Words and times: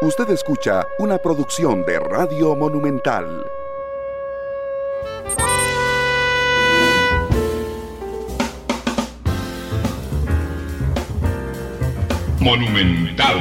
Usted 0.00 0.30
escucha 0.30 0.86
una 1.00 1.18
producción 1.18 1.84
de 1.84 1.98
Radio 1.98 2.54
Monumental. 2.54 3.44
Monumental. 12.38 13.38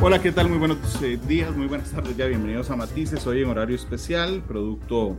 Hola, 0.00 0.22
¿qué 0.22 0.32
tal? 0.32 0.48
Muy 0.48 0.56
buenos 0.56 0.78
eh, 1.02 1.18
días, 1.28 1.54
muy 1.54 1.66
buenas 1.66 1.90
tardes 1.90 2.16
ya. 2.16 2.24
Bienvenidos 2.24 2.70
a 2.70 2.76
Matices. 2.76 3.26
Hoy 3.26 3.42
en 3.42 3.50
horario 3.50 3.76
especial, 3.76 4.42
producto 4.48 5.18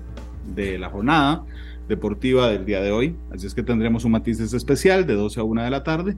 de 0.56 0.80
la 0.80 0.90
jornada 0.90 1.46
deportiva 1.88 2.50
del 2.50 2.66
día 2.66 2.82
de 2.82 2.92
hoy. 2.92 3.16
Así 3.32 3.46
es 3.46 3.54
que 3.54 3.62
tendremos 3.62 4.06
un 4.06 4.14
Matices 4.14 4.54
especial 4.54 5.06
de 5.06 5.14
12 5.14 5.40
a 5.40 5.44
1 5.44 5.64
de 5.66 5.70
la 5.70 5.84
tarde 5.84 6.18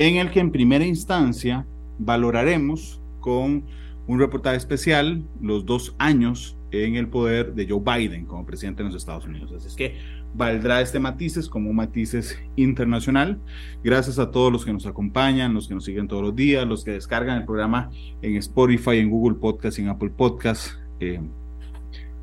en 0.00 0.16
el 0.16 0.30
que 0.30 0.40
en 0.40 0.50
primera 0.50 0.86
instancia 0.86 1.66
valoraremos 1.98 3.02
con 3.20 3.66
un 4.06 4.18
reportaje 4.18 4.56
especial 4.56 5.22
los 5.42 5.66
dos 5.66 5.94
años 5.98 6.56
en 6.70 6.96
el 6.96 7.08
poder 7.08 7.52
de 7.52 7.68
Joe 7.68 7.82
Biden 7.84 8.24
como 8.24 8.46
presidente 8.46 8.82
de 8.82 8.88
los 8.88 8.96
Estados 8.96 9.26
Unidos. 9.26 9.52
Así 9.52 9.68
es 9.68 9.76
que 9.76 9.98
valdrá 10.34 10.80
este 10.80 10.98
matices 10.98 11.50
como 11.50 11.68
un 11.68 11.76
matices 11.76 12.38
internacional. 12.56 13.42
Gracias 13.84 14.18
a 14.18 14.30
todos 14.30 14.50
los 14.50 14.64
que 14.64 14.72
nos 14.72 14.86
acompañan, 14.86 15.52
los 15.52 15.68
que 15.68 15.74
nos 15.74 15.84
siguen 15.84 16.08
todos 16.08 16.22
los 16.22 16.34
días, 16.34 16.66
los 16.66 16.82
que 16.82 16.92
descargan 16.92 17.36
el 17.36 17.44
programa 17.44 17.90
en 18.22 18.36
Spotify, 18.36 18.96
en 18.96 19.10
Google 19.10 19.36
Podcast 19.36 19.78
en 19.80 19.88
Apple 19.88 20.12
Podcast. 20.16 20.78
Eh, 20.98 21.20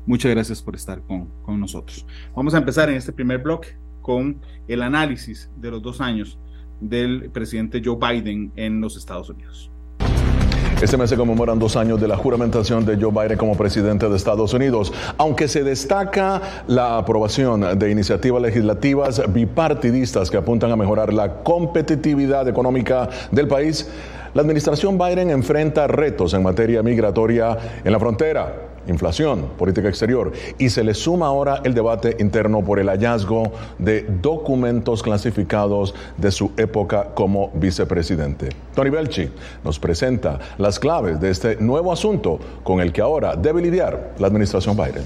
muchas 0.04 0.32
gracias 0.32 0.60
por 0.60 0.74
estar 0.74 1.00
con, 1.02 1.28
con 1.42 1.60
nosotros. 1.60 2.04
Vamos 2.34 2.54
a 2.54 2.58
empezar 2.58 2.90
en 2.90 2.96
este 2.96 3.12
primer 3.12 3.38
bloque 3.38 3.78
con 4.02 4.40
el 4.66 4.82
análisis 4.82 5.48
de 5.56 5.70
los 5.70 5.80
dos 5.80 6.00
años 6.00 6.40
del 6.80 7.30
presidente 7.30 7.82
Joe 7.84 7.96
Biden 7.96 8.52
en 8.56 8.80
los 8.80 8.96
Estados 8.96 9.30
Unidos. 9.30 9.70
Este 10.80 10.96
mes 10.96 11.10
se 11.10 11.16
conmemoran 11.16 11.58
dos 11.58 11.76
años 11.76 12.00
de 12.00 12.06
la 12.06 12.16
juramentación 12.16 12.86
de 12.86 12.96
Joe 12.96 13.10
Biden 13.10 13.36
como 13.36 13.56
presidente 13.56 14.08
de 14.08 14.16
Estados 14.16 14.54
Unidos. 14.54 14.92
Aunque 15.16 15.48
se 15.48 15.64
destaca 15.64 16.40
la 16.68 16.98
aprobación 16.98 17.76
de 17.76 17.90
iniciativas 17.90 18.40
legislativas 18.40 19.20
bipartidistas 19.32 20.30
que 20.30 20.36
apuntan 20.36 20.70
a 20.70 20.76
mejorar 20.76 21.12
la 21.12 21.42
competitividad 21.42 22.46
económica 22.46 23.08
del 23.32 23.48
país, 23.48 23.90
la 24.34 24.42
administración 24.42 24.96
Biden 24.98 25.30
enfrenta 25.30 25.88
retos 25.88 26.32
en 26.34 26.44
materia 26.44 26.80
migratoria 26.80 27.58
en 27.82 27.90
la 27.90 27.98
frontera 27.98 28.67
inflación, 28.88 29.50
política 29.56 29.88
exterior, 29.88 30.32
y 30.58 30.70
se 30.70 30.82
le 30.82 30.94
suma 30.94 31.26
ahora 31.26 31.60
el 31.64 31.74
debate 31.74 32.16
interno 32.18 32.64
por 32.64 32.78
el 32.78 32.88
hallazgo 32.88 33.52
de 33.78 34.02
documentos 34.02 35.02
clasificados 35.02 35.94
de 36.16 36.30
su 36.30 36.52
época 36.56 37.10
como 37.14 37.50
vicepresidente. 37.54 38.48
Tony 38.74 38.90
Belchi 38.90 39.30
nos 39.64 39.78
presenta 39.78 40.38
las 40.58 40.78
claves 40.78 41.20
de 41.20 41.30
este 41.30 41.56
nuevo 41.56 41.92
asunto 41.92 42.38
con 42.62 42.80
el 42.80 42.92
que 42.92 43.00
ahora 43.00 43.36
debe 43.36 43.62
lidiar 43.62 44.14
la 44.18 44.26
administración 44.26 44.76
Biden. 44.76 45.04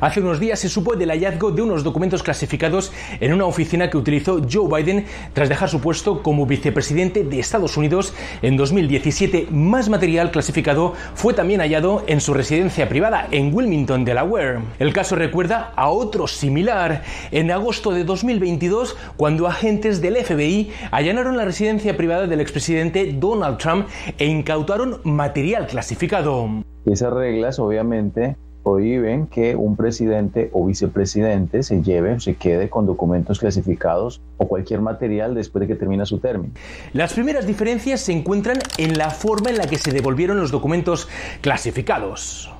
Hace 0.00 0.20
unos 0.20 0.38
días 0.38 0.60
se 0.60 0.68
supo 0.68 0.94
del 0.94 1.10
hallazgo 1.10 1.50
de 1.50 1.60
unos 1.60 1.82
documentos 1.82 2.22
clasificados 2.22 2.92
en 3.18 3.32
una 3.32 3.46
oficina 3.46 3.90
que 3.90 3.96
utilizó 3.96 4.40
Joe 4.48 4.68
Biden 4.68 5.06
tras 5.32 5.48
dejar 5.48 5.68
su 5.68 5.80
puesto 5.80 6.22
como 6.22 6.46
vicepresidente 6.46 7.24
de 7.24 7.40
Estados 7.40 7.76
Unidos 7.76 8.14
en 8.40 8.56
2017. 8.56 9.48
Más 9.50 9.88
material 9.88 10.30
clasificado 10.30 10.92
fue 11.14 11.34
también 11.34 11.60
hallado 11.60 12.04
en 12.06 12.20
su 12.20 12.32
residencia 12.32 12.88
privada 12.88 13.26
en 13.32 13.52
Wilmington, 13.52 14.04
Delaware. 14.04 14.60
El 14.78 14.92
caso 14.92 15.16
recuerda 15.16 15.72
a 15.74 15.88
otro 15.88 16.28
similar 16.28 17.02
en 17.32 17.50
agosto 17.50 17.90
de 17.90 18.04
2022 18.04 18.96
cuando 19.16 19.48
agentes 19.48 20.00
del 20.00 20.16
FBI 20.16 20.70
allanaron 20.92 21.36
la 21.36 21.44
residencia 21.44 21.96
privada 21.96 22.28
del 22.28 22.40
expresidente 22.40 23.14
Donald 23.18 23.58
Trump 23.58 23.88
e 24.16 24.26
incautaron 24.26 25.00
material 25.02 25.66
clasificado. 25.66 26.48
Esas 26.86 27.12
reglas 27.12 27.58
obviamente 27.58 28.36
prohíben 28.62 29.26
que 29.26 29.56
un 29.56 29.76
presidente 29.76 30.50
o 30.52 30.66
vicepresidente 30.66 31.62
se 31.62 31.82
lleve 31.82 32.14
o 32.14 32.20
se 32.20 32.34
quede 32.34 32.68
con 32.68 32.86
documentos 32.86 33.38
clasificados 33.38 34.20
o 34.36 34.46
cualquier 34.46 34.80
material 34.80 35.34
después 35.34 35.60
de 35.60 35.68
que 35.68 35.74
termina 35.74 36.04
su 36.04 36.18
término. 36.18 36.52
Las 36.92 37.14
primeras 37.14 37.46
diferencias 37.46 38.00
se 38.00 38.12
encuentran 38.12 38.58
en 38.76 38.98
la 38.98 39.10
forma 39.10 39.50
en 39.50 39.58
la 39.58 39.66
que 39.66 39.78
se 39.78 39.92
devolvieron 39.92 40.38
los 40.38 40.50
documentos 40.50 41.08
clasificados. 41.40 42.52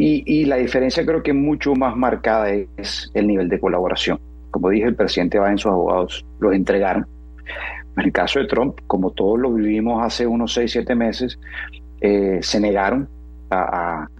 Y, 0.00 0.44
la 0.44 0.56
diferencia 0.56 1.04
creo 1.04 1.24
que 1.24 1.32
mucho 1.32 1.74
más 1.74 1.96
marcada 1.96 2.50
es 2.50 3.10
el 3.14 3.26
nivel 3.26 3.48
de 3.48 3.58
colaboración. 3.58 4.20
Como 4.52 4.70
dije, 4.70 4.86
el 4.86 4.94
presidente 4.94 5.40
va 5.40 5.50
en 5.50 5.58
sus 5.58 5.72
abogados 5.72 6.24
los 6.38 6.54
entregaron. 6.54 7.04
En 7.96 8.04
el 8.04 8.12
caso 8.12 8.38
de 8.38 8.46
Trump, 8.46 8.78
como 8.86 9.10
todos 9.10 9.40
lo 9.40 9.52
vivimos 9.52 10.00
hace 10.04 10.24
unos 10.24 10.54
6, 10.54 10.70
7 10.70 10.94
meses, 10.94 11.40
eh, 12.00 12.38
se 12.42 12.60
negaron 12.60 13.08
a, 13.50 14.02
a, 14.02 14.10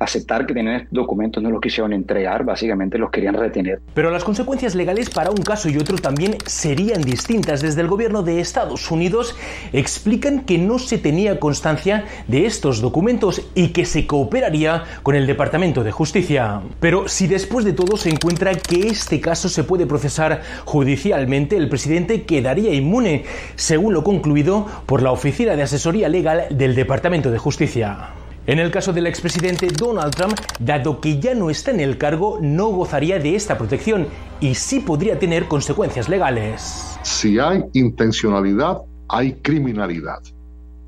aceptar 0.00 0.46
que 0.46 0.54
tenían 0.54 0.88
documentos, 0.90 1.42
no 1.42 1.50
los 1.50 1.60
quisieron 1.60 1.92
entregar, 1.92 2.42
básicamente 2.42 2.96
los 2.96 3.10
querían 3.10 3.34
retener. 3.34 3.80
Pero 3.92 4.10
las 4.10 4.24
consecuencias 4.24 4.74
legales 4.74 5.10
para 5.10 5.30
un 5.30 5.36
caso 5.36 5.68
y 5.68 5.76
otro 5.76 5.98
también 5.98 6.38
serían 6.46 7.02
distintas. 7.02 7.60
Desde 7.60 7.82
el 7.82 7.86
gobierno 7.86 8.22
de 8.22 8.40
Estados 8.40 8.90
Unidos 8.90 9.36
explican 9.74 10.40
que 10.40 10.56
no 10.56 10.78
se 10.78 10.96
tenía 10.96 11.38
constancia 11.38 12.06
de 12.28 12.46
estos 12.46 12.80
documentos 12.80 13.42
y 13.54 13.68
que 13.68 13.84
se 13.84 14.06
cooperaría 14.06 14.84
con 15.02 15.14
el 15.14 15.26
Departamento 15.26 15.84
de 15.84 15.92
Justicia. 15.92 16.62
Pero 16.80 17.06
si 17.06 17.26
después 17.26 17.66
de 17.66 17.74
todo 17.74 17.98
se 17.98 18.08
encuentra 18.08 18.54
que 18.54 18.88
este 18.88 19.20
caso 19.20 19.50
se 19.50 19.64
puede 19.64 19.84
procesar 19.84 20.40
judicialmente, 20.64 21.58
el 21.58 21.68
presidente 21.68 22.22
quedaría 22.22 22.72
inmune, 22.72 23.24
según 23.54 23.92
lo 23.92 24.02
concluido 24.02 24.66
por 24.86 25.02
la 25.02 25.12
Oficina 25.12 25.56
de 25.56 25.62
Asesoría 25.62 26.08
Legal 26.08 26.46
del 26.50 26.74
Departamento 26.74 27.30
de 27.30 27.36
Justicia. 27.36 28.14
En 28.50 28.58
el 28.58 28.72
caso 28.72 28.92
del 28.92 29.06
expresidente 29.06 29.68
Donald 29.68 30.12
Trump, 30.12 30.36
dado 30.58 31.00
que 31.00 31.20
ya 31.20 31.36
no 31.36 31.50
está 31.50 31.70
en 31.70 31.78
el 31.78 31.96
cargo, 31.96 32.40
no 32.42 32.66
gozaría 32.70 33.20
de 33.20 33.36
esta 33.36 33.56
protección 33.56 34.08
y 34.40 34.56
sí 34.56 34.80
podría 34.80 35.16
tener 35.20 35.46
consecuencias 35.46 36.08
legales. 36.08 36.98
Si 37.04 37.38
hay 37.38 37.62
intencionalidad, 37.74 38.78
hay 39.08 39.34
criminalidad. 39.34 40.18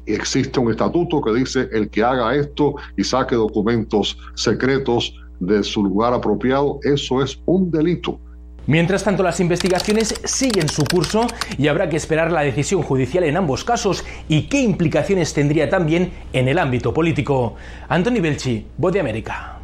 Existe 0.07 0.59
un 0.59 0.73
estatuto 0.73 1.23
que 1.23 1.35
dice 1.35 1.69
el 1.71 1.89
que 1.89 2.03
haga 2.03 2.35
esto 2.35 2.75
y 2.97 3.05
saque 3.05 3.37
documentos 3.37 4.19
secretos 4.35 5.15
de 5.39 5.63
su 5.63 5.85
lugar 5.85 6.15
apropiado, 6.15 6.81
eso 6.83 7.23
es 7.23 7.41
un 7.47 7.71
delito. 7.71 8.19
Mientras 8.67 9.03
tanto, 9.03 9.25
las 9.25 9.41
investigaciones 9.41 10.15
siguen 10.25 10.69
su 10.69 10.85
curso 10.85 11.27
y 11.59 11.67
habrá 11.67 11.89
que 11.89 11.97
esperar 11.97 12.31
la 12.31 12.43
decisión 12.43 12.83
judicial 12.83 13.25
en 13.25 13.37
ambos 13.37 13.65
casos 13.65 14.05
y 14.29 14.43
qué 14.43 14.61
implicaciones 14.61 15.35
tendría 15.35 15.69
también 15.69 16.13
en 16.33 16.47
el 16.47 16.59
ámbito 16.59 16.95
político. 16.95 17.57
Anthony 17.89 18.21
Belchi, 18.21 18.67
Voz 18.79 18.93
de 18.93 19.01
América. 19.01 19.59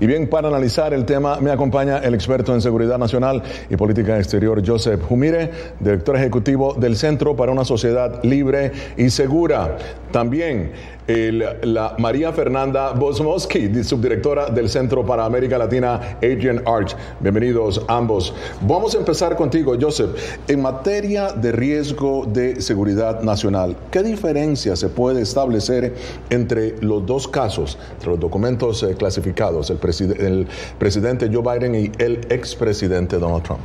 Y 0.00 0.06
bien, 0.06 0.28
para 0.28 0.48
analizar 0.48 0.92
el 0.92 1.04
tema 1.04 1.38
me 1.40 1.50
acompaña 1.50 1.98
el 1.98 2.14
experto 2.14 2.52
en 2.54 2.60
seguridad 2.60 2.98
nacional 2.98 3.42
y 3.70 3.76
política 3.76 4.18
exterior 4.18 4.60
Joseph 4.66 5.00
Humire, 5.08 5.50
director 5.80 6.16
ejecutivo 6.16 6.74
del 6.74 6.96
Centro 6.96 7.36
para 7.36 7.52
una 7.52 7.64
Sociedad 7.64 8.22
Libre 8.24 8.72
y 8.96 9.10
Segura. 9.10 9.78
También 10.10 10.72
la 11.06 11.96
María 11.98 12.32
Fernanda 12.32 12.92
Bosmowski, 12.92 13.82
subdirectora 13.82 14.50
del 14.50 14.68
Centro 14.68 15.04
para 15.04 15.24
América 15.24 15.58
Latina, 15.58 16.18
Adrian 16.18 16.62
Arch. 16.64 16.94
Bienvenidos 17.20 17.82
ambos. 17.88 18.32
Vamos 18.60 18.94
a 18.94 18.98
empezar 18.98 19.36
contigo, 19.36 19.74
Joseph. 19.80 20.10
En 20.46 20.62
materia 20.62 21.32
de 21.32 21.50
riesgo 21.52 22.26
de 22.26 22.60
seguridad 22.60 23.22
nacional, 23.22 23.76
¿qué 23.90 24.02
diferencia 24.02 24.76
se 24.76 24.88
puede 24.88 25.22
establecer 25.22 25.94
entre 26.30 26.76
los 26.80 27.04
dos 27.04 27.26
casos, 27.26 27.78
entre 27.94 28.10
los 28.10 28.20
documentos 28.20 28.82
eh, 28.82 28.94
clasificados, 28.96 29.70
el, 29.70 29.78
el 30.20 30.46
presidente 30.78 31.28
Joe 31.32 31.42
Biden 31.42 31.74
y 31.74 31.92
el 31.98 32.20
expresidente 32.30 33.18
Donald 33.18 33.42
Trump? 33.42 33.60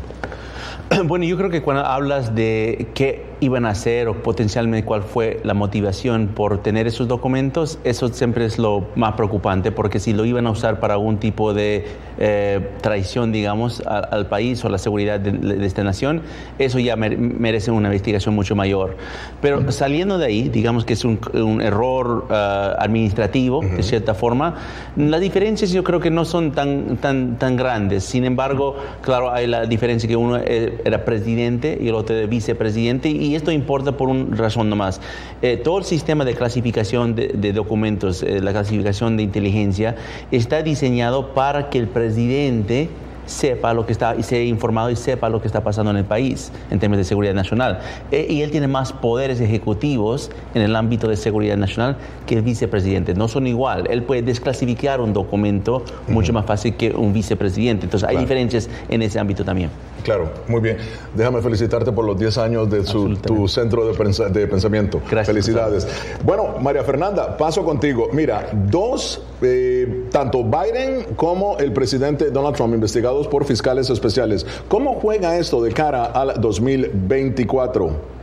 Bueno, 1.06 1.26
yo 1.26 1.38
creo 1.38 1.50
que 1.50 1.62
cuando 1.62 1.86
hablas 1.86 2.34
de 2.34 2.88
qué 2.94 3.26
iban 3.40 3.66
a 3.66 3.70
hacer 3.70 4.08
o 4.08 4.24
potencialmente 4.24 4.86
cuál 4.86 5.04
fue 5.04 5.40
la 5.44 5.54
motivación 5.54 6.30
por 6.30 6.62
tener 6.62 6.88
esos 6.88 7.08
documentos, 7.08 7.80
eso 7.84 8.08
siempre 8.10 8.46
es 8.46 8.58
lo 8.58 8.88
más 8.96 9.14
preocupante, 9.14 9.72
porque 9.72 10.00
si 10.00 10.14
lo 10.14 10.26
iban 10.26 10.48
a 10.48 10.52
usar 10.52 10.80
para 10.80 10.96
algún 10.96 11.18
tipo 11.18 11.54
de 11.54 11.86
eh, 12.18 12.72
traición, 12.82 13.32
digamos, 13.32 13.82
al 13.86 14.28
país 14.28 14.64
o 14.66 14.70
la 14.70 14.78
seguridad 14.78 15.20
de, 15.20 15.66
esta 15.66 15.84
nación, 15.84 16.22
eso 16.58 16.80
ya 16.80 16.96
merece 16.96 17.72
una 17.72 17.90
investigación 17.90 18.36
mucho 18.36 18.56
mayor. 18.56 18.98
Pero 19.42 19.72
saliendo 19.72 20.18
de 20.18 20.26
ahí, 20.26 20.50
digamos 20.50 20.86
que 20.86 20.94
es 20.94 21.06
un, 21.06 21.20
error 21.62 22.28
eh, 22.30 22.74
administrativo, 22.80 23.62
de 23.62 23.84
cierta 23.84 24.14
forma, 24.14 24.56
las 24.96 25.22
diferencias 25.22 25.72
yo 25.72 25.84
creo 25.84 26.00
que 26.00 26.10
no 26.10 26.26
son 26.26 26.52
tan, 26.52 26.98
tan, 26.98 27.38
tan 27.38 27.56
grandes. 27.56 28.04
Sin 28.04 28.26
embargo, 28.26 28.76
claro, 29.02 29.32
hay 29.32 29.48
la 29.48 29.66
diferencia 29.66 30.08
que 30.08 30.16
uno 30.16 30.38
eh, 30.38 30.82
era 30.86 31.06
presidente 31.06 31.78
y 31.80 31.90
el 31.90 31.96
otro 31.96 32.16
era 32.16 32.28
vicepresidente. 32.28 33.10
Y 33.10 33.27
y 33.28 33.36
esto 33.36 33.52
importa 33.52 33.92
por 33.98 34.10
una 34.10 34.36
razón 34.36 34.70
nomás. 34.70 35.02
Eh, 35.42 35.58
todo 35.58 35.80
el 35.80 35.84
sistema 35.84 36.26
de 36.26 36.34
clasificación 36.34 37.16
de, 37.16 37.54
documentos, 37.54 38.24
eh, 38.24 38.40
la 38.42 38.52
clasificación 38.52 39.18
de 39.18 39.24
inteligencia, 39.24 39.96
está 40.32 40.64
diseñado 40.64 41.34
para 41.34 41.70
que 41.70 41.78
el 41.80 41.88
presidente 41.88 42.90
sepa 43.28 43.74
lo 43.74 43.86
que 43.86 43.92
está 43.92 44.16
y 44.16 44.24
sea 44.24 44.44
informado 44.44 44.90
y 44.90 44.96
sepa 44.96 45.30
lo 45.30 45.40
que 45.40 45.48
está 45.48 45.64
pasando 45.64 45.92
en 45.92 45.98
el 45.98 46.06
país 46.06 46.52
en 46.72 46.80
términos 46.80 47.06
de 47.06 47.08
seguridad 47.08 47.36
nacional. 47.36 47.80
Eh, 48.12 48.26
y 48.30 48.42
él 48.42 48.50
tiene 48.50 48.68
más 48.68 48.94
poderes 48.94 49.40
ejecutivos 49.40 50.32
en 50.56 50.64
el 50.64 50.76
ámbito 50.76 51.08
de 51.08 51.16
seguridad 51.16 51.58
nacional 51.58 51.98
que 52.26 52.36
el 52.36 52.42
vicepresidente. 52.42 53.14
No 53.14 53.28
son 53.28 53.46
igual. 53.46 53.88
Él 53.90 54.04
puede 54.04 54.24
desclasificar 54.24 55.02
un 55.02 55.14
documento 55.14 55.84
mucho 56.08 56.34
más 56.34 56.46
fácil 56.46 56.76
que 56.76 56.92
un 56.92 57.14
vicepresidente. 57.14 57.86
Entonces 57.86 58.10
hay 58.10 58.18
diferencias 58.18 58.70
en 58.90 59.02
ese 59.02 59.20
ámbito 59.20 59.44
también. 59.46 59.70
Claro, 60.04 60.32
muy 60.48 60.62
bien. 60.62 60.78
Déjame 61.16 61.42
felicitarte 61.42 61.92
por 61.92 62.06
los 62.06 62.18
10 62.18 62.38
años 62.38 62.70
de 62.70 62.82
tu 62.84 63.48
centro 63.48 63.86
de, 63.86 64.30
de 64.30 64.48
pensamiento. 64.48 65.02
Gracias. 65.10 65.28
Felicidades. 65.28 65.88
Bueno, 66.24 66.56
María 66.62 66.84
Fernanda, 66.84 67.36
paso 67.36 67.64
contigo. 67.66 68.08
Mira, 68.14 68.50
dos, 68.54 69.22
eh, 69.42 70.06
tanto 70.12 70.44
Biden 70.44 71.16
como 71.16 71.58
el 71.58 71.74
presidente 71.74 72.32
Donald 72.32 72.56
Trump, 72.56 72.74
investigados 72.74 73.17
por 73.26 73.46
fiscales 73.46 73.90
especiales. 73.90 74.46
¿Cómo 74.68 74.94
juega 74.96 75.38
esto 75.38 75.62
de 75.62 75.72
cara 75.72 76.06
al 76.06 76.40
2024? 76.40 78.18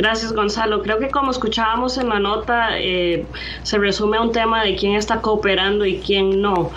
Gracias, 0.00 0.32
Gonzalo. 0.32 0.82
Creo 0.82 0.98
que 0.98 1.10
como 1.10 1.30
escuchábamos 1.30 1.98
en 1.98 2.08
la 2.08 2.18
nota, 2.18 2.78
eh, 2.78 3.26
se 3.64 3.76
resume 3.76 4.16
a 4.16 4.22
un 4.22 4.32
tema 4.32 4.64
de 4.64 4.74
quién 4.74 4.94
está 4.94 5.20
cooperando 5.20 5.84
y 5.84 5.98
quién 5.98 6.40
no. 6.40 6.70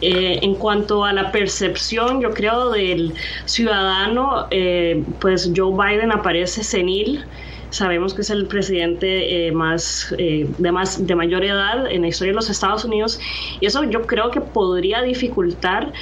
Eh, 0.00 0.40
en 0.42 0.56
cuanto 0.56 1.04
a 1.04 1.12
la 1.12 1.30
percepción, 1.30 2.20
yo 2.20 2.32
creo, 2.32 2.70
del 2.70 3.14
ciudadano, 3.44 4.48
eh, 4.50 5.04
pues 5.20 5.52
Joe 5.54 5.72
Biden 5.72 6.10
aparece 6.10 6.64
senil. 6.64 7.24
Sabemos 7.74 8.14
que 8.14 8.22
es 8.22 8.30
el 8.30 8.46
presidente 8.46 9.50
más, 9.52 10.14
de 10.16 10.72
más 10.72 11.04
de 11.04 11.14
mayor 11.16 11.44
edad 11.44 11.90
en 11.90 12.02
la 12.02 12.08
historia 12.08 12.30
de 12.30 12.36
los 12.36 12.48
Estados 12.48 12.84
Unidos 12.84 13.18
y 13.60 13.66
eso 13.66 13.82
yo 13.82 14.02
creo 14.02 14.30
que 14.30 14.40
podría 14.40 15.02
dificultar 15.02 15.92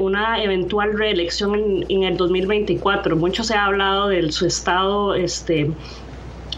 una 0.00 0.42
eventual 0.42 0.98
reelección 0.98 1.54
en, 1.54 1.84
en, 1.88 2.02
el 2.02 2.18
2024. 2.18 3.16
Mucho 3.16 3.42
se 3.42 3.54
ha 3.54 3.64
hablado 3.64 4.08
de 4.08 4.30
su 4.32 4.46
estado 4.46 5.14
este, 5.14 5.70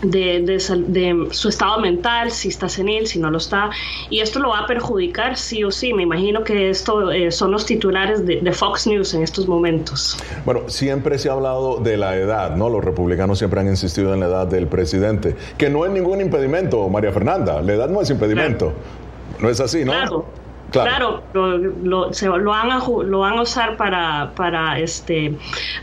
de, 0.03 0.59
su 1.31 1.49
estado 1.49 1.81
mental, 1.81 2.31
si 2.31 2.49
está 2.49 2.69
senil, 2.69 3.07
si 3.07 3.19
no 3.19 3.31
lo 3.31 3.39
está, 3.39 3.71
y 4.11 4.21
esto 4.21 4.39
lo 4.39 4.51
va 4.51 4.61
a 4.61 4.67
perjudicar 4.67 5.37
sí 5.37 5.65
o 5.65 5.71
sí. 5.71 5.93
Me 5.93 6.03
imagino 6.03 6.45
que 6.45 6.71
esto 6.71 7.11
eh, 7.11 7.31
son 7.31 7.51
los 7.51 7.67
titulares 7.67 8.25
de, 8.27 8.53
Fox 8.53 8.87
News 8.87 9.13
en 9.15 9.23
estos 9.23 9.47
momentos. 9.47 10.17
Bueno, 10.45 10.63
siempre 10.69 11.19
se 11.19 11.29
ha 11.29 11.33
hablado 11.33 11.79
de 11.79 11.97
la 11.97 12.17
edad, 12.17 12.57
¿no? 12.57 12.71
Los 12.71 12.85
republicanos 12.85 13.39
siempre 13.39 13.61
han 13.61 13.69
insistido 13.69 14.15
en 14.15 14.21
la 14.21 14.27
edad 14.27 14.47
del 14.47 14.67
presidente, 14.67 15.37
que 15.59 15.69
no 15.69 15.85
es 15.85 15.93
ningún 15.93 16.21
impedimento, 16.21 16.89
María 16.89 17.13
Fernanda, 17.13 17.61
la 17.61 17.75
edad 17.75 17.89
no 17.89 18.01
es 18.01 18.11
impedimento. 18.11 18.73
No 19.41 19.51
es 19.51 19.61
así, 19.61 19.85
¿no? 19.85 19.93
Claro. 19.93 20.46
Claro, 20.71 21.23
lo, 21.33 21.59
lo, 21.59 22.13
se, 22.13 22.27
lo, 22.27 22.51
van 22.51 22.71
a, 22.73 22.81
lo 22.81 23.21
van 23.21 23.39
a 23.39 23.43
usar 23.43 23.77
para, 23.77 24.33
para 24.35 24.79
este, 24.81 25.33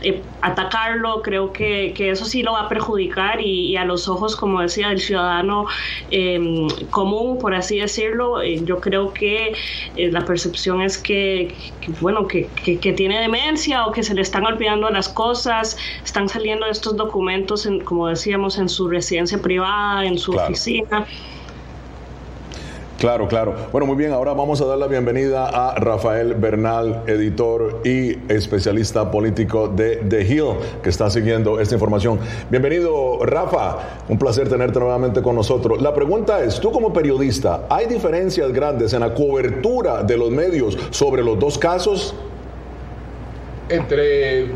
eh, 0.02 0.22
atacarlo, 0.42 1.22
creo 1.22 1.52
que, 1.52 1.94
que, 1.96 2.10
eso 2.10 2.26
sí 2.26 2.42
lo 2.42 2.52
va 2.52 2.62
a 2.62 2.68
perjudicar 2.68 3.40
y, 3.40 3.76
a 3.76 3.84
los 3.84 4.08
ojos, 4.08 4.36
como 4.36 4.60
decía, 4.60 4.90
del 4.90 5.00
ciudadano 5.00 5.66
em, 6.10 6.68
común, 6.90 7.38
por 7.38 7.54
así 7.54 7.78
decirlo, 7.78 8.42
eh, 8.42 8.60
yo 8.64 8.80
creo 8.80 9.12
que 9.14 9.54
eh, 9.96 10.10
la 10.12 10.24
percepción 10.24 10.82
es 10.82 10.98
que, 10.98 11.54
bueno, 12.00 12.28
que, 12.28 12.48
que, 12.62 12.92
tiene 12.92 13.18
demencia 13.20 13.86
o 13.86 13.92
que 13.92 14.02
se 14.02 14.14
le 14.14 14.20
están 14.20 14.44
olvidando 14.44 14.90
las 14.90 15.08
cosas, 15.08 15.78
están 16.04 16.28
saliendo 16.28 16.66
estos 16.66 16.96
documentos, 16.96 17.64
en, 17.64 17.80
como 17.80 18.08
decíamos, 18.08 18.58
en 18.58 18.68
su 18.68 18.88
residencia 18.88 19.40
privada, 19.40 20.04
en 20.04 20.18
su 20.18 20.32
oficina. 20.32 21.06
Claro, 23.04 23.28
claro. 23.28 23.54
Bueno, 23.70 23.86
muy 23.86 23.96
bien, 23.96 24.12
ahora 24.14 24.32
vamos 24.32 24.62
a 24.62 24.64
dar 24.64 24.78
la 24.78 24.86
bienvenida 24.86 25.46
a 25.46 25.74
Rafael 25.74 26.32
Bernal, 26.36 27.02
editor 27.06 27.82
y 27.84 28.16
especialista 28.32 29.10
político 29.10 29.68
de 29.68 29.96
The 29.96 30.22
Hill, 30.22 30.54
que 30.82 30.88
está 30.88 31.10
siguiendo 31.10 31.60
esta 31.60 31.74
información. 31.74 32.18
Bienvenido, 32.48 33.18
Rafa. 33.26 33.76
Un 34.08 34.18
placer 34.18 34.48
tenerte 34.48 34.78
nuevamente 34.80 35.20
con 35.20 35.36
nosotros. 35.36 35.82
La 35.82 35.92
pregunta 35.92 36.42
es, 36.42 36.58
tú 36.58 36.72
como 36.72 36.94
periodista, 36.94 37.66
¿hay 37.68 37.84
diferencias 37.84 38.50
grandes 38.54 38.94
en 38.94 39.00
la 39.00 39.12
cobertura 39.12 40.02
de 40.02 40.16
los 40.16 40.30
medios 40.30 40.78
sobre 40.88 41.22
los 41.22 41.38
dos 41.38 41.58
casos? 41.58 42.14
Entre, 43.68 44.46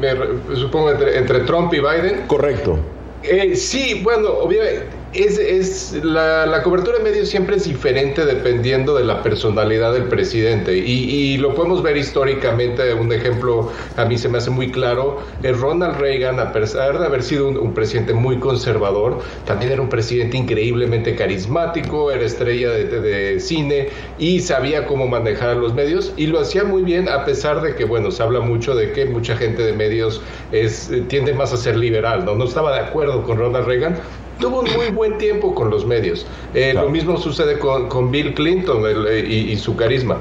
supongo, 0.55 0.93
entre, 0.93 1.41
Trump 1.41 1.75
y 1.75 1.81
Biden. 1.81 2.25
Correcto. 2.27 2.79
Eh, 3.23 3.55
sí, 3.56 4.00
bueno, 4.03 4.31
obviamente 4.41 4.98
es, 5.14 5.93
la, 6.02 6.62
cobertura 6.62 6.99
de 6.99 7.05
medios 7.05 7.28
siempre 7.28 7.56
es 7.56 7.64
diferente 7.64 8.25
dependiendo 8.25 8.94
de 8.94 9.05
la 9.05 9.22
personalidad 9.22 9.93
del 9.93 10.05
presidente 10.05 10.76
y, 10.76 10.81
y, 10.82 11.38
lo 11.38 11.55
podemos 11.55 11.82
ver 11.82 11.96
históricamente, 11.96 12.93
un 12.93 13.12
ejemplo 13.12 13.70
a 13.96 14.05
mí 14.05 14.19
se 14.19 14.28
me 14.28 14.38
hace 14.38 14.50
muy 14.50 14.70
claro, 14.70 15.20
es 15.43 15.58
Ronald 15.58 15.99
Reagan, 15.99 16.40
a 16.40 16.52
pesar 16.52 16.99
de 16.99 17.06
haber 17.06 17.22
sido 17.22 17.49
un, 17.49 17.72
presidente 17.72 18.12
muy 18.12 18.38
conservador, 18.38 19.19
también 19.46 19.72
era 19.72 19.82
un 19.82 19.88
presidente 19.88 20.37
increíblemente 20.37 21.14
carismático, 21.14 22.11
era 22.11 22.25
estrella 22.25 22.70
de, 22.70 22.84
de, 22.84 23.40
cine 23.40 23.88
y 24.19 24.40
sabía 24.40 24.87
cómo 24.87 25.06
manejar 25.06 25.56
los 25.56 25.75
medios 25.75 26.12
y 26.16 26.26
lo 26.26 26.40
hacía 26.40 26.64
muy 26.64 26.82
bien 26.82 27.08
a 27.08 27.25
pesar 27.25 27.62
de 27.62 27.75
que, 27.76 27.84
bueno, 27.84 28.11
se 28.11 28.22
habla 28.22 28.40
mucho 28.40 28.75
de 28.75 28.93
que 28.93 29.06
mucha 29.06 29.37
gente 29.37 29.62
de 29.62 29.72
medios 29.72 30.20
es, 30.52 30.90
tiende 31.08 31.32
más 31.32 31.52
a 31.52 31.56
ser 31.56 31.76
liberal, 31.76 32.25
¿no? 32.25 32.34
No 32.34 32.44
estaba 32.44 32.72
de 32.72 32.81
acuerdo 32.81 33.22
con 33.22 33.38
Ronald 33.38 33.66
Reagan, 33.66 33.96
tuvo 34.38 34.61
un 34.61 34.70
muy 34.76 34.90
buen 34.90 35.19
tiempo 35.19 35.55
con 35.55 35.70
los 35.70 35.87
medios. 35.87 36.26
Eh, 36.55 36.73
lo 36.75 36.88
mismo 36.88 37.17
sucede 37.17 37.58
con, 37.58 38.11
Bill 38.11 38.35
Clinton 38.35 38.82
eh, 38.87 39.25
y, 39.26 39.56
su 39.56 39.76
carisma. 39.76 40.19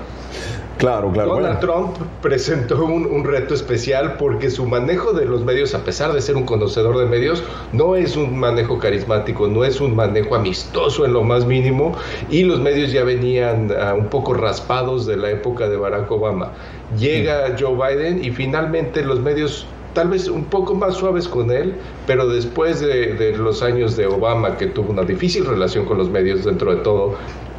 Claro, 0.78 1.12
claro. 1.12 1.36
Donald 1.36 1.60
Trump 1.60 1.98
presentó 2.22 2.86
un, 2.86 3.24
reto 3.24 3.56
especial 3.56 4.16
porque 4.18 4.52
su 4.52 4.68
manejo 4.68 5.12
de 5.12 5.26
los 5.26 5.44
medios, 5.44 5.74
a 5.74 5.84
pesar 5.84 6.14
de 6.14 6.22
ser 6.22 6.36
un 6.36 6.46
conocedor 6.46 7.00
de 7.00 7.08
medios, 7.08 7.44
no 7.74 7.96
es 7.96 8.16
un 8.16 8.38
manejo 8.38 8.78
carismático, 8.78 9.48
no 9.48 9.64
es 9.64 9.82
un 9.82 9.96
manejo 9.96 10.36
amistoso 10.36 11.04
en 11.06 11.14
lo 11.14 11.24
más 11.24 11.46
mínimo 11.46 11.96
y 12.30 12.44
los 12.44 12.60
medios 12.60 12.92
ya 12.92 13.04
venían 13.04 13.74
ah, 13.80 13.96
un 13.96 14.08
poco 14.08 14.36
raspados 14.36 15.08
de 15.08 15.18
la 15.18 15.32
época 15.32 15.68
de 15.68 15.78
Barack 15.78 16.12
Obama. 16.12 16.52
Llega 17.00 17.56
Joe 17.60 17.74
Biden 17.74 18.24
y 18.24 18.30
finalmente 18.30 19.04
los 19.04 19.20
medios 19.20 19.66
tal 19.98 20.10
vez 20.10 20.28
un 20.28 20.44
poco 20.44 20.76
más 20.76 20.94
suaves 20.94 21.28
con 21.28 21.50
él, 21.50 21.74
pero 22.06 22.28
después 22.28 22.80
de, 22.82 23.34
los 23.36 23.64
años 23.64 23.98
de 23.98 24.06
Obama, 24.06 24.56
que 24.56 24.68
tuvo 24.68 24.92
una 24.92 25.02
difícil 25.02 25.44
relación 25.44 25.86
con 25.86 25.98
los 25.98 26.08
medios 26.08 26.46
dentro 26.46 26.76
de 26.76 26.84
todo, 26.84 27.16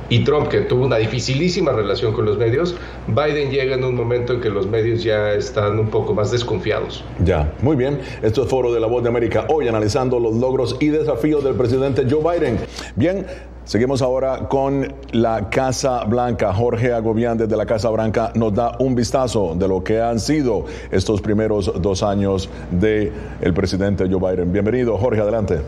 y 0.08 0.22
Trump, 0.22 0.46
que 0.46 0.60
tuvo 0.60 0.84
una 0.84 0.98
dificilísima 0.98 1.72
relación 1.72 2.12
con 2.12 2.26
los 2.26 2.38
medios, 2.38 2.76
Biden 3.08 3.50
llega 3.50 3.74
en 3.74 3.82
un 3.82 3.96
momento 3.96 4.34
en 4.34 4.40
que 4.40 4.50
los 4.50 4.68
medios 4.68 5.02
ya 5.02 5.32
están 5.32 5.80
un 5.80 5.88
poco 5.88 6.14
más 6.14 6.30
desconfiados. 6.30 7.02
Ya, 7.24 7.52
muy 7.60 7.74
bien. 7.74 7.98
Esto 8.22 8.44
es 8.44 8.48
Foro 8.48 8.72
de 8.72 8.78
la 8.78 8.86
Voz 8.86 9.02
de 9.02 9.08
América, 9.08 9.44
hoy 9.48 9.66
analizando 9.66 10.20
los 10.20 10.36
logros 10.36 10.76
y 10.78 10.90
desafíos 10.90 11.42
del 11.42 11.56
presidente 11.56 12.06
Joe 12.08 12.38
Biden. 12.38 12.60
Bien, 12.94 13.26
Seguimos 13.68 14.00
ahora 14.00 14.48
con 14.48 14.94
la 15.12 15.50
Casa 15.50 16.02
Blanca. 16.04 16.54
Jorge 16.54 16.94
Agobián 16.94 17.36
desde 17.36 17.54
la 17.54 17.66
Casa 17.66 17.90
Blanca 17.90 18.32
nos 18.34 18.54
da 18.54 18.74
un 18.78 18.94
vistazo 18.94 19.54
de 19.54 19.68
lo 19.68 19.84
que 19.84 20.00
han 20.00 20.20
sido 20.20 20.64
estos 20.90 21.20
primeros 21.20 21.70
dos 21.82 22.02
años 22.02 22.48
del 22.70 23.12
el 23.42 23.52
presidente 23.52 24.08
Joe 24.10 24.32
Biden. 24.32 24.50
Bienvenido, 24.54 24.96
Jorge, 24.96 25.20
adelante. 25.20 25.58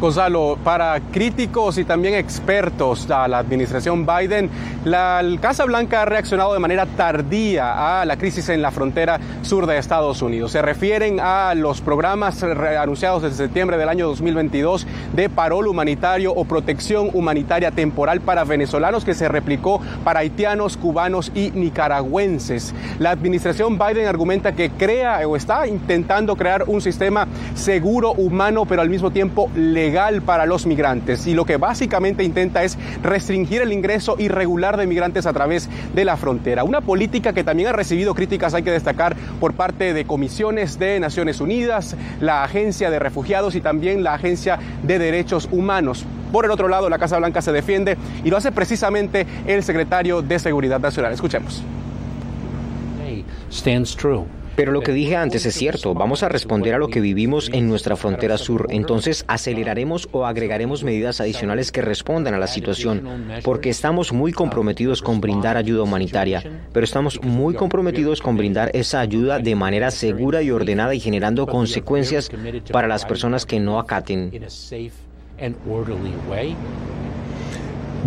Gonzalo, 0.00 0.56
para 0.62 1.00
críticos 1.10 1.76
y 1.76 1.84
también 1.84 2.14
expertos 2.14 3.10
a 3.10 3.26
la 3.26 3.38
administración 3.38 4.06
Biden, 4.06 4.48
la 4.84 5.20
Casa 5.40 5.64
Blanca 5.64 6.02
ha 6.02 6.04
reaccionado 6.04 6.52
de 6.54 6.60
manera 6.60 6.86
tardía 6.86 8.00
a 8.00 8.04
la 8.04 8.16
crisis 8.16 8.48
en 8.48 8.62
la 8.62 8.70
frontera 8.70 9.18
sur 9.42 9.66
de 9.66 9.76
Estados 9.76 10.22
Unidos. 10.22 10.52
Se 10.52 10.62
refieren 10.62 11.18
a 11.18 11.52
los 11.56 11.80
programas 11.80 12.44
anunciados 12.44 13.24
desde 13.24 13.38
septiembre 13.38 13.76
del 13.76 13.88
año 13.88 14.06
2022 14.06 14.86
de 15.14 15.28
parol 15.28 15.66
humanitario 15.66 16.32
o 16.32 16.44
protección 16.44 17.10
humanitaria 17.12 17.72
temporal 17.72 18.20
para 18.20 18.44
venezolanos 18.44 19.04
que 19.04 19.14
se 19.14 19.26
replicó 19.26 19.80
para 20.04 20.20
haitianos, 20.20 20.76
cubanos 20.76 21.32
y 21.34 21.50
nicaragüenses. 21.50 22.72
La 23.00 23.10
administración 23.10 23.78
Biden 23.78 24.06
argumenta 24.06 24.52
que 24.52 24.70
crea 24.70 25.26
o 25.26 25.34
está 25.34 25.66
intentando 25.66 26.36
crear 26.36 26.64
un 26.68 26.80
sistema 26.80 27.26
seguro, 27.54 28.12
humano, 28.12 28.64
pero 28.64 28.80
al 28.80 28.90
mismo 28.90 29.10
tiempo 29.10 29.50
legal 29.56 29.87
legal 29.88 30.20
para 30.20 30.44
los 30.44 30.66
migrantes 30.66 31.26
y 31.26 31.32
lo 31.32 31.46
que 31.46 31.56
básicamente 31.56 32.22
intenta 32.22 32.62
es 32.62 32.76
restringir 33.02 33.62
el 33.62 33.72
ingreso 33.72 34.16
irregular 34.18 34.76
de 34.76 34.86
migrantes 34.86 35.24
a 35.24 35.32
través 35.32 35.70
de 35.94 36.04
la 36.04 36.18
frontera. 36.18 36.62
Una 36.62 36.82
política 36.82 37.32
que 37.32 37.42
también 37.42 37.70
ha 37.70 37.72
recibido 37.72 38.14
críticas, 38.14 38.52
hay 38.52 38.62
que 38.62 38.70
destacar, 38.70 39.16
por 39.40 39.54
parte 39.54 39.94
de 39.94 40.04
comisiones 40.04 40.78
de 40.78 41.00
Naciones 41.00 41.40
Unidas, 41.40 41.96
la 42.20 42.44
Agencia 42.44 42.90
de 42.90 42.98
Refugiados 42.98 43.54
y 43.54 43.62
también 43.62 44.02
la 44.02 44.12
Agencia 44.12 44.58
de 44.82 44.98
Derechos 44.98 45.48
Humanos. 45.50 46.04
Por 46.32 46.44
el 46.44 46.50
otro 46.50 46.68
lado, 46.68 46.90
la 46.90 46.98
Casa 46.98 47.16
Blanca 47.16 47.40
se 47.40 47.52
defiende 47.52 47.96
y 48.24 48.28
lo 48.28 48.36
hace 48.36 48.52
precisamente 48.52 49.26
el 49.46 49.62
secretario 49.62 50.20
de 50.20 50.38
Seguridad 50.38 50.80
Nacional. 50.80 51.14
Escuchemos. 51.14 51.62
Pero 54.58 54.72
lo 54.72 54.80
que 54.80 54.90
dije 54.90 55.14
antes 55.14 55.46
es 55.46 55.54
cierto, 55.54 55.94
vamos 55.94 56.24
a 56.24 56.28
responder 56.28 56.74
a 56.74 56.78
lo 56.78 56.88
que 56.88 57.00
vivimos 57.00 57.48
en 57.52 57.68
nuestra 57.68 57.94
frontera 57.94 58.36
sur, 58.36 58.66
entonces 58.70 59.24
aceleraremos 59.28 60.08
o 60.10 60.26
agregaremos 60.26 60.82
medidas 60.82 61.20
adicionales 61.20 61.70
que 61.70 61.80
respondan 61.80 62.34
a 62.34 62.38
la 62.38 62.48
situación, 62.48 63.24
porque 63.44 63.70
estamos 63.70 64.12
muy 64.12 64.32
comprometidos 64.32 65.00
con 65.00 65.20
brindar 65.20 65.56
ayuda 65.56 65.84
humanitaria, 65.84 66.42
pero 66.72 66.82
estamos 66.82 67.22
muy 67.22 67.54
comprometidos 67.54 68.20
con 68.20 68.36
brindar 68.36 68.72
esa 68.74 68.98
ayuda 68.98 69.38
de 69.38 69.54
manera 69.54 69.92
segura 69.92 70.42
y 70.42 70.50
ordenada 70.50 70.92
y 70.92 70.98
generando 70.98 71.46
consecuencias 71.46 72.28
para 72.72 72.88
las 72.88 73.04
personas 73.04 73.46
que 73.46 73.60
no 73.60 73.78
acaten. 73.78 74.32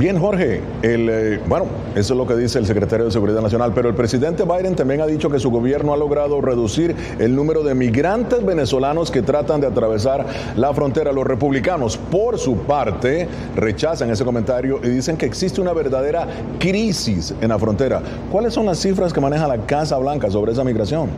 Bien, 0.02 0.18
Jorge, 0.18 0.62
el, 0.82 1.10
eh, 1.12 1.40
bueno, 1.48 1.68
eso 1.94 2.16
es 2.16 2.18
lo 2.18 2.26
que 2.26 2.36
dice 2.36 2.58
el 2.58 2.66
secretario 2.66 3.06
de 3.06 3.12
Seguridad 3.12 3.40
Nacional, 3.40 3.72
pero 3.76 3.88
el 3.88 3.94
presidente 3.94 4.46
Biden 4.46 4.76
también 4.76 5.00
ha 5.00 5.06
dicho 5.06 5.30
que 5.30 5.38
su 5.38 5.52
gobierno 5.52 5.94
ha 5.94 5.98
logrado 5.98 6.42
reducir 6.42 6.96
el 7.20 7.36
número 7.36 7.62
de 7.62 7.76
migrantes 7.76 8.44
venezolanos 8.44 9.12
que 9.12 9.22
tratan 9.22 9.62
de 9.62 9.68
atravesar 9.68 10.26
la 10.56 10.74
frontera. 10.74 11.12
Los 11.12 11.28
republicanos, 11.28 11.98
por 11.98 12.40
su 12.40 12.58
parte, 12.58 13.28
rechazan 13.56 14.10
ese 14.10 14.26
comentario 14.26 14.80
y 14.84 14.90
dicen 14.90 15.18
que 15.18 15.28
existe 15.28 15.62
una 15.62 15.72
verdadera 15.72 16.26
crisis 16.58 17.36
en 17.40 17.50
la 17.50 17.60
frontera. 17.60 18.02
¿Cuáles 18.32 18.56
son 18.56 18.66
las 18.66 18.80
cifras 18.80 19.14
que 19.14 19.22
maneja 19.22 19.48
la 19.48 19.68
Casa 19.68 20.00
Blanca 20.00 20.32
sobre 20.32 20.54
esa 20.54 20.64
migración? 20.64 21.10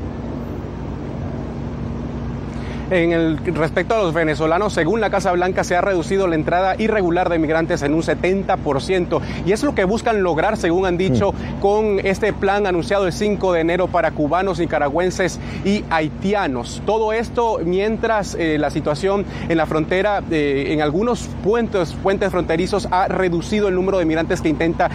En 2.90 3.12
el 3.12 3.38
respecto 3.38 3.96
a 3.96 4.04
los 4.04 4.14
venezolanos, 4.14 4.74
según 4.74 5.02
la 5.02 5.10
Casa 5.10 5.32
Blanca, 5.32 5.64
se 5.64 5.76
ha 5.76 5.82
reducido 5.82 6.28
la 6.28 6.36
entrada 6.36 6.76
irregular 6.78 7.30
de 7.30 7.40
migrantes 7.40 7.82
en 7.82 7.94
un 7.94 8.02
70%. 8.02 9.22
Y 9.46 9.52
es 9.52 9.64
lo 9.64 9.74
que 9.74 9.86
buscan 9.86 10.22
lograr, 10.22 10.58
según 10.58 10.86
han 10.86 10.98
dicho, 10.98 11.32
mm. 11.32 11.60
con 11.60 12.00
este 12.04 12.34
plan 12.34 12.68
anunciado 12.68 13.08
el 13.08 13.14
5 13.14 13.54
de 13.54 13.62
enero 13.62 13.88
para 13.88 14.12
cubanos, 14.12 14.60
nicaragüenses 14.60 15.40
y 15.64 15.84
haitianos. 15.90 16.82
Todo 16.86 17.14
esto 17.14 17.60
mientras 17.64 18.36
eh, 18.36 18.58
la 18.60 18.70
situación 18.70 19.26
en 19.48 19.58
la 19.58 19.66
frontera, 19.66 20.22
eh, 20.30 20.68
en 20.70 20.82
algunos 20.82 21.30
puentes, 21.44 21.94
puentes 21.94 22.32
fronterizos, 22.32 22.88
ha 22.92 23.08
reducido 23.08 23.70
el 23.70 23.76
número 23.76 23.98
de 23.98 24.06
migrantes 24.06 24.42
que 24.42 24.50
intenta 24.50 24.90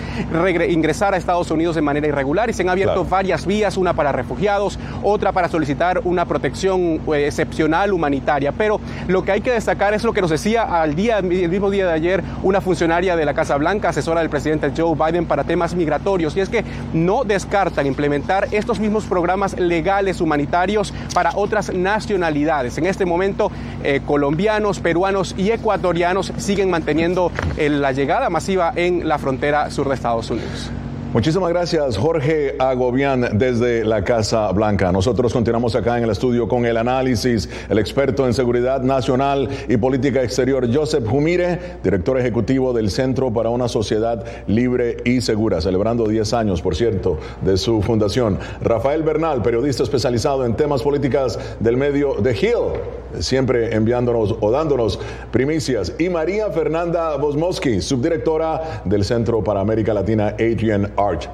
ingresar 0.68 1.14
a 1.14 1.16
Estados 1.16 1.50
Unidos 1.50 1.75
de 1.75 1.83
manera 1.83 2.07
irregular 2.07 2.50
y 2.50 2.52
se 2.52 2.62
han 2.62 2.68
abierto 2.68 3.04
varias 3.04 3.47
vías, 3.47 3.76
una 3.76 3.95
para 3.95 4.12
refugiados, 4.12 4.78
otra 5.02 5.33
para 5.33 5.49
solicitar 5.49 6.02
una 6.04 6.26
protección 6.26 7.00
eh, 7.12 7.26
excepcional 7.26 7.77
humanitaria. 7.87 8.52
Pero 8.52 8.80
lo 9.06 9.23
que 9.23 9.32
hay 9.32 9.40
que 9.40 9.52
destacar 9.52 9.94
es 9.94 10.04
lo 10.04 10.12
que 10.12 10.20
nos 10.20 10.30
decía 10.30 10.62
al 10.82 10.94
día, 10.94 11.18
el 11.18 11.49
mismo 11.49 11.70
día 11.70 11.87
de 11.87 11.92
ayer 11.92 12.23
una 12.42 12.61
funcionaria 12.61 13.16
de 13.16 13.25
la 13.25 13.35
Casa 13.35 13.56
Blanca, 13.56 13.90
asesora 13.90 14.20
del 14.20 14.30
presidente 14.30 14.73
Joe 14.76 14.94
Biden 14.94 15.26
para 15.26 15.44
temas 15.44 15.75
migratorios, 15.75 16.37
y 16.37 16.40
es 16.40 16.49
que 16.49 16.64
no 16.92 17.25
descartan 17.25 17.87
implementar 17.87 18.49
estos 18.50 18.80
mismos 18.80 19.04
programas 19.04 19.58
legales 19.58 20.20
humanitarios 20.20 20.92
para 21.14 21.32
otras 21.35 21.73
nacionalidades. 21.73 22.78
En 22.78 22.87
este 22.87 23.06
momento, 23.06 23.50
eh, 23.82 24.00
colombianos, 24.04 24.80
peruanos 24.80 25.35
y 25.37 25.50
ecuatorianos 25.50 26.32
siguen 26.37 26.70
manteniendo 26.70 27.32
eh, 27.56 27.68
la 27.68 27.92
llegada 27.92 28.30
masiva 28.30 28.73
en 28.75 29.08
la 29.08 29.18
frontera 29.18 29.70
sur 29.70 29.88
de 29.88 29.94
Estados 29.94 30.30
Unidos. 30.30 30.70
Muchísimas 31.15 31.49
gracias, 31.49 31.97
Jorge 31.97 32.55
Agobián, 32.59 33.38
desde 33.38 33.83
la 33.83 34.05
Casa 34.05 34.53
Blanca. 34.53 34.93
Nosotros 34.93 35.33
continuamos 35.33 35.75
acá 35.75 35.97
en 35.97 36.05
el 36.05 36.11
estudio 36.11 36.47
con 36.47 36.67
el 36.67 36.77
análisis, 36.77 37.49
el 37.71 37.79
experto 37.79 38.27
en 38.27 38.35
seguridad 38.35 38.83
nacional 38.83 39.49
y 39.71 39.79
política 39.79 40.23
exterior, 40.23 40.69
Joseph 40.71 41.11
Humire, 41.11 41.79
director 41.83 42.19
ejecutivo 42.19 42.75
del 42.75 42.91
Centro 42.91 43.33
para 43.33 43.49
una 43.49 43.69
Sociedad 43.69 44.23
Libre 44.49 44.99
y 45.07 45.23
Segura, 45.23 45.62
celebrando 45.62 46.07
10 46.07 46.35
años, 46.35 46.61
por 46.61 46.77
cierto, 46.77 47.17
de 47.41 47.57
su 47.57 47.81
fundación. 47.81 48.38
Rafael 48.61 49.03
Bernal, 49.03 49.41
periodista 49.41 49.85
especializado 49.85 50.45
en 50.45 50.57
temas 50.57 50.83
políticas 50.83 51.38
del 51.59 51.79
medio 51.79 52.17
de 52.21 52.33
Hill, 52.33 53.21
siempre 53.21 53.75
enviándonos 53.75 54.37
o 54.41 54.50
dándonos 54.50 55.00
primicias. 55.31 55.95
Y 55.99 56.11
María 56.11 56.50
Fernanda 56.50 57.17
Bosmowski, 57.17 57.81
subdirectora 57.81 58.83
del 58.85 59.07
Centro 59.07 59.43
para 59.43 59.61
América 59.61 59.95
Latina, 59.95 60.35
Adrian 60.38 60.93
Arch. 60.99 61.28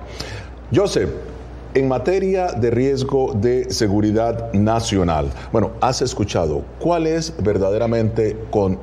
Joseph, 0.74 1.10
en 1.74 1.88
materia 1.88 2.52
de 2.52 2.70
riesgo 2.70 3.32
de 3.34 3.70
seguridad 3.72 4.52
nacional, 4.52 5.30
bueno, 5.50 5.72
has 5.80 6.02
escuchado 6.02 6.62
cuál 6.78 7.06
es 7.06 7.34
verdaderamente 7.42 8.36
con 8.50 8.78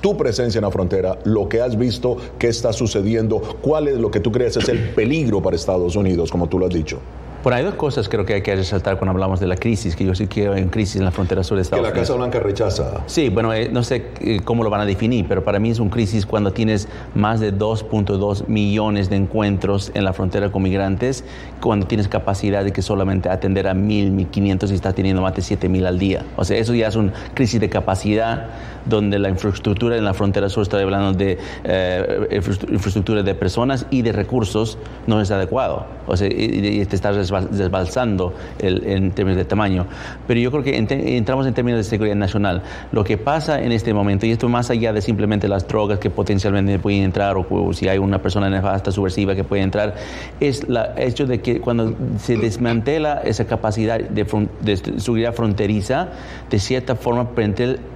tu 0.00 0.16
presencia 0.16 0.58
en 0.58 0.64
la 0.64 0.70
frontera, 0.70 1.18
lo 1.24 1.48
que 1.48 1.60
has 1.60 1.76
visto, 1.76 2.16
qué 2.38 2.48
está 2.48 2.72
sucediendo, 2.72 3.40
cuál 3.60 3.88
es 3.88 3.98
lo 3.98 4.10
que 4.10 4.20
tú 4.20 4.30
crees 4.30 4.56
es 4.56 4.68
el 4.68 4.90
peligro 4.90 5.42
para 5.42 5.56
Estados 5.56 5.96
Unidos, 5.96 6.30
como 6.30 6.48
tú 6.48 6.58
lo 6.58 6.66
has 6.66 6.74
dicho. 6.74 7.00
Bueno, 7.42 7.56
hay 7.56 7.64
dos 7.64 7.74
cosas 7.74 8.08
creo 8.08 8.26
que 8.26 8.34
hay 8.34 8.42
que 8.42 8.54
resaltar 8.56 8.98
cuando 8.98 9.12
hablamos 9.12 9.38
de 9.38 9.46
la 9.46 9.56
crisis, 9.56 9.94
que 9.94 10.04
yo 10.04 10.12
sí 10.12 10.26
quiero 10.26 10.56
en 10.56 10.68
crisis 10.70 10.96
en 10.96 11.04
la 11.04 11.12
frontera 11.12 11.44
sur 11.44 11.56
de 11.56 11.62
Estados 11.62 11.80
Unidos. 11.80 11.92
Que 11.92 12.00
la 12.00 12.02
Casa 12.02 12.14
Blanca 12.14 12.40
rechaza. 12.40 13.02
Sí, 13.06 13.28
bueno, 13.28 13.54
eh, 13.54 13.68
no 13.70 13.84
sé 13.84 14.06
eh, 14.20 14.40
cómo 14.44 14.64
lo 14.64 14.70
van 14.70 14.80
a 14.80 14.86
definir, 14.86 15.26
pero 15.28 15.44
para 15.44 15.60
mí 15.60 15.70
es 15.70 15.78
una 15.78 15.90
crisis 15.90 16.26
cuando 16.26 16.52
tienes 16.52 16.88
más 17.14 17.38
de 17.38 17.56
2.2 17.56 18.48
millones 18.48 19.08
de 19.08 19.16
encuentros 19.16 19.92
en 19.94 20.04
la 20.04 20.12
frontera 20.12 20.50
con 20.50 20.64
migrantes, 20.64 21.24
cuando 21.60 21.86
tienes 21.86 22.08
capacidad 22.08 22.64
de 22.64 22.72
que 22.72 22.82
solamente 22.82 23.28
atender 23.28 23.68
a 23.68 23.74
1.000, 23.74 24.30
1.500 24.30 24.70
y 24.70 24.74
estás 24.74 24.94
teniendo 24.96 25.22
más 25.22 25.34
de 25.34 25.42
7.000 25.42 25.86
al 25.86 25.98
día. 25.98 26.24
O 26.36 26.44
sea, 26.44 26.58
eso 26.58 26.74
ya 26.74 26.88
es 26.88 26.96
una 26.96 27.12
crisis 27.34 27.60
de 27.60 27.68
capacidad 27.68 28.48
donde 28.86 29.18
la 29.18 29.28
infraestructura 29.28 29.96
en 29.96 30.04
la 30.04 30.14
frontera 30.14 30.48
sur, 30.48 30.62
está 30.62 30.80
hablando 30.80 31.12
de 31.12 31.38
eh, 31.64 32.40
infraestructura 32.70 33.22
de 33.22 33.34
personas 33.34 33.86
y 33.90 34.02
de 34.02 34.12
recursos, 34.12 34.78
no 35.06 35.20
es 35.20 35.30
adecuado. 35.30 35.86
O 36.06 36.16
sea, 36.16 36.26
y, 36.28 36.84
te 36.86 36.96
estás 36.96 37.16
desbalsando 37.50 38.34
en 38.60 39.10
términos 39.12 39.36
de 39.38 39.44
tamaño. 39.44 39.86
Pero 40.26 40.40
yo 40.40 40.50
creo 40.50 40.62
que 40.62 40.76
entramos 40.76 41.46
en 41.46 41.54
términos 41.54 41.78
de 41.78 41.84
seguridad 41.84 42.16
nacional. 42.16 42.62
Lo 42.92 43.04
que 43.04 43.18
pasa 43.18 43.62
en 43.62 43.72
este 43.72 43.94
momento, 43.94 44.26
y 44.26 44.32
esto 44.32 44.48
más 44.48 44.70
allá 44.70 44.92
de 44.92 45.02
simplemente 45.02 45.48
las 45.48 45.66
drogas 45.66 45.98
que 45.98 46.10
potencialmente 46.10 46.78
pueden 46.78 47.02
entrar 47.02 47.36
o, 47.36 47.72
si 47.72 47.88
hay 47.88 47.98
una 47.98 48.20
persona 48.20 48.48
nefasta, 48.50 48.92
subversiva 48.92 49.34
que 49.34 49.44
puede 49.44 49.62
entrar, 49.62 49.94
es 50.40 50.64
el 50.68 50.78
hecho 50.96 51.26
de 51.26 51.40
que 51.40 51.60
cuando 51.60 51.94
se 52.18 52.36
desmantela 52.36 53.20
esa 53.24 53.46
capacidad 53.46 54.00
de, 54.00 54.48
de 54.60 54.76
seguridad 55.00 55.34
fronteriza, 55.34 56.08
de 56.50 56.58
cierta 56.58 56.96
forma 56.96 57.30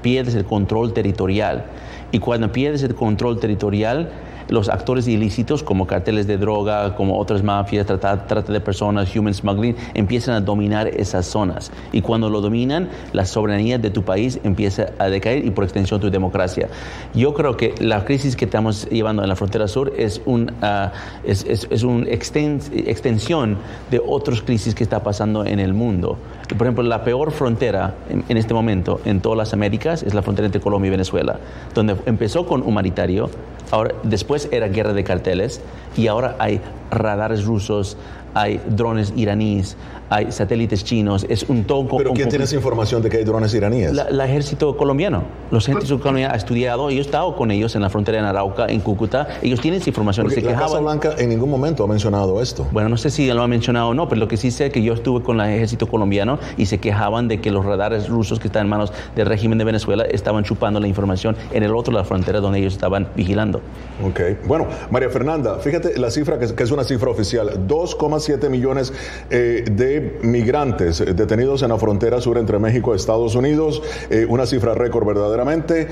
pierdes 0.02 0.34
el 0.34 0.44
control 0.44 0.92
territorial. 0.92 1.64
Y 2.12 2.18
cuando 2.18 2.52
pierdes 2.52 2.82
el 2.82 2.94
control 2.94 3.40
territorial, 3.40 4.10
los 4.48 4.68
actores 4.68 5.08
ilícitos 5.08 5.62
como 5.62 5.86
carteles 5.86 6.26
de 6.26 6.38
droga, 6.38 6.94
como 6.94 7.18
otras 7.18 7.42
mafias, 7.42 7.86
trata, 7.86 8.26
trata, 8.26 8.52
de 8.52 8.60
personas, 8.60 9.14
human 9.14 9.34
smuggling, 9.34 9.76
empiezan 9.94 10.34
a 10.34 10.40
dominar 10.40 10.88
esas 10.88 11.26
zonas. 11.26 11.70
Y 11.92 12.02
cuando 12.02 12.30
lo 12.30 12.40
dominan, 12.40 12.88
la 13.12 13.24
soberanía 13.24 13.78
de 13.78 13.90
tu 13.90 14.02
país 14.02 14.40
empieza 14.44 14.90
a 14.98 15.08
decaer 15.08 15.44
y 15.44 15.50
por 15.50 15.64
extensión 15.64 16.00
tu 16.00 16.10
democracia. 16.10 16.68
Yo 17.14 17.34
creo 17.34 17.56
que 17.56 17.74
la 17.78 18.04
crisis 18.04 18.36
que 18.36 18.44
estamos 18.44 18.88
llevando 18.88 19.22
en 19.22 19.28
la 19.28 19.36
frontera 19.36 19.68
sur 19.68 19.92
es, 19.96 20.20
un, 20.24 20.52
ah, 20.62 20.92
es, 21.24 21.44
es, 21.44 21.82
una 21.82 22.06
extensión 22.08 23.58
de 23.90 24.00
otras 24.04 24.42
crisis 24.42 24.74
que 24.74 24.84
está 24.84 25.02
pasando 25.02 25.44
en 25.44 25.60
el 25.60 25.74
mundo. 25.74 26.16
Por 26.48 26.66
ejemplo, 26.66 26.82
la 26.82 27.04
peor 27.04 27.32
frontera 27.32 27.94
en, 28.08 28.24
en 28.28 28.36
este 28.36 28.54
momento 28.54 29.00
en 29.04 29.20
todas 29.20 29.38
las 29.38 29.52
Américas 29.52 30.02
es 30.02 30.14
la 30.14 30.22
frontera 30.22 30.46
entre 30.46 30.60
Colombia 30.60 30.88
y 30.88 30.90
Venezuela, 30.90 31.38
donde 31.74 31.96
empezó 32.06 32.46
con 32.46 32.62
humanitario, 32.62 33.30
ahora 33.70 33.94
después 34.02 34.31
era 34.50 34.68
guerra 34.68 34.92
de 34.92 35.04
carteles 35.04 35.60
y 35.96 36.06
ahora 36.06 36.36
hay 36.38 36.60
radares 36.90 37.44
rusos, 37.44 37.96
hay 38.34 38.60
drones 38.66 39.12
iraníes, 39.16 39.76
hay 40.12 40.30
satélites 40.30 40.84
chinos, 40.84 41.24
es 41.28 41.44
un 41.44 41.64
toco. 41.64 41.96
¿Pero 41.96 42.12
quién 42.12 42.28
tiene 42.28 42.44
esa 42.44 42.54
información 42.54 43.00
de 43.02 43.08
que 43.08 43.16
hay 43.16 43.24
drones 43.24 43.54
iraníes? 43.54 43.92
El 43.92 44.20
ejército 44.20 44.76
colombiano. 44.76 45.24
Los 45.50 45.66
ejércitos 45.68 46.00
colombianos 46.00 46.34
ha 46.34 46.36
estudiado, 46.36 46.90
yo 46.90 46.98
he 46.98 47.00
estado 47.00 47.34
con 47.34 47.50
ellos 47.50 47.74
en 47.76 47.82
la 47.82 47.88
frontera 47.88 48.20
de 48.20 48.28
Arauca, 48.28 48.66
en 48.66 48.80
Cúcuta, 48.80 49.28
ellos 49.42 49.60
tienen 49.60 49.80
esa 49.80 49.88
información. 49.88 50.26
Porque 50.26 50.42
la 50.42 50.54
Casa 50.54 50.80
Blanca 50.80 51.14
en 51.16 51.30
ningún 51.30 51.48
momento 51.48 51.82
ha 51.84 51.86
mencionado 51.86 52.42
esto. 52.42 52.66
Bueno, 52.72 52.90
no 52.90 52.98
sé 52.98 53.10
si 53.10 53.26
lo 53.32 53.42
ha 53.42 53.48
mencionado 53.48 53.88
o 53.88 53.94
no, 53.94 54.08
pero 54.08 54.20
lo 54.20 54.28
que 54.28 54.36
sí 54.36 54.50
sé 54.50 54.66
es 54.66 54.72
que 54.72 54.82
yo 54.82 54.92
estuve 54.92 55.22
con 55.22 55.40
el 55.40 55.50
ejército 55.50 55.86
colombiano 55.86 56.38
y 56.58 56.66
se 56.66 56.78
quejaban 56.78 57.28
de 57.28 57.40
que 57.40 57.50
los 57.50 57.64
radares 57.64 58.08
rusos 58.10 58.38
que 58.38 58.48
están 58.48 58.64
en 58.64 58.68
manos 58.68 58.92
del 59.16 59.26
régimen 59.26 59.56
de 59.56 59.64
Venezuela 59.64 60.04
estaban 60.04 60.44
chupando 60.44 60.78
la 60.78 60.88
información 60.88 61.36
en 61.52 61.62
el 61.62 61.74
otro 61.74 61.92
de 61.92 61.98
la 62.00 62.04
frontera 62.04 62.40
donde 62.40 62.58
ellos 62.58 62.74
estaban 62.74 63.08
vigilando. 63.16 63.62
Ok, 64.04 64.20
bueno, 64.46 64.66
María 64.90 65.08
Fernanda, 65.08 65.58
fíjate 65.58 65.98
la 65.98 66.10
cifra 66.10 66.38
que, 66.38 66.54
que 66.54 66.62
es 66.62 66.70
una 66.70 66.84
cifra 66.84 67.10
oficial, 67.10 67.66
2,7 67.66 68.50
millones 68.50 68.92
eh, 69.30 69.64
de 69.70 70.01
migrantes 70.22 71.04
detenidos 71.16 71.62
en 71.62 71.70
la 71.70 71.78
frontera 71.78 72.20
sur 72.20 72.38
entre 72.38 72.58
México 72.58 72.92
y 72.92 72.96
Estados 72.96 73.34
Unidos, 73.34 73.82
eh, 74.10 74.26
una 74.28 74.46
cifra 74.46 74.74
récord 74.74 75.06
verdaderamente. 75.06 75.88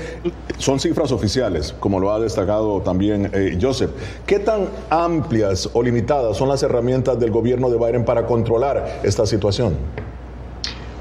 Son 0.57 0.79
cifras 0.79 1.11
oficiales, 1.11 1.73
como 1.79 1.99
lo 1.99 2.11
ha 2.11 2.19
destacado 2.19 2.81
también 2.81 3.29
eh, 3.33 3.57
Joseph. 3.61 3.91
¿Qué 4.25 4.39
tan 4.39 4.69
amplias 4.89 5.69
o 5.73 5.81
limitadas 5.81 6.37
son 6.37 6.49
las 6.49 6.63
herramientas 6.63 7.19
del 7.19 7.31
gobierno 7.31 7.69
de 7.69 7.77
Biden 7.77 8.05
para 8.05 8.25
controlar 8.25 9.01
esta 9.03 9.25
situación? 9.25 9.75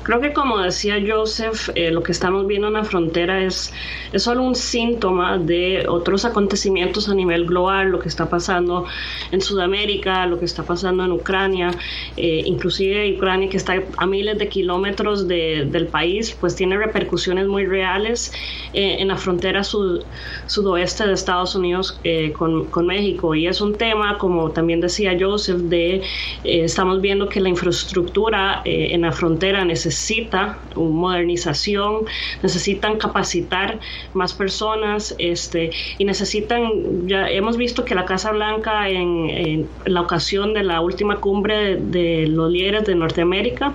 Creo 0.03 0.19
que 0.19 0.33
como 0.33 0.59
decía 0.59 0.97
Joseph, 1.07 1.69
eh, 1.75 1.91
lo 1.91 2.03
que 2.03 2.13
estamos 2.13 2.47
viendo 2.47 2.69
en 2.69 2.73
la 2.73 2.85
frontera 2.85 3.45
es, 3.45 3.71
es 4.15 4.23
solo 4.23 4.43
un 4.43 4.55
síntoma 4.55 5.37
de 5.37 5.87
otros 5.87 6.25
acontecimientos 6.25 7.11
a 7.11 7.15
nivel 7.15 7.45
global, 7.45 7.91
lo 7.91 7.99
que 7.99 8.09
está 8.09 8.27
pasando 8.27 8.87
en 9.31 9.43
Sudamérica, 9.43 10.25
lo 10.27 10.39
que 10.39 10.47
está 10.47 10.63
pasando 10.63 11.05
en 11.05 11.13
Ucrania, 11.13 11.71
eh, 12.17 12.43
inclusive 12.47 13.15
Ucrania 13.15 13.51
que 13.51 13.59
está 13.59 13.75
a 13.99 14.07
miles 14.07 14.39
de 14.39 14.49
kilómetros 14.49 15.29
del 15.29 15.87
país, 15.89 16.35
pues 16.41 16.57
tiene 16.57 16.79
repercusiones 16.79 17.47
muy 17.47 17.67
reales 17.67 18.33
eh, 18.73 18.97
en 19.01 19.09
la 19.09 19.17
frontera 19.17 19.63
sudoeste 19.65 21.07
de 21.07 21.13
Estados 21.13 21.55
Unidos 21.55 22.01
con, 22.39 22.65
con, 22.67 22.87
México. 22.87 23.35
Y 23.35 23.47
es 23.47 23.61
un 23.61 23.75
tema, 23.75 24.17
como 24.17 24.51
también 24.51 24.81
decía 24.81 25.17
Joseph, 25.21 25.59
de 25.59 26.03
estamos 26.45 27.03
viendo 27.03 27.29
que 27.29 27.41
la 27.41 27.51
infraestructura 27.51 28.63
en 28.65 29.03
la 29.03 29.13
frontera 29.13 29.65
necesita 29.65 29.90
necesita 29.91 30.57
modernización, 30.77 32.05
necesitan 32.43 32.97
capacitar 32.97 33.81
más 34.15 34.33
personas 34.33 35.17
este, 35.19 35.71
y 35.99 36.05
necesitan, 36.05 37.09
ya 37.09 37.29
hemos 37.29 37.57
visto 37.57 37.85
que 37.85 37.97
la 37.97 38.05
Casa 38.05 38.31
Blanca 38.31 38.89
en, 38.89 39.69
la 39.85 40.01
ocasión 40.01 40.55
de 40.55 40.63
la 40.63 40.81
última 40.81 41.17
cumbre 41.17 41.77
de, 41.77 42.29
los 42.29 42.53
líderes 42.53 42.85
de 42.85 42.95
Norteamérica, 42.95 43.75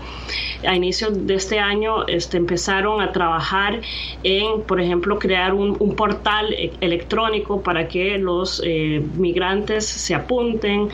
a 0.67 0.75
inicios 0.75 1.25
de 1.27 1.36
este 1.36 1.60
año 1.60 2.07
este, 2.07 2.38
empezaron 2.38 3.01
a 3.01 3.12
trabajar 3.12 3.81
en, 4.24 4.62
por 4.62 4.81
ejemplo, 4.81 5.19
crear 5.19 5.53
un, 5.53 5.75
portal 5.95 6.53
e, 6.53 6.72
electrónico 6.81 7.62
para 7.62 7.88
que 7.88 8.17
los 8.17 8.62
eh, 8.63 9.01
migrantes 9.17 9.86
se 9.86 10.15
apunten. 10.15 10.89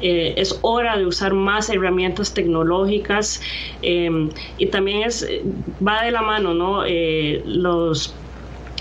Eh, 0.00 0.34
es 0.36 0.58
hora 0.62 0.96
de 0.96 1.06
usar 1.06 1.32
más 1.34 1.70
herramientas 1.70 2.34
tecnológicas 2.34 3.40
em, 3.82 4.28
y 4.58 4.66
también 4.66 5.02
es, 5.02 5.26
va 5.86 6.02
de 6.04 6.10
la 6.10 6.22
mano, 6.22 6.54
¿no? 6.54 6.84
Eh, 6.84 7.42
los 7.46 8.14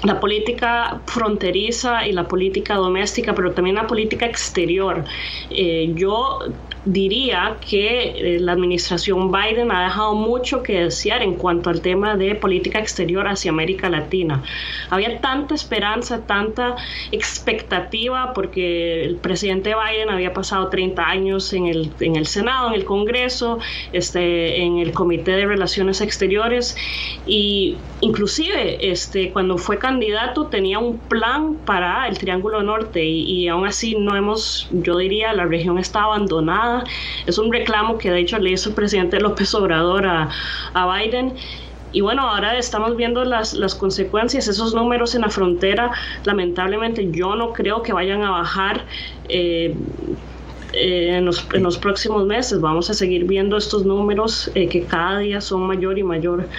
la 0.04 0.20
política 0.20 1.02
fronteriza 1.06 2.08
y 2.08 2.12
la 2.12 2.28
política 2.28 2.76
doméstica, 2.76 3.34
pero 3.34 3.52
también 3.52 3.76
la 3.76 3.88
política 3.88 4.26
exterior. 4.26 5.04
Eh, 5.50 5.92
yo 5.96 6.40
diría 6.86 7.58
que 7.68 8.36
eh, 8.36 8.40
la 8.40 8.52
administración 8.52 9.32
Biden 9.32 9.72
ha 9.72 9.86
dejado 9.86 10.14
mucho 10.14 10.62
que 10.62 10.84
desear 10.84 11.24
en 11.24 11.34
cuanto 11.34 11.70
al 11.70 11.82
tema 11.82 12.16
de 12.16 12.36
política 12.36 12.80
exterior 12.80 13.28
hacia 13.28 13.52
América 13.52 13.90
Latina. 13.90 14.44
Había 14.90 15.20
tanta 15.20 15.56
esperanza, 15.56 16.26
tanta 16.28 16.76
expectativa, 17.12 18.34
porque 18.34 19.04
el 19.04 19.16
presidente 19.16 19.74
Biden 19.74 20.10
había 20.10 20.34
pasado 20.34 20.70
30 20.70 21.04
años 21.04 21.54
en 21.54 21.66
el, 21.66 21.92
en 22.00 22.16
el 22.16 22.28
Senado, 22.28 22.68
en 22.68 22.76
el 22.76 22.86
Congreso, 22.86 23.60
este, 23.92 24.62
en 24.62 24.78
el 24.78 24.92
Comité 24.92 25.32
de 25.32 25.46
Relaciones 25.48 26.02
Exteriores, 26.02 26.78
y 27.26 27.78
inclusive 28.02 28.92
este, 28.92 29.32
cuando 29.32 29.58
fue 29.58 29.80
candidato 29.86 30.48
tenía 30.48 30.80
un 30.80 30.98
plan 30.98 31.56
para 31.66 32.08
el 32.08 32.18
Triángulo 32.18 32.64
Norte, 32.64 33.04
y, 33.04 33.22
y 33.22 33.48
aún 33.48 33.68
así 33.68 33.96
no 33.96 34.16
hemos, 34.16 34.68
yo 34.72 34.98
diría, 34.98 35.34
la 35.34 35.46
región 35.46 35.78
está 35.78 36.04
abandonada 36.04 36.84
es 37.26 37.38
un 37.38 37.52
reclamo 37.52 37.98
que 37.98 38.12
de 38.12 38.20
hecho 38.20 38.38
le 38.40 38.52
hizo 38.52 38.70
el 38.70 38.76
presidente 38.76 39.20
López 39.20 39.54
Obrador 39.54 40.06
a, 40.06 40.30
Biden. 40.74 41.34
Y 41.92 42.02
bueno, 42.02 42.24
ahora 42.24 42.58
estamos 42.58 42.98
viendo 42.98 43.24
las, 43.24 43.76
consecuencias, 43.76 44.48
esos 44.48 44.74
números 44.74 45.16
en 45.16 45.22
la 45.22 45.30
frontera, 45.30 45.92
lamentablemente 46.26 47.10
yo 47.12 47.36
no 47.36 47.54
creo 47.54 47.82
que 47.82 47.94
vayan 47.94 48.22
a 48.24 48.32
bajar. 48.32 48.86
Eh, 49.30 49.74
eh, 50.74 51.16
en, 51.16 51.26
los, 51.26 51.48
en, 51.54 51.64
los, 51.64 51.78
próximos 51.78 52.26
meses 52.26 52.60
vamos 52.60 52.90
a 52.90 52.94
seguir 52.94 53.24
viendo 53.24 53.56
estos 53.56 53.86
números 53.86 54.52
eh, 54.56 54.68
que 54.68 54.84
cada 54.84 55.20
día 55.20 55.40
son 55.40 55.66
mayor 55.68 55.98
y 55.98 56.04
mayor. 56.04 56.50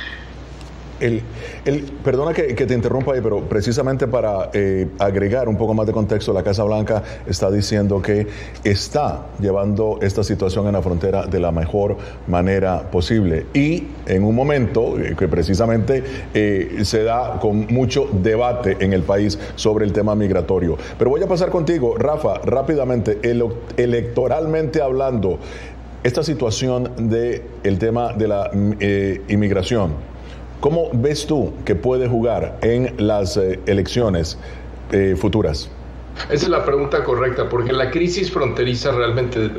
El, 0.99 1.23
el, 1.67 1.83
perdona 1.83 2.33
que, 2.33 2.55
te 2.55 2.73
interrumpa 2.73 3.13
ahí, 3.13 3.21
pero 3.23 3.43
precisamente 3.43 4.07
para 4.07 4.51
eh, 4.55 4.89
agregar 4.99 5.49
un 5.49 5.59
poco 5.59 5.75
más 5.75 5.87
de 5.87 5.93
contexto, 5.93 6.33
la 6.33 6.43
Casa 6.43 6.65
Blanca 6.65 7.03
está 7.27 7.51
diciendo 7.51 8.01
que 8.01 8.27
está 8.65 9.27
llevando 9.39 9.99
esta 10.01 10.25
situación 10.25 10.67
en 10.67 10.73
la 10.73 10.81
frontera 10.81 11.27
de 11.27 11.39
la 11.39 11.53
mejor 11.53 11.97
manera 12.27 12.91
posible 12.91 13.47
y 13.53 13.85
en 14.07 14.25
un 14.25 14.35
momento 14.35 14.99
eh, 14.99 15.15
que 15.19 15.29
precisamente 15.29 16.03
eh, 16.33 16.79
se 16.83 17.03
da 17.03 17.39
con 17.41 17.67
mucho 17.67 18.09
debate 18.23 18.79
en 18.81 18.95
el 18.95 19.03
país 19.03 19.39
sobre 19.55 19.85
el 19.85 19.93
tema 19.93 20.15
migratorio. 20.15 20.79
Pero 20.99 21.11
voy 21.11 21.23
a 21.23 21.27
pasar 21.27 21.51
contigo, 21.51 21.97
Rafa, 21.99 22.39
rápidamente, 22.39 23.19
electoralmente 23.77 24.81
hablando, 24.81 25.39
esta 26.03 26.23
situación 26.23 27.09
del 27.11 27.43
el 27.65 27.79
tema 27.79 28.13
de 28.15 28.29
la 28.29 28.51
inmigración 29.29 30.16
¿Cómo 30.61 30.91
ves 30.93 31.27
tú 31.27 31.53
que 31.65 31.75
puede 31.75 32.09
jugar 32.09 32.59
en 32.63 32.95
las 32.99 33.37
eh, 33.37 33.61
elecciones 33.67 34.39
eh, 34.91 35.15
futuras? 35.17 35.71
Esa 36.31 36.47
es 36.47 36.49
la 36.49 36.65
pregunta 36.65 37.05
correcta, 37.05 37.49
porque 37.49 37.73
la 37.73 37.91
crisis 37.91 38.33
fronteriza 38.33 38.91
realmente, 38.91 39.51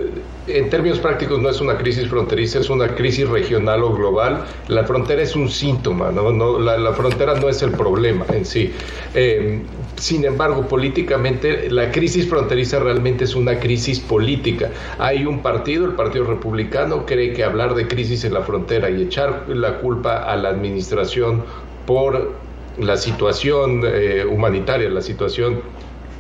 en 0.48 0.70
términos 0.70 0.98
prácticos, 1.00 1.40
no 1.40 1.50
es 1.50 1.62
una 1.62 1.78
crisis 1.78 2.10
fronteriza, 2.10 2.60
es 2.60 2.70
una 2.70 2.96
crisis 2.96 3.30
regional 3.30 3.84
o 3.84 3.94
global. 3.94 4.44
La 4.68 4.84
frontera 4.84 5.22
es 5.22 5.36
un 5.36 5.50
síntoma, 5.50 6.12
¿no? 6.12 6.32
no 6.32 6.60
la, 6.60 6.94
frontera 6.94 7.36
no 7.36 7.48
es 7.48 7.62
el 7.62 7.72
problema 7.72 8.26
en 8.34 8.44
sí. 8.44 8.74
Eh, 9.14 9.62
sin 9.98 10.26
embargo, 10.26 10.68
políticamente, 10.68 11.70
la 11.70 11.92
crisis 11.92 12.28
fronteriza 12.30 12.80
realmente 12.80 13.24
es 13.24 13.36
una 13.36 13.60
crisis 13.60 14.00
política. 14.00 14.72
Hay 15.00 15.26
un 15.26 15.42
partido, 15.42 15.86
el 15.86 15.94
Partido 15.94 16.26
Republicano, 16.26 17.06
cree 17.06 17.34
que 17.34 17.44
hablar 17.44 17.74
de 17.76 17.88
crisis 17.88 18.24
en 18.24 18.34
la 18.34 18.42
frontera 18.42 18.90
y 18.90 19.02
echar 19.02 19.46
la 19.50 19.80
culpa 19.80 20.18
a 20.24 20.36
la 20.36 20.50
administración 20.50 21.44
por 21.86 22.36
la 22.78 22.96
situación 22.98 23.82
eh, 23.86 24.24
humanitaria, 24.30 24.90
la 24.90 25.02
situación 25.02 25.62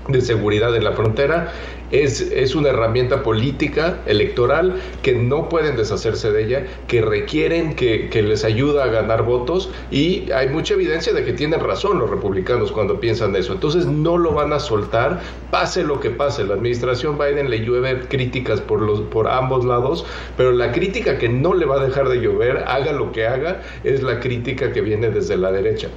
de 0.08 0.22
seguridad 0.22 0.76
en 0.76 0.84
la 0.84 0.93
frontera 0.93 1.52
es, 1.91 2.20
es, 2.22 2.56
una 2.56 2.70
herramienta 2.70 3.24
política, 3.24 4.00
electoral, 4.06 4.76
que 5.02 5.13
no 5.13 5.48
pueden 5.48 5.78
deshacerse 5.78 6.32
de 6.32 6.43
ella, 6.43 6.65
que 6.88 7.02
requieren 7.02 7.76
que, 7.76 8.10
que, 8.10 8.22
les 8.22 8.43
ayuda 8.43 8.86
a 8.86 8.88
ganar 8.88 9.24
votos 9.24 9.72
y 9.89 10.30
hay 10.32 10.50
mucha 10.50 10.74
evidencia 10.74 11.13
de 11.13 11.24
que 11.24 11.32
tienen 11.32 11.62
razón 11.62 12.00
los 12.00 12.10
republicanos 12.10 12.72
cuando 12.72 13.00
piensan 13.00 13.36
eso. 13.36 13.54
Entonces 13.54 13.86
no 13.86 14.17
lo 14.17 14.34
van 14.34 14.52
a 14.52 14.60
soltar, 14.60 15.22
pase 15.50 15.84
lo 15.84 16.00
que 16.00 16.10
pase. 16.10 16.43
La 16.43 16.56
administración 16.56 17.17
Biden 17.17 17.50
le 17.50 17.60
llueve 17.60 18.02
críticas 18.08 18.60
por, 18.60 18.82
los, 18.82 19.02
por 19.02 19.30
ambos 19.30 19.63
lados, 19.63 20.06
pero 20.36 20.52
la 20.52 20.72
crítica 20.74 21.17
que 21.17 21.30
no 21.30 21.54
le 21.54 21.65
va 21.65 21.80
a 21.80 21.86
dejar 21.86 22.10
de 22.10 22.17
llover, 22.17 22.63
haga 22.67 22.91
lo 22.91 23.12
que 23.12 23.28
haga, 23.28 23.62
es 23.84 24.04
la 24.04 24.20
crítica 24.20 24.74
que 24.74 24.82
viene 24.82 25.10
desde 25.10 25.38
la 25.38 25.52
derecha. 25.52 25.88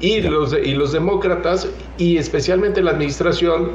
Y 0.00 0.20
los, 0.20 0.52
y 0.52 0.74
los 0.74 0.92
demócratas, 0.92 1.68
y 1.96 2.18
especialmente 2.18 2.82
la 2.82 2.92
administración, 2.92 3.72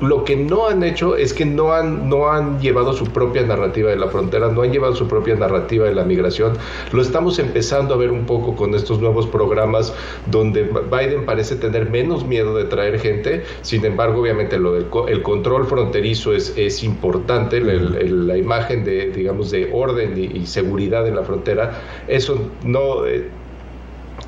lo 0.00 0.24
que 0.24 0.36
no 0.36 0.66
han 0.66 0.82
hecho 0.82 1.16
es 1.16 1.32
que 1.32 1.44
no 1.44 1.72
han, 1.72 2.08
no 2.08 2.28
han 2.28 2.60
llevado 2.60 2.92
su 2.92 3.06
propia 3.06 3.42
narrativa 3.42 3.90
de 3.90 3.96
la 3.96 4.08
frontera, 4.08 4.48
no 4.48 4.62
han 4.62 4.72
llevado 4.72 4.94
su 4.94 5.06
propia 5.06 5.34
narrativa 5.36 5.86
de 5.86 5.94
la 5.94 6.04
migración. 6.04 6.54
Lo 6.92 7.00
estamos 7.00 7.38
empezando 7.38 7.94
a 7.94 7.96
ver 7.96 8.10
un 8.10 8.26
poco 8.26 8.56
con 8.56 8.74
estos 8.74 9.00
nuevos 9.00 9.26
programas 9.26 9.94
donde 10.26 10.64
Biden 10.64 11.24
parece 11.24 11.56
tener 11.56 11.90
menos 11.90 12.26
miedo 12.26 12.56
de 12.56 12.64
traer 12.64 12.98
gente. 12.98 13.44
Sin 13.62 13.84
embargo, 13.84 14.20
obviamente 14.20 14.58
lo 14.58 14.72
del 14.72 14.86
el 15.08 15.22
control 15.22 15.66
fronterizo 15.66 16.32
es, 16.32 16.54
es 16.56 16.82
importante, 16.82 17.60
la 17.60 18.36
imagen 18.36 18.84
de, 18.84 19.10
digamos, 19.10 19.50
de 19.50 19.70
orden 19.72 20.14
y, 20.16 20.44
seguridad 20.46 21.06
en 21.08 21.16
la 21.16 21.22
frontera. 21.22 21.80
Eso 22.06 22.38
no... 22.64 23.06
Eh, 23.06 23.28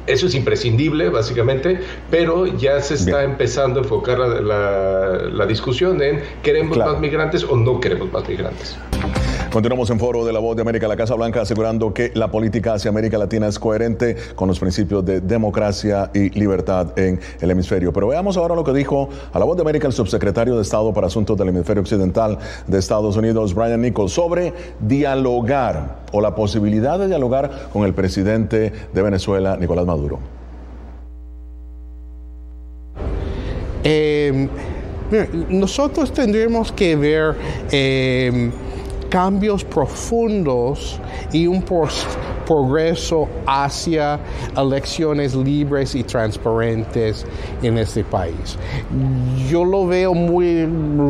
eso 0.07 0.27
es 0.27 0.35
imprescindible, 0.35 1.09
básicamente, 1.09 1.81
pero 2.11 2.47
ya 2.47 2.81
se 2.81 2.95
está 2.95 3.25
empezando 3.25 3.81
a 3.81 3.83
enfocar 3.83 4.19
la, 4.19 5.47
discusión 5.47 6.03
en 6.03 6.23
queremos 6.43 6.77
más 6.77 6.99
migrantes 6.99 7.45
o 7.45 7.57
no 7.57 7.81
queremos 7.81 8.13
más 8.13 8.29
migrantes. 8.29 8.77
Continuamos 9.53 9.89
en 9.91 9.99
foro 9.99 10.25
de 10.25 10.33
la 10.33 10.41
voz 10.41 10.57
de 10.57 10.63
América, 10.63 10.89
la 10.89 10.97
Casa 10.97 11.15
Blanca, 11.15 11.41
asegurando 11.41 11.95
que 11.95 12.11
la 12.15 12.31
política 12.31 12.75
hacia 12.75 12.89
América 12.89 13.17
Latina 13.17 13.47
es 13.47 13.59
coherente 13.59 14.17
con 14.35 14.49
los 14.49 14.59
principios 14.59 15.05
de 15.05 15.21
democracia 15.21 16.11
y 16.13 16.31
libertad 16.31 16.99
en 16.99 17.21
el 17.41 17.51
hemisferio. 17.51 17.93
Pero 17.93 18.09
veamos 18.09 18.37
ahora 18.37 18.55
lo 18.55 18.65
que 18.65 18.73
dijo 18.73 19.09
a 19.33 19.39
la 19.39 19.45
voz 19.45 19.57
de 19.57 19.63
América 19.63 19.87
el 19.87 19.93
subsecretario 19.93 20.57
de 20.57 20.63
Estado 20.63 20.93
para 20.93 21.07
Asuntos 21.07 21.39
del 21.39 21.49
Hemisferio 21.49 21.81
Occidental 21.83 22.39
de 22.67 22.79
Estados 22.79 23.17
Unidos, 23.17 23.55
Brian 23.55 23.81
Nichols, 23.81 24.13
sobre 24.13 24.53
dialogar 24.81 26.01
o 26.13 26.21
la 26.21 26.35
posibilidad 26.35 26.99
de 26.99 27.07
dialogar 27.07 27.69
con 27.73 27.85
el 27.85 27.95
presidente 27.95 28.73
de 28.93 29.03
Venezuela, 29.03 29.57
Nicolás 29.57 29.87
Maduro. 29.87 30.19
Eh, 33.85 34.49
nosotros 35.49 36.13
tendremos 36.13 36.73
que 36.73 36.97
ver 36.97 37.37
eh, 37.71 38.51
cambios 39.09 39.65
profundos 39.65 41.01
y 41.33 41.47
un 41.47 41.63
progreso 42.47 43.29
hacia 43.47 44.19
elecciones 44.57 45.35
libres 45.35 45.95
y 45.95 46.03
transparentes 46.03 47.27
en 47.63 47.79
este 47.79 48.05
país. 48.05 48.57
Yo 49.49 49.65
lo 49.65 49.87
veo 49.87 50.15
muy 50.15 50.67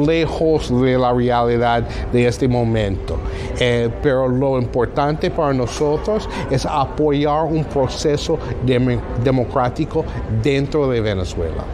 lejos 0.07 0.71
de 0.83 0.99
la 0.99 1.13
realidad 1.13 1.85
de 2.13 2.27
este 2.27 2.49
momento, 2.49 3.19
eh, 3.59 3.91
pero 4.03 4.29
lo 4.29 4.59
importante 4.59 5.31
para 5.31 5.53
nosotros 5.53 6.29
es 6.51 6.67
apoyar 6.67 7.45
un 7.45 7.65
proceso 7.65 8.39
democrático 9.23 10.05
dentro 10.43 10.89
de 10.89 11.01
Venezuela. 11.01 11.65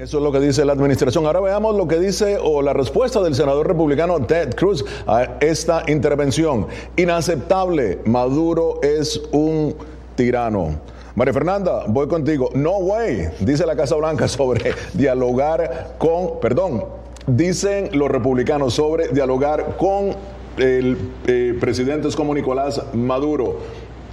Eso 0.00 0.16
es 0.16 0.24
lo 0.24 0.32
que 0.32 0.40
dice 0.40 0.64
la 0.64 0.72
administración. 0.72 1.26
Ahora 1.26 1.40
veamos 1.40 1.76
lo 1.76 1.86
que 1.86 1.98
dice 1.98 2.38
o 2.42 2.62
la 2.62 2.72
respuesta 2.72 3.20
del 3.20 3.34
senador 3.34 3.68
republicano 3.68 4.18
Ted 4.24 4.54
Cruz 4.54 4.82
a 5.06 5.36
esta 5.40 5.82
intervención. 5.88 6.68
Inaceptable. 6.96 7.98
Maduro 8.06 8.80
es 8.82 9.20
un 9.30 9.74
tirano. 10.16 10.80
María 11.14 11.34
Fernanda, 11.34 11.84
voy 11.86 12.08
contigo. 12.08 12.48
No 12.54 12.78
way, 12.78 13.28
dice 13.40 13.66
la 13.66 13.76
Casa 13.76 13.94
Blanca 13.96 14.26
sobre 14.26 14.72
dialogar 14.94 15.96
con, 15.98 16.40
perdón, 16.40 16.86
dicen 17.26 17.90
los 17.92 18.10
republicanos 18.10 18.72
sobre 18.72 19.08
dialogar 19.08 19.76
con 19.76 20.16
el 20.56 20.96
eh, 21.26 21.58
presidentes 21.60 22.16
como 22.16 22.32
Nicolás 22.32 22.80
Maduro. 22.94 23.58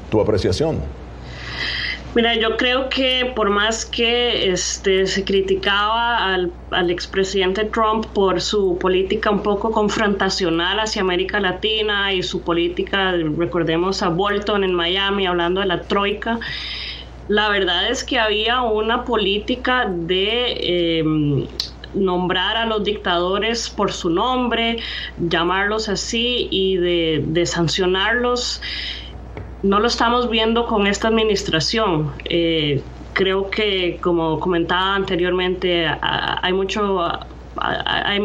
Tu 0.09 0.19
apreciación. 0.19 0.79
Mira, 2.17 2.33
yo 2.33 2.57
creo 2.57 2.89
que 2.89 3.31
por 3.35 3.51
más 3.51 3.85
que 3.85 4.49
este, 4.49 5.05
se 5.05 5.23
criticaba 5.23 6.33
al, 6.33 6.51
al 6.71 6.89
expresidente 6.89 7.65
Trump 7.65 8.07
por 8.07 8.41
su 8.41 8.75
política 8.79 9.29
un 9.29 9.43
poco 9.43 9.69
confrontacional 9.69 10.79
hacia 10.79 11.03
América 11.03 11.39
Latina 11.39 12.11
y 12.11 12.23
su 12.23 12.41
política, 12.41 13.11
recordemos 13.37 14.01
a 14.01 14.09
Bolton 14.09 14.63
en 14.63 14.73
Miami 14.73 15.27
hablando 15.27 15.61
de 15.61 15.67
la 15.67 15.83
troika, 15.83 16.39
la 17.27 17.49
verdad 17.49 17.87
es 17.91 18.03
que 18.03 18.17
había 18.17 18.63
una 18.63 19.05
política 19.05 19.85
de... 19.87 20.97
Em, 20.99 21.47
nombrar 21.93 22.57
a 22.57 22.65
los 22.65 22.83
dictadores 22.83 23.69
por 23.69 23.91
su 23.91 24.09
nombre, 24.09 24.77
llamarlos 25.17 25.89
así 25.89 26.47
y 26.51 26.75
de, 26.75 27.23
de 27.25 27.45
sancionarlos 27.45 28.61
no 29.63 29.79
lo 29.79 29.87
estamos 29.87 30.29
viendo 30.29 30.65
con 30.67 30.87
esta 30.87 31.07
administración. 31.07 32.11
Eh, 32.25 32.81
creo 33.13 33.49
que, 33.49 33.97
como 34.01 34.39
comentaba 34.39 34.95
anteriormente, 34.95 35.87
hay 36.01 36.53
mucho, 36.53 37.01
hay, 37.55 38.19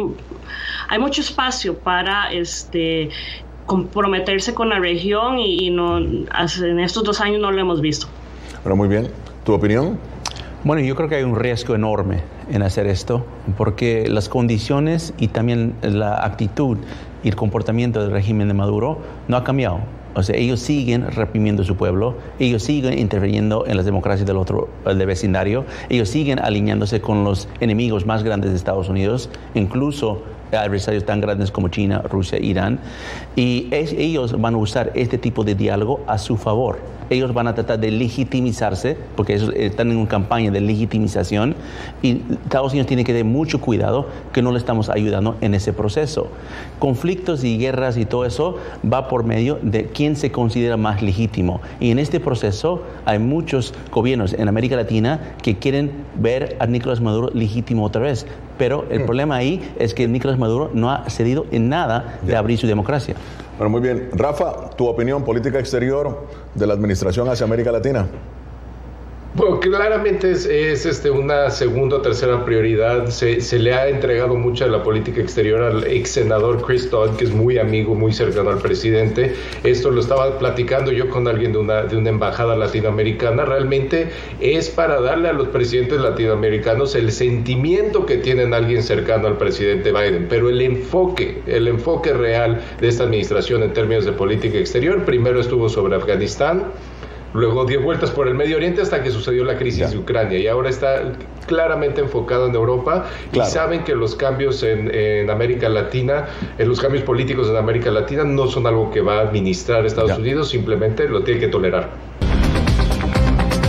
mucho 0.98 1.20
espacio 1.20 1.78
para 1.78 2.32
este 2.32 3.08
comprometerse 3.66 4.52
con 4.54 4.68
la 4.68 4.78
región 4.78 5.38
y, 5.38 5.70
no, 5.70 5.98
en 5.98 6.80
estos 6.80 7.04
dos 7.04 7.20
años 7.20 7.40
no 7.40 7.50
lo 7.50 7.60
hemos 7.60 7.80
visto. 7.80 8.06
Pero 8.62 8.76
muy 8.76 8.88
bien, 8.88 9.08
¿tu 9.44 9.54
opinión? 9.54 9.98
Bueno, 10.64 10.82
yo 10.82 10.94
creo 10.94 11.08
que 11.08 11.16
hay 11.16 11.24
un 11.24 11.36
riesgo 11.36 11.74
enorme 11.74 12.22
en 12.50 12.62
hacer 12.62 12.86
esto, 12.86 13.24
porque 13.56 14.06
las 14.08 14.28
condiciones 14.28 15.14
y 15.18 15.28
también 15.28 15.74
la 15.82 16.24
actitud 16.24 16.76
y 17.24 17.28
el 17.28 17.36
comportamiento 17.36 18.02
del 18.02 18.10
régimen 18.12 18.48
de 18.48 18.54
Maduro 18.54 18.98
no 19.26 19.36
ha 19.36 19.44
cambiado. 19.44 19.80
O 20.14 20.22
sea, 20.22 20.36
ellos 20.36 20.60
siguen 20.60 21.10
reprimiendo 21.10 21.64
su 21.64 21.76
pueblo, 21.76 22.16
ellos 22.38 22.62
siguen 22.62 22.98
interviniendo 22.98 23.66
en 23.66 23.76
las 23.76 23.86
democracias 23.86 24.26
del 24.26 24.36
otro 24.36 24.68
del 24.84 25.06
vecindario, 25.06 25.64
ellos 25.88 26.08
siguen 26.08 26.38
alineándose 26.38 27.00
con 27.00 27.24
los 27.24 27.48
enemigos 27.60 28.06
más 28.06 28.22
grandes 28.22 28.50
de 28.50 28.56
Estados 28.56 28.88
Unidos, 28.88 29.30
incluso 29.54 30.22
adversarios 30.52 31.04
tan 31.04 31.20
grandes 31.20 31.50
como 31.50 31.68
China, 31.68 32.02
Rusia, 32.02 32.38
Irán, 32.38 32.78
y 33.36 33.68
ellos 33.72 34.38
van 34.40 34.54
a 34.54 34.58
usar 34.58 34.92
este 34.94 35.16
tipo 35.16 35.44
de 35.44 35.54
diálogo 35.54 36.00
a 36.06 36.18
su 36.18 36.36
favor 36.36 36.78
ellos 37.14 37.32
van 37.34 37.48
a 37.48 37.54
tratar 37.54 37.78
de 37.78 37.90
legitimizarse, 37.90 38.96
porque 39.16 39.34
ellos 39.34 39.52
están 39.56 39.90
en 39.90 39.96
una 39.96 40.08
campaña 40.08 40.50
de 40.50 40.60
legitimización, 40.60 41.54
y 42.02 42.22
Estados 42.44 42.72
Unidos 42.72 42.86
tiene 42.86 43.04
que 43.04 43.12
tener 43.12 43.24
mucho 43.24 43.60
cuidado 43.60 44.06
que 44.32 44.42
no 44.42 44.52
le 44.52 44.58
estamos 44.58 44.88
ayudando 44.88 45.36
en 45.40 45.54
ese 45.54 45.72
proceso. 45.72 46.28
Conflictos 46.78 47.44
y 47.44 47.58
guerras 47.58 47.96
y 47.96 48.04
todo 48.04 48.24
eso 48.24 48.56
va 48.90 49.08
por 49.08 49.24
medio 49.24 49.58
de 49.62 49.86
quién 49.86 50.16
se 50.16 50.32
considera 50.32 50.76
más 50.76 51.02
legítimo. 51.02 51.60
Y 51.80 51.90
en 51.90 51.98
este 51.98 52.20
proceso 52.20 52.82
hay 53.04 53.18
muchos 53.18 53.74
gobiernos 53.90 54.32
en 54.34 54.48
América 54.48 54.76
Latina 54.76 55.34
que 55.42 55.58
quieren 55.58 55.90
ver 56.16 56.56
a 56.58 56.66
Nicolás 56.66 57.00
Maduro 57.00 57.30
legítimo 57.32 57.84
otra 57.84 58.02
vez. 58.02 58.26
Pero 58.58 58.86
el 58.90 59.00
mm. 59.00 59.04
problema 59.06 59.36
ahí 59.36 59.60
es 59.78 59.94
que 59.94 60.06
Nicolás 60.08 60.38
Maduro 60.38 60.70
no 60.74 60.90
ha 60.90 61.08
cedido 61.08 61.46
en 61.50 61.68
nada 61.68 62.18
de 62.22 62.36
abrir 62.36 62.58
su 62.58 62.66
democracia. 62.66 63.16
Bueno, 63.58 63.70
muy 63.70 63.80
bien. 63.80 64.10
Rafa, 64.12 64.70
tu 64.70 64.86
opinión 64.86 65.24
política 65.24 65.58
exterior 65.58 66.26
de 66.54 66.66
la 66.66 66.74
administración 66.74 67.28
hacia 67.28 67.44
América 67.44 67.70
Latina. 67.70 68.06
Bueno, 69.34 69.60
claramente 69.60 70.32
es, 70.32 70.44
este, 70.84 71.10
una 71.10 71.48
segunda 71.48 71.96
o 71.96 72.02
tercera 72.02 72.44
prioridad. 72.44 73.06
Se, 73.06 73.58
le 73.58 73.72
ha 73.72 73.88
entregado 73.88 74.34
mucha 74.34 74.66
de 74.66 74.70
la 74.70 74.82
política 74.82 75.22
exterior 75.22 75.62
al 75.62 75.84
ex 75.84 76.10
senador 76.10 76.62
Chris 76.62 76.90
Todd, 76.90 77.16
que 77.16 77.24
es 77.24 77.32
muy 77.32 77.56
amigo, 77.56 77.94
muy 77.94 78.12
cercano 78.12 78.50
al 78.50 78.58
presidente. 78.58 79.34
Esto 79.64 79.90
lo 79.90 80.02
estaba 80.02 80.38
platicando 80.38 80.92
yo 80.92 81.08
con 81.08 81.28
alguien 81.28 81.52
de 81.52 81.58
una, 81.60 81.84
de 81.84 81.96
una 81.96 82.10
embajada 82.10 82.56
latinoamericana. 82.56 83.46
Realmente 83.46 84.10
es 84.40 84.68
para 84.68 85.00
darle 85.00 85.30
a 85.30 85.32
los 85.32 85.48
presidentes 85.48 85.98
latinoamericanos 85.98 86.94
el 86.94 87.10
sentimiento 87.10 88.04
que 88.04 88.18
tienen 88.18 88.52
alguien 88.52 88.82
cercano 88.82 89.28
al 89.28 89.38
presidente 89.38 89.92
Biden. 89.92 90.26
Pero 90.28 90.50
el 90.50 90.60
enfoque, 90.60 91.40
el 91.46 91.68
enfoque 91.68 92.12
real 92.12 92.60
de 92.82 92.88
esta 92.88 93.04
administración 93.04 93.62
en 93.62 93.72
términos 93.72 94.04
de 94.04 94.12
política 94.12 94.58
exterior, 94.58 95.06
primero 95.06 95.40
estuvo 95.40 95.70
sobre 95.70 95.96
Afganistán 95.96 96.64
Luego 97.34 97.64
dio 97.64 97.80
vueltas 97.80 98.10
por 98.10 98.28
el 98.28 98.34
Medio 98.34 98.56
Oriente 98.56 98.82
hasta 98.82 99.02
que 99.02 99.10
sucedió 99.10 99.44
la 99.44 99.56
crisis 99.56 99.90
de 99.90 99.98
Ucrania 99.98 100.38
y 100.38 100.46
ahora 100.46 100.68
está 100.68 101.12
claramente 101.46 102.00
enfocado 102.00 102.46
en 102.46 102.54
Europa 102.54 103.06
y 103.32 103.40
saben 103.40 103.84
que 103.84 103.94
los 103.94 104.14
cambios 104.14 104.62
en, 104.62 105.30
América 105.30 105.68
Latina, 105.68 106.26
en 106.58 106.68
los 106.68 106.80
cambios 106.80 107.04
políticos 107.04 107.48
en 107.48 107.56
América 107.56 107.90
Latina 107.90 108.24
no 108.24 108.48
son 108.48 108.66
algo 108.66 108.90
que 108.90 109.00
va 109.00 109.18
a 109.18 109.20
administrar 109.22 109.86
Estados 109.86 110.18
Unidos, 110.18 110.50
simplemente 110.50 111.08
lo 111.08 111.22
tiene 111.24 111.40
que 111.40 111.48
tolerar 111.48 112.11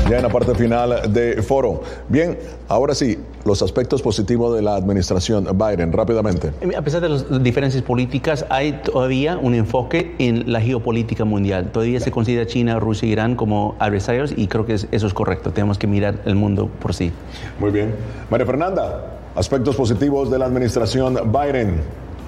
ya 0.09 0.17
en 0.17 0.23
la 0.23 0.29
parte 0.29 0.53
final 0.55 1.13
de 1.13 1.41
foro. 1.41 1.81
Bien, 2.09 2.37
ahora 2.67 2.93
sí, 2.93 3.17
los 3.45 3.61
aspectos 3.61 4.01
positivos 4.01 4.55
de 4.55 4.61
la 4.61 4.75
administración 4.75 5.47
Biden, 5.53 5.93
rápidamente. 5.93 6.51
A 6.75 6.81
pesar 6.81 7.01
de 7.01 7.09
las 7.09 7.43
diferencias 7.43 7.83
políticas, 7.83 8.45
hay 8.49 8.73
todavía 8.83 9.37
un 9.37 9.55
enfoque 9.55 10.15
en 10.19 10.51
la 10.51 10.61
geopolítica 10.61 11.25
mundial. 11.25 11.69
Todavía 11.71 11.99
se 11.99 12.11
considera 12.11 12.45
China, 12.45 12.79
Rusia 12.79 13.07
e 13.07 13.11
Irán 13.11 13.35
como 13.35 13.75
adversarios 13.79 14.33
y 14.35 14.47
creo 14.47 14.65
que 14.65 14.73
eso 14.73 14.87
es 14.91 15.13
correcto. 15.13 15.51
Tenemos 15.51 15.77
que 15.77 15.87
mirar 15.87 16.19
el 16.25 16.35
mundo 16.35 16.69
por 16.81 16.93
sí. 16.93 17.11
Muy 17.59 17.71
bien. 17.71 17.95
María 18.29 18.45
Fernanda, 18.45 19.19
aspectos 19.35 19.75
positivos 19.75 20.29
de 20.29 20.39
la 20.39 20.45
administración 20.45 21.17
Biden, 21.31 21.81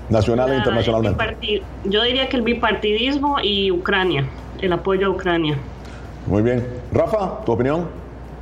nacional 0.09 0.51
e 0.51 0.57
internacionalmente. 0.57 1.61
Yo 1.83 2.03
diría 2.03 2.29
que 2.29 2.37
el 2.37 2.43
bipartidismo 2.43 3.39
y 3.41 3.71
Ucrania, 3.71 4.25
el 4.61 4.71
apoyo 4.73 5.07
a 5.07 5.09
Ucrania. 5.09 5.57
Muy 6.27 6.41
bien. 6.41 6.65
Rafa, 6.95 7.43
¿tu 7.43 7.51
opinión? 7.51 7.89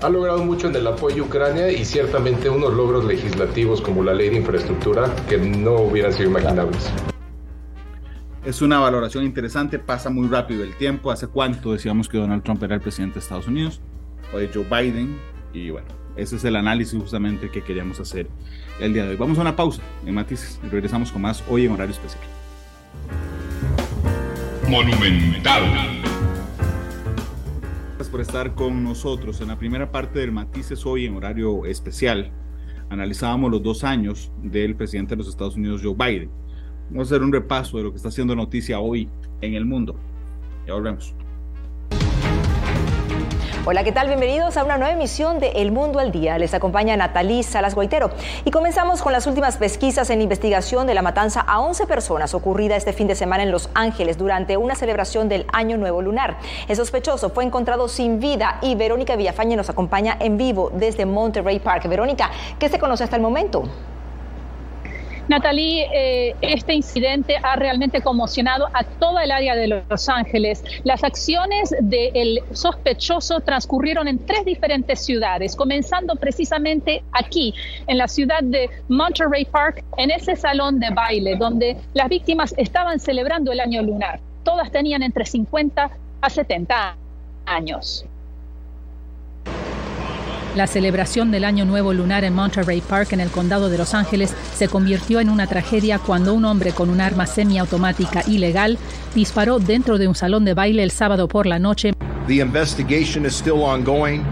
Ha 0.04 0.10
logrado 0.10 0.44
mucho 0.44 0.68
en 0.68 0.76
el 0.76 0.86
apoyo 0.86 1.24
a 1.24 1.26
Ucrania 1.26 1.72
y 1.72 1.84
ciertamente 1.84 2.52
unos 2.52 2.72
logros 2.72 3.04
legislativos 3.04 3.82
como 3.82 4.04
la 4.04 4.14
ley 4.14 4.30
de 4.30 4.36
infraestructura 4.36 5.10
que 5.28 5.40
no 5.40 5.78
hubieran 5.78 6.14
sido 6.14 6.30
imaginables. 6.30 6.88
Es 8.46 8.62
una 8.62 8.78
valoración 8.78 9.24
interesante, 9.24 9.80
pasa 9.80 10.12
muy 10.12 10.28
rápido 10.28 10.64
el 10.64 10.76
tiempo. 10.76 11.10
¿Hace 11.10 11.26
cuánto 11.26 11.72
decíamos 11.72 12.08
que 12.08 12.20
Donald 12.20 12.44
Trump 12.44 12.62
era 12.62 12.76
el 12.76 12.82
presidente 12.82 13.16
de 13.16 13.22
Estados 13.22 13.48
Unidos? 13.48 13.82
O 14.32 14.38
de 14.38 14.48
Joe 14.54 14.66
Biden. 14.66 15.18
Y 15.52 15.72
bueno, 15.72 15.88
ese 16.16 16.36
es 16.36 16.44
el 16.44 16.56
análisis 16.56 17.00
justamente 17.00 17.50
que 17.50 17.64
queríamos 17.64 18.00
hacer 18.00 18.28
el 18.80 18.94
día 18.94 19.06
de 19.06 19.12
hoy. 19.12 19.16
Vamos 19.16 19.40
a 19.40 19.42
una 19.42 19.56
pausa 19.56 19.82
en 20.06 20.14
Matices 20.14 20.60
y 20.64 20.68
regresamos 20.68 21.12
con 21.12 21.24
más 21.24 21.44
hoy 21.50 21.66
en 21.66 21.72
horario 21.72 21.96
especial. 21.96 22.22
Monumental 24.70 26.04
por 28.14 28.22
estar 28.22 28.54
con 28.54 28.84
nosotros. 28.84 29.42
En 29.42 29.48
la 29.48 29.58
primera 29.58 29.92
parte 29.92 30.20
del 30.20 30.32
Matices 30.32 30.86
hoy 30.86 31.08
en 31.08 31.16
horario 31.16 31.66
especial, 31.66 32.30
analizábamos 32.92 33.50
los 33.50 33.64
dos 33.64 33.84
años 33.84 34.32
del 34.44 34.76
presidente 34.76 35.16
de 35.16 35.18
los 35.18 35.28
Estados 35.28 35.56
Unidos, 35.56 35.82
Joe 35.84 35.96
Biden. 35.96 36.30
Vamos 36.92 37.12
a 37.12 37.16
hacer 37.16 37.26
un 37.26 37.34
repaso 37.34 37.78
de 37.78 37.86
lo 37.86 37.90
que 37.90 37.96
está 37.96 38.10
haciendo 38.10 38.36
noticia 38.36 38.80
hoy 38.80 39.10
en 39.42 39.56
el 39.56 39.66
mundo. 39.66 39.96
Ya 40.68 40.76
volvemos. 40.76 41.16
Hola, 43.66 43.86
¿qué 43.86 43.94
tal? 43.94 44.08
Bienvenidos 44.08 44.58
a 44.58 44.66
una 44.66 44.78
nueva 44.78 44.92
emisión 44.92 45.40
de 45.40 45.52
El 45.52 45.72
Mundo 45.72 46.00
al 46.00 46.12
Día. 46.12 46.38
Les 46.38 46.54
acompaña 46.54 46.98
Natalí 46.98 47.44
Salas 47.44 47.76
Guaitero. 47.76 48.10
Y 48.44 48.52
comenzamos 48.52 49.02
con 49.02 49.14
las 49.14 49.26
últimas 49.26 49.56
pesquisas 49.56 50.10
en 50.10 50.22
investigación 50.22 50.86
de 50.86 50.94
la 50.94 51.02
matanza 51.02 51.40
a 51.40 51.62
11 51.62 51.88
personas 51.88 52.34
ocurrida 52.34 52.76
este 52.76 52.92
fin 52.92 53.08
de 53.08 53.16
semana 53.16 53.42
en 53.42 53.52
Los 53.52 53.70
Ángeles 53.74 54.18
durante 54.18 54.58
una 54.58 54.76
celebración 54.76 55.30
del 55.30 55.46
Año 55.54 55.78
Nuevo 55.78 56.02
Lunar. 56.02 56.40
El 56.68 56.76
sospechoso 56.76 57.30
fue 57.30 57.46
encontrado 57.46 57.88
sin 57.88 58.20
vida 58.20 58.58
y 58.62 58.76
Verónica 58.76 59.16
Villafañe 59.16 59.56
nos 59.56 59.70
acompaña 59.70 60.18
en 60.20 60.36
vivo 60.36 60.70
desde 60.74 61.06
Monterey 61.06 61.60
Park. 61.60 61.88
Verónica, 61.88 62.32
¿qué 62.60 62.68
se 62.68 62.80
conoce 62.80 63.06
hasta 63.06 63.16
el 63.16 63.22
momento? 63.22 63.64
Natalie, 65.34 65.88
eh, 65.92 66.36
este 66.42 66.76
incidente 66.76 67.38
ha 67.42 67.56
realmente 67.56 68.02
conmocionado 68.02 68.68
a 68.72 68.84
toda 68.84 69.24
el 69.24 69.32
área 69.32 69.56
de 69.56 69.66
Los 69.90 70.08
Ángeles. 70.08 70.64
Las 70.84 71.04
acciones 71.04 71.74
del 71.80 72.42
sospechoso 72.52 73.40
transcurrieron 73.40 74.08
en 74.08 74.24
tres 74.24 74.46
diferentes 74.46 75.04
ciudades, 75.04 75.56
comenzando 75.56 76.18
precisamente 76.18 77.04
aquí, 77.14 77.52
en 77.88 77.98
la 77.98 78.08
ciudad 78.08 78.44
de 78.44 78.70
Monterey 78.90 79.46
Park, 79.46 79.84
en 79.98 80.12
ese 80.12 80.36
salón 80.36 80.80
de 80.80 80.92
baile 80.92 81.36
donde 81.36 81.78
las 81.96 82.10
víctimas 82.10 82.54
estaban 82.56 83.00
celebrando 83.00 83.52
el 83.52 83.60
año 83.60 83.82
lunar. 83.82 84.20
Todas 84.44 84.72
tenían 84.72 85.02
entre 85.02 85.26
50 85.26 85.90
a 86.22 86.30
70 86.30 86.96
años. 87.48 88.06
La 90.56 90.68
celebración 90.68 91.32
del 91.32 91.46
Año 91.46 91.66
Nuevo 91.66 91.94
Lunar 91.94 92.24
en 92.24 92.36
Monterey 92.36 92.82
Park, 92.88 93.14
en 93.14 93.22
el 93.22 93.32
condado 93.32 93.70
de 93.70 93.78
Los 93.80 93.96
Ángeles, 93.96 94.36
se 94.56 94.68
convirtió 94.68 95.20
en 95.20 95.30
una 95.30 95.48
tragedia 95.48 95.98
cuando 95.98 96.36
un 96.36 96.46
hombre 96.46 96.74
con 96.74 96.92
un 96.92 97.02
arma 97.02 97.26
semiautomática 97.26 98.22
ilegal 98.28 98.78
disparó 99.16 99.58
dentro 99.58 99.98
de 99.98 100.08
un 100.08 100.14
salón 100.14 100.46
de 100.46 100.54
baile 100.54 100.84
el 100.84 100.92
sábado 100.92 101.28
por 101.28 101.48
la 101.48 101.58
noche. 101.58 101.94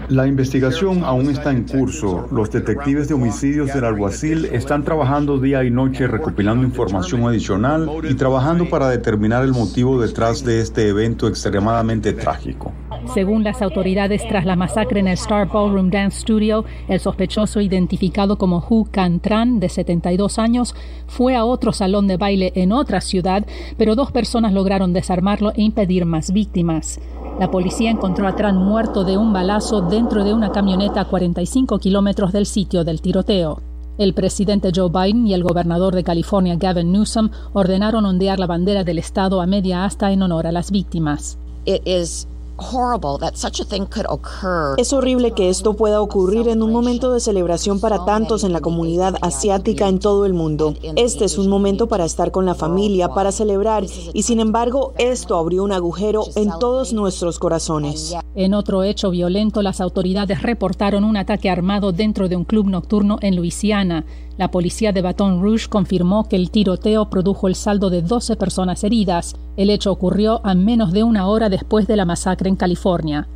La 0.08 0.26
investigación 0.28 1.04
aún 1.04 1.28
está 1.28 1.50
en 1.50 1.64
curso. 1.64 2.28
Los 2.30 2.52
detectives 2.52 3.08
de 3.08 3.14
homicidios 3.14 3.74
del 3.74 3.84
alguacil 3.84 4.44
están 4.44 4.84
trabajando 4.84 5.40
día 5.40 5.64
y 5.64 5.70
noche 5.72 6.06
recopilando 6.06 6.64
información 6.64 7.26
adicional 7.26 7.90
y 8.08 8.14
trabajando 8.14 8.70
para 8.70 8.88
determinar 8.88 9.42
el 9.42 9.50
motivo 9.50 10.00
detrás 10.00 10.44
de 10.44 10.60
este 10.60 10.88
evento 10.88 11.26
extremadamente 11.26 12.12
trágico. 12.12 12.72
Según 13.06 13.44
las 13.44 13.60
autoridades, 13.60 14.26
tras 14.26 14.46
la 14.46 14.56
masacre 14.56 15.00
en 15.00 15.08
el 15.08 15.14
Star 15.14 15.48
Ballroom 15.48 15.90
Dance 15.90 16.20
Studio, 16.20 16.64
el 16.88 17.00
sospechoso 17.00 17.60
identificado 17.60 18.38
como 18.38 18.64
Hu 18.66 18.86
Can 18.90 19.20
Tran, 19.20 19.60
de 19.60 19.68
72 19.68 20.38
años, 20.38 20.74
fue 21.08 21.36
a 21.36 21.44
otro 21.44 21.72
salón 21.72 22.06
de 22.06 22.16
baile 22.16 22.52
en 22.54 22.72
otra 22.72 23.00
ciudad, 23.00 23.44
pero 23.76 23.96
dos 23.96 24.12
personas 24.12 24.52
lograron 24.52 24.92
desarmarlo 24.92 25.52
e 25.54 25.62
impedir 25.62 26.06
más 26.06 26.32
víctimas. 26.32 27.00
La 27.38 27.50
policía 27.50 27.90
encontró 27.90 28.26
a 28.26 28.36
Tran 28.36 28.56
muerto 28.56 29.04
de 29.04 29.18
un 29.18 29.32
balazo 29.32 29.82
dentro 29.82 30.24
de 30.24 30.32
una 30.32 30.52
camioneta 30.52 31.02
a 31.02 31.04
45 31.04 31.78
kilómetros 31.78 32.32
del 32.32 32.46
sitio 32.46 32.84
del 32.84 33.02
tiroteo. 33.02 33.60
El 33.98 34.14
presidente 34.14 34.70
Joe 34.74 34.88
Biden 34.88 35.26
y 35.26 35.34
el 35.34 35.42
gobernador 35.42 35.94
de 35.94 36.02
California 36.02 36.56
Gavin 36.56 36.92
Newsom 36.92 37.30
ordenaron 37.52 38.06
ondear 38.06 38.38
la 38.38 38.46
bandera 38.46 38.84
del 38.84 38.98
estado 38.98 39.42
a 39.42 39.46
media 39.46 39.84
asta 39.84 40.12
en 40.12 40.22
honor 40.22 40.46
a 40.46 40.52
las 40.52 40.70
víctimas. 40.70 41.38
Es 44.76 44.92
horrible 44.92 45.32
que 45.32 45.48
esto 45.48 45.74
pueda 45.74 46.00
ocurrir 46.00 46.48
en 46.48 46.62
un 46.62 46.72
momento 46.72 47.12
de 47.12 47.20
celebración 47.20 47.80
para 47.80 48.04
tantos 48.04 48.44
en 48.44 48.52
la 48.52 48.60
comunidad 48.60 49.16
asiática 49.22 49.88
en 49.88 49.98
todo 49.98 50.26
el 50.26 50.34
mundo. 50.34 50.74
Este 50.96 51.24
es 51.24 51.38
un 51.38 51.48
momento 51.48 51.88
para 51.88 52.04
estar 52.04 52.30
con 52.30 52.46
la 52.46 52.54
familia, 52.54 53.08
para 53.08 53.32
celebrar, 53.32 53.84
y 54.12 54.22
sin 54.22 54.40
embargo 54.40 54.92
esto 54.98 55.36
abrió 55.36 55.64
un 55.64 55.72
agujero 55.72 56.24
en 56.36 56.50
todos 56.58 56.92
nuestros 56.92 57.38
corazones. 57.38 58.14
En 58.34 58.54
otro 58.54 58.82
hecho 58.82 59.10
violento, 59.10 59.60
las 59.60 59.82
autoridades 59.82 60.40
reportaron 60.40 61.04
un 61.04 61.18
ataque 61.18 61.50
armado 61.50 61.92
dentro 61.92 62.28
de 62.28 62.36
un 62.36 62.44
club 62.44 62.66
nocturno 62.66 63.18
en 63.20 63.36
Luisiana. 63.36 64.06
La 64.38 64.50
policía 64.50 64.92
de 64.92 65.02
Baton 65.02 65.42
Rouge 65.42 65.68
confirmó 65.68 66.26
que 66.28 66.36
el 66.36 66.50
tiroteo 66.50 67.10
produjo 67.10 67.46
el 67.46 67.54
saldo 67.54 67.90
de 67.90 68.00
12 68.00 68.36
personas 68.36 68.84
heridas. 68.84 69.36
El 69.58 69.68
hecho 69.68 69.92
ocurrió 69.92 70.40
a 70.44 70.54
menos 70.54 70.92
de 70.92 71.04
una 71.04 71.26
hora 71.26 71.50
después 71.50 71.86
de 71.86 71.96
la 71.96 72.06
masacre 72.06 72.48
en 72.48 72.56
California. 72.56 73.28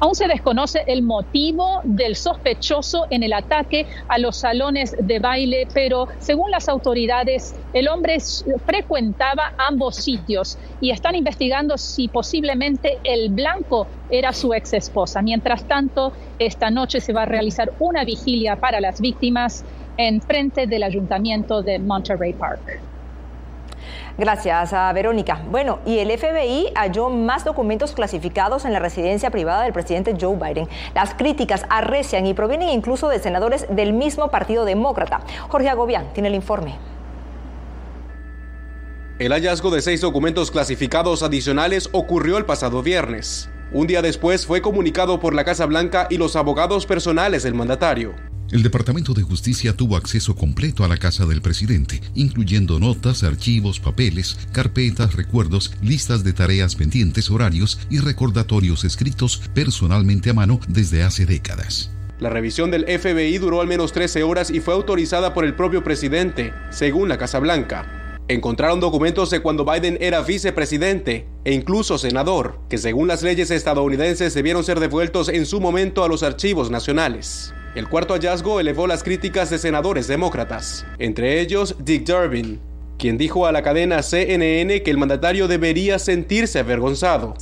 Aún 0.00 0.14
se 0.14 0.28
desconoce 0.28 0.82
el 0.86 1.02
motivo 1.02 1.80
del 1.84 2.16
sospechoso 2.16 3.06
en 3.10 3.22
el 3.22 3.32
ataque 3.32 3.86
a 4.08 4.18
los 4.18 4.38
salones 4.38 4.94
de 4.98 5.18
baile, 5.18 5.68
pero 5.72 6.06
según 6.18 6.50
las 6.50 6.68
autoridades, 6.68 7.54
el 7.72 7.88
hombre 7.88 8.18
frecuentaba 8.66 9.42
ambos 9.68 9.96
sitios 9.96 10.58
y 10.80 10.90
están 10.90 11.14
investigando 11.14 11.76
si 11.78 12.08
posiblemente 12.08 12.98
el 13.04 13.30
blanco 13.30 13.88
era 14.10 14.32
su 14.32 14.52
ex 14.54 14.72
esposa. 14.74 15.22
Mientras 15.22 15.66
tanto, 15.66 16.12
esta 16.38 16.70
noche 16.70 17.00
se 17.00 17.12
va 17.12 17.22
a 17.22 17.26
realizar 17.26 17.72
una 17.78 18.04
vigilia 18.04 18.56
para 18.56 18.80
las 18.80 19.00
víctimas 19.00 19.64
en 19.96 20.20
frente 20.22 20.66
del 20.66 20.82
ayuntamiento 20.82 21.62
de 21.62 21.78
Monterey 21.78 22.32
Park. 22.32 22.60
Gracias 24.18 24.72
a 24.72 24.92
Verónica. 24.92 25.44
Bueno, 25.48 25.78
y 25.86 26.00
el 26.00 26.10
FBI 26.10 26.72
halló 26.74 27.08
más 27.08 27.44
documentos 27.44 27.92
clasificados 27.92 28.64
en 28.64 28.72
la 28.72 28.80
residencia 28.80 29.30
privada 29.30 29.62
del 29.62 29.72
presidente 29.72 30.16
Joe 30.20 30.36
Biden. 30.36 30.68
Las 30.92 31.14
críticas 31.14 31.64
arrecian 31.70 32.26
y 32.26 32.34
provienen 32.34 32.70
incluso 32.70 33.08
de 33.08 33.20
senadores 33.20 33.66
del 33.70 33.92
mismo 33.92 34.28
Partido 34.28 34.64
Demócrata. 34.64 35.20
Jorge 35.48 35.68
Agobián 35.68 36.12
tiene 36.14 36.30
el 36.30 36.34
informe. 36.34 36.74
El 39.20 39.32
hallazgo 39.32 39.70
de 39.70 39.82
seis 39.82 40.00
documentos 40.00 40.50
clasificados 40.50 41.22
adicionales 41.22 41.88
ocurrió 41.92 42.38
el 42.38 42.44
pasado 42.44 42.82
viernes. 42.82 43.48
Un 43.72 43.86
día 43.86 44.02
después 44.02 44.46
fue 44.46 44.62
comunicado 44.62 45.20
por 45.20 45.32
la 45.32 45.44
Casa 45.44 45.66
Blanca 45.66 46.08
y 46.10 46.16
los 46.16 46.34
abogados 46.34 46.86
personales 46.86 47.44
del 47.44 47.54
mandatario. 47.54 48.14
El 48.50 48.62
Departamento 48.62 49.12
de 49.12 49.22
Justicia 49.22 49.76
tuvo 49.76 49.96
acceso 49.96 50.34
completo 50.34 50.82
a 50.82 50.88
la 50.88 50.96
casa 50.96 51.26
del 51.26 51.42
presidente, 51.42 52.00
incluyendo 52.14 52.78
notas, 52.78 53.22
archivos, 53.22 53.78
papeles, 53.78 54.38
carpetas, 54.52 55.14
recuerdos, 55.16 55.72
listas 55.82 56.24
de 56.24 56.32
tareas 56.32 56.74
pendientes, 56.74 57.30
horarios 57.30 57.78
y 57.90 57.98
recordatorios 57.98 58.84
escritos 58.84 59.42
personalmente 59.52 60.30
a 60.30 60.34
mano 60.34 60.60
desde 60.66 61.02
hace 61.02 61.26
décadas. 61.26 61.90
La 62.20 62.30
revisión 62.30 62.70
del 62.70 62.86
FBI 62.86 63.36
duró 63.36 63.60
al 63.60 63.68
menos 63.68 63.92
13 63.92 64.22
horas 64.22 64.50
y 64.50 64.60
fue 64.60 64.72
autorizada 64.72 65.34
por 65.34 65.44
el 65.44 65.54
propio 65.54 65.84
presidente, 65.84 66.54
según 66.70 67.10
la 67.10 67.18
Casa 67.18 67.40
Blanca. 67.40 68.24
Encontraron 68.28 68.80
documentos 68.80 69.28
de 69.28 69.40
cuando 69.40 69.66
Biden 69.66 69.98
era 70.00 70.22
vicepresidente 70.22 71.28
e 71.44 71.52
incluso 71.52 71.98
senador, 71.98 72.60
que 72.70 72.78
según 72.78 73.08
las 73.08 73.22
leyes 73.22 73.50
estadounidenses 73.50 74.32
debieron 74.32 74.64
ser 74.64 74.80
devueltos 74.80 75.28
en 75.28 75.44
su 75.44 75.60
momento 75.60 76.02
a 76.02 76.08
los 76.08 76.22
archivos 76.22 76.70
nacionales. 76.70 77.54
El 77.74 77.88
cuarto 77.88 78.14
hallazgo 78.14 78.60
elevó 78.60 78.86
las 78.86 79.02
críticas 79.02 79.50
de 79.50 79.58
senadores 79.58 80.08
demócratas, 80.08 80.86
entre 80.98 81.40
ellos 81.40 81.76
Dick 81.78 82.06
Durbin, 82.06 82.60
quien 82.98 83.16
dijo 83.16 83.46
a 83.46 83.52
la 83.52 83.62
cadena 83.62 84.02
CNN 84.02 84.82
que 84.82 84.90
el 84.90 84.98
mandatario 84.98 85.46
debería 85.48 85.98
sentirse 85.98 86.58
avergonzado. 86.58 87.34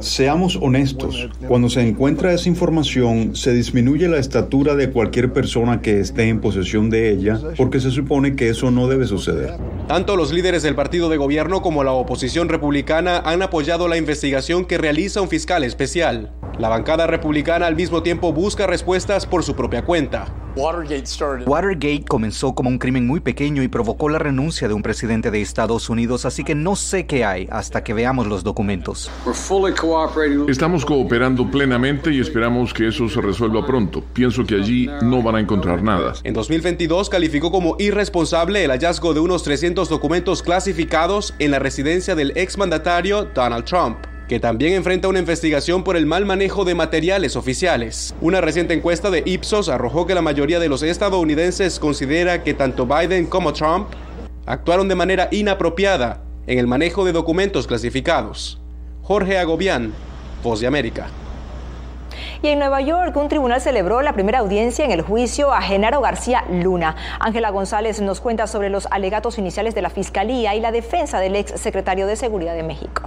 Seamos 0.00 0.56
honestos, 0.60 1.28
cuando 1.46 1.70
se 1.70 1.86
encuentra 1.86 2.32
esa 2.32 2.48
información 2.48 3.36
se 3.36 3.52
disminuye 3.52 4.08
la 4.08 4.18
estatura 4.18 4.74
de 4.74 4.90
cualquier 4.90 5.32
persona 5.32 5.80
que 5.80 6.00
esté 6.00 6.28
en 6.28 6.40
posesión 6.40 6.90
de 6.90 7.10
ella 7.10 7.40
porque 7.56 7.80
se 7.80 7.90
supone 7.90 8.34
que 8.34 8.48
eso 8.48 8.70
no 8.70 8.88
debe 8.88 9.06
suceder. 9.06 9.56
Tanto 9.86 10.16
los 10.16 10.32
líderes 10.32 10.64
del 10.64 10.74
partido 10.74 11.08
de 11.08 11.16
gobierno 11.16 11.62
como 11.62 11.84
la 11.84 11.92
oposición 11.92 12.48
republicana 12.48 13.18
han 13.18 13.42
apoyado 13.42 13.86
la 13.86 13.96
investigación 13.96 14.64
que 14.64 14.78
realiza 14.78 15.20
un 15.20 15.28
fiscal 15.28 15.62
especial. 15.62 16.32
La 16.58 16.70
bancada 16.70 17.06
republicana 17.06 17.66
al 17.66 17.76
mismo 17.76 18.02
tiempo 18.02 18.32
busca 18.32 18.66
respuestas 18.66 19.26
por 19.26 19.44
su 19.44 19.54
propia 19.54 19.84
cuenta. 19.84 20.26
Watergate 20.56 22.04
comenzó 22.08 22.54
como 22.54 22.70
un 22.70 22.78
crimen 22.78 23.06
muy 23.06 23.20
pequeño 23.20 23.62
y 23.62 23.68
provocó 23.68 24.08
la 24.08 24.18
renuncia 24.18 24.66
de 24.66 24.72
un 24.72 24.82
presidente 24.82 25.30
de 25.30 25.42
Estados 25.42 25.90
Unidos, 25.90 26.24
así 26.24 26.44
que 26.44 26.54
no 26.54 26.76
sé 26.76 27.04
qué 27.04 27.26
hay 27.26 27.46
hasta 27.50 27.84
que 27.84 27.92
veamos 27.92 28.26
los 28.26 28.42
documentos. 28.42 29.10
Estamos 30.48 30.86
cooperando 30.86 31.50
plenamente 31.50 32.10
y 32.10 32.20
esperamos 32.20 32.72
que 32.72 32.88
eso 32.88 33.06
se 33.06 33.20
resuelva 33.20 33.66
pronto. 33.66 34.02
Pienso 34.14 34.46
que 34.46 34.54
allí 34.54 34.88
no 35.02 35.22
van 35.22 35.36
a 35.36 35.40
encontrar 35.40 35.82
nada. 35.82 36.14
En 36.24 36.32
2022 36.32 37.10
calificó 37.10 37.50
como 37.52 37.76
irresponsable 37.78 38.64
el 38.64 38.70
hallazgo 38.70 39.12
de 39.12 39.20
unos 39.20 39.42
300 39.42 39.90
documentos 39.90 40.42
clasificados 40.42 41.34
en 41.38 41.50
la 41.50 41.58
residencia 41.58 42.14
del 42.14 42.32
exmandatario 42.34 43.26
Donald 43.26 43.66
Trump 43.66 43.98
que 44.28 44.40
también 44.40 44.74
enfrenta 44.74 45.08
una 45.08 45.20
investigación 45.20 45.84
por 45.84 45.96
el 45.96 46.06
mal 46.06 46.26
manejo 46.26 46.64
de 46.64 46.74
materiales 46.74 47.36
oficiales. 47.36 48.14
Una 48.20 48.40
reciente 48.40 48.74
encuesta 48.74 49.10
de 49.10 49.22
Ipsos 49.24 49.68
arrojó 49.68 50.06
que 50.06 50.14
la 50.14 50.22
mayoría 50.22 50.58
de 50.58 50.68
los 50.68 50.82
estadounidenses 50.82 51.78
considera 51.78 52.42
que 52.42 52.54
tanto 52.54 52.86
Biden 52.86 53.26
como 53.26 53.52
Trump 53.52 53.88
actuaron 54.46 54.88
de 54.88 54.94
manera 54.94 55.28
inapropiada 55.30 56.22
en 56.46 56.58
el 56.58 56.66
manejo 56.66 57.04
de 57.04 57.12
documentos 57.12 57.66
clasificados. 57.66 58.60
Jorge 59.02 59.38
Agobián, 59.38 59.92
Voz 60.42 60.60
de 60.60 60.66
América. 60.66 61.06
Y 62.42 62.48
en 62.48 62.58
Nueva 62.58 62.80
York, 62.80 63.16
un 63.16 63.28
tribunal 63.28 63.60
celebró 63.60 64.02
la 64.02 64.12
primera 64.12 64.40
audiencia 64.40 64.84
en 64.84 64.90
el 64.90 65.02
juicio 65.02 65.52
a 65.52 65.60
Genaro 65.62 66.00
García 66.00 66.44
Luna. 66.50 66.94
Ángela 67.18 67.50
González 67.50 68.00
nos 68.00 68.20
cuenta 68.20 68.46
sobre 68.46 68.70
los 68.70 68.86
alegatos 68.90 69.38
iniciales 69.38 69.74
de 69.74 69.82
la 69.82 69.90
Fiscalía 69.90 70.54
y 70.54 70.60
la 70.60 70.72
defensa 70.72 71.18
del 71.18 71.36
ex 71.36 71.58
secretario 71.60 72.06
de 72.06 72.16
Seguridad 72.16 72.54
de 72.54 72.62
México. 72.62 73.02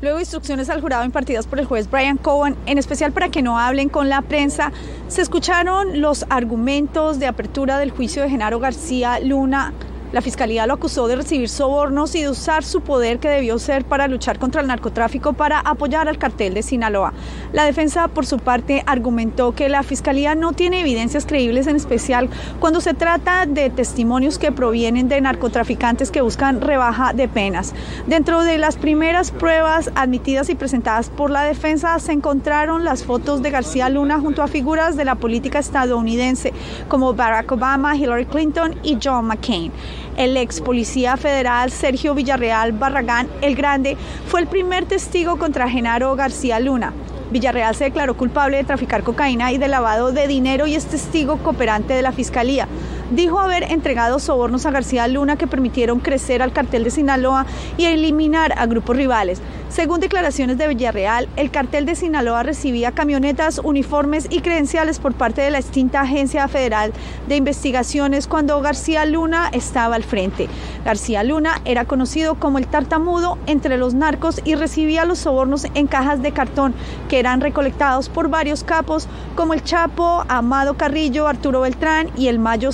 Luego 0.00 0.20
instrucciones 0.20 0.70
al 0.70 0.80
jurado 0.80 1.04
impartidas 1.04 1.46
por 1.46 1.58
el 1.58 1.66
juez 1.66 1.90
Brian 1.90 2.18
Cohen, 2.18 2.56
en 2.66 2.78
especial 2.78 3.12
para 3.12 3.30
que 3.30 3.42
no 3.42 3.58
hablen 3.58 3.88
con 3.88 4.08
la 4.08 4.22
prensa, 4.22 4.70
se 5.08 5.22
escucharon 5.22 6.00
los 6.00 6.24
argumentos 6.30 7.18
de 7.18 7.26
apertura 7.26 7.78
del 7.78 7.90
juicio 7.90 8.22
de 8.22 8.30
Genaro 8.30 8.60
García 8.60 9.18
Luna 9.18 9.72
La 10.10 10.22
fiscalía 10.22 10.66
lo 10.66 10.74
acusó 10.74 11.06
de 11.06 11.16
recibir 11.16 11.50
sobornos 11.50 12.14
y 12.14 12.22
de 12.22 12.30
usar 12.30 12.64
su 12.64 12.80
poder 12.80 13.18
que 13.18 13.28
debió 13.28 13.58
ser 13.58 13.84
para 13.84 14.08
luchar 14.08 14.38
contra 14.38 14.62
el 14.62 14.66
narcotráfico 14.66 15.34
para 15.34 15.60
apoyar 15.60 16.08
al 16.08 16.16
cartel 16.16 16.54
de 16.54 16.62
Sinaloa. 16.62 17.12
La 17.52 17.64
defensa, 17.64 18.08
por 18.08 18.24
su 18.24 18.38
parte, 18.38 18.82
argumentó 18.86 19.52
que 19.52 19.68
la 19.68 19.82
fiscalía 19.82 20.34
no 20.34 20.54
tiene 20.54 20.80
evidencias 20.80 21.26
creíbles, 21.26 21.66
en 21.66 21.76
especial 21.76 22.30
cuando 22.58 22.80
se 22.80 22.94
trata 22.94 23.44
de 23.44 23.68
testimonios 23.68 24.38
que 24.38 24.50
provienen 24.50 25.08
de 25.08 25.20
narcotraficantes 25.20 26.10
que 26.10 26.22
buscan 26.22 26.62
rebaja 26.62 27.12
de 27.12 27.28
penas. 27.28 27.74
Dentro 28.06 28.42
de 28.42 28.56
las 28.56 28.76
primeras 28.76 29.30
pruebas 29.30 29.90
admitidas 29.94 30.48
y 30.48 30.54
presentadas 30.54 31.10
por 31.10 31.30
la 31.30 31.42
defensa 31.42 31.98
se 31.98 32.12
encontraron 32.12 32.82
las 32.82 33.04
fotos 33.04 33.42
de 33.42 33.50
García 33.50 33.90
Luna 33.90 34.20
junto 34.20 34.42
a 34.42 34.48
figuras 34.48 34.96
de 34.96 35.04
la 35.04 35.16
política 35.16 35.58
estadounidense 35.58 36.54
como 36.88 37.12
Barack 37.12 37.52
Obama, 37.52 37.94
Hillary 37.94 38.24
Clinton 38.24 38.74
y 38.82 38.96
John 39.02 39.26
McCain. 39.26 39.70
El 40.18 40.36
ex 40.36 40.60
policía 40.60 41.16
federal 41.16 41.70
Sergio 41.70 42.12
Villarreal 42.12 42.72
Barragán 42.72 43.28
el 43.40 43.54
Grande 43.54 43.96
fue 44.26 44.40
el 44.40 44.48
primer 44.48 44.84
testigo 44.84 45.38
contra 45.38 45.70
Genaro 45.70 46.16
García 46.16 46.58
Luna. 46.58 46.92
Villarreal 47.30 47.76
se 47.76 47.84
declaró 47.84 48.16
culpable 48.16 48.56
de 48.56 48.64
traficar 48.64 49.04
cocaína 49.04 49.52
y 49.52 49.58
de 49.58 49.68
lavado 49.68 50.10
de 50.10 50.26
dinero 50.26 50.66
y 50.66 50.74
es 50.74 50.86
testigo 50.86 51.36
cooperante 51.36 51.94
de 51.94 52.02
la 52.02 52.10
fiscalía. 52.10 52.66
Dijo 53.10 53.40
haber 53.40 53.62
entregado 53.62 54.18
sobornos 54.18 54.66
a 54.66 54.70
García 54.70 55.08
Luna 55.08 55.36
que 55.36 55.46
permitieron 55.46 56.00
crecer 56.00 56.42
al 56.42 56.52
cartel 56.52 56.84
de 56.84 56.90
Sinaloa 56.90 57.46
y 57.78 57.86
eliminar 57.86 58.52
a 58.58 58.66
grupos 58.66 58.96
rivales. 58.96 59.40
Según 59.70 60.00
declaraciones 60.00 60.58
de 60.58 60.68
Villarreal, 60.68 61.28
el 61.36 61.50
cartel 61.50 61.86
de 61.86 61.94
Sinaloa 61.94 62.42
recibía 62.42 62.92
camionetas, 62.92 63.60
uniformes 63.62 64.26
y 64.30 64.40
credenciales 64.40 64.98
por 64.98 65.14
parte 65.14 65.42
de 65.42 65.50
la 65.50 65.58
extinta 65.58 66.00
Agencia 66.00 66.48
Federal 66.48 66.92
de 67.28 67.36
Investigaciones 67.36 68.26
cuando 68.26 68.60
García 68.60 69.04
Luna 69.04 69.50
estaba 69.52 69.96
al 69.96 70.04
frente. 70.04 70.48
García 70.84 71.22
Luna 71.22 71.60
era 71.64 71.84
conocido 71.84 72.34
como 72.34 72.58
el 72.58 72.66
tartamudo 72.66 73.38
entre 73.46 73.76
los 73.76 73.94
narcos 73.94 74.40
y 74.44 74.54
recibía 74.54 75.04
los 75.04 75.18
sobornos 75.18 75.66
en 75.74 75.86
cajas 75.86 76.22
de 76.22 76.32
cartón 76.32 76.74
que 77.08 77.18
eran 77.18 77.40
recolectados 77.40 78.08
por 78.08 78.28
varios 78.28 78.64
capos 78.64 79.06
como 79.34 79.54
el 79.54 79.62
Chapo, 79.62 80.24
Amado 80.28 80.74
Carrillo, 80.76 81.26
Arturo 81.26 81.60
Beltrán 81.60 82.08
y 82.16 82.28
el 82.28 82.38
Mayo 82.38 82.72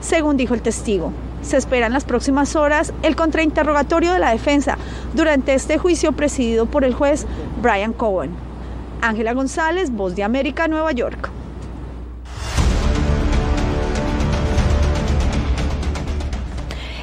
Según 0.00 0.36
dijo 0.36 0.54
el 0.54 0.62
testigo. 0.62 1.12
Se 1.42 1.56
espera 1.56 1.86
en 1.86 1.92
las 1.92 2.04
próximas 2.04 2.54
horas 2.54 2.92
el 3.02 3.16
contrainterrogatorio 3.16 4.12
de 4.12 4.20
la 4.20 4.30
defensa 4.30 4.78
durante 5.14 5.54
este 5.54 5.78
juicio 5.78 6.12
presidido 6.12 6.66
por 6.66 6.84
el 6.84 6.94
juez 6.94 7.26
Brian 7.60 7.92
Cohen. 7.92 8.30
Ángela 9.00 9.32
González, 9.32 9.90
Voz 9.90 10.14
de 10.14 10.22
América, 10.22 10.68
Nueva 10.68 10.92
York. 10.92 11.28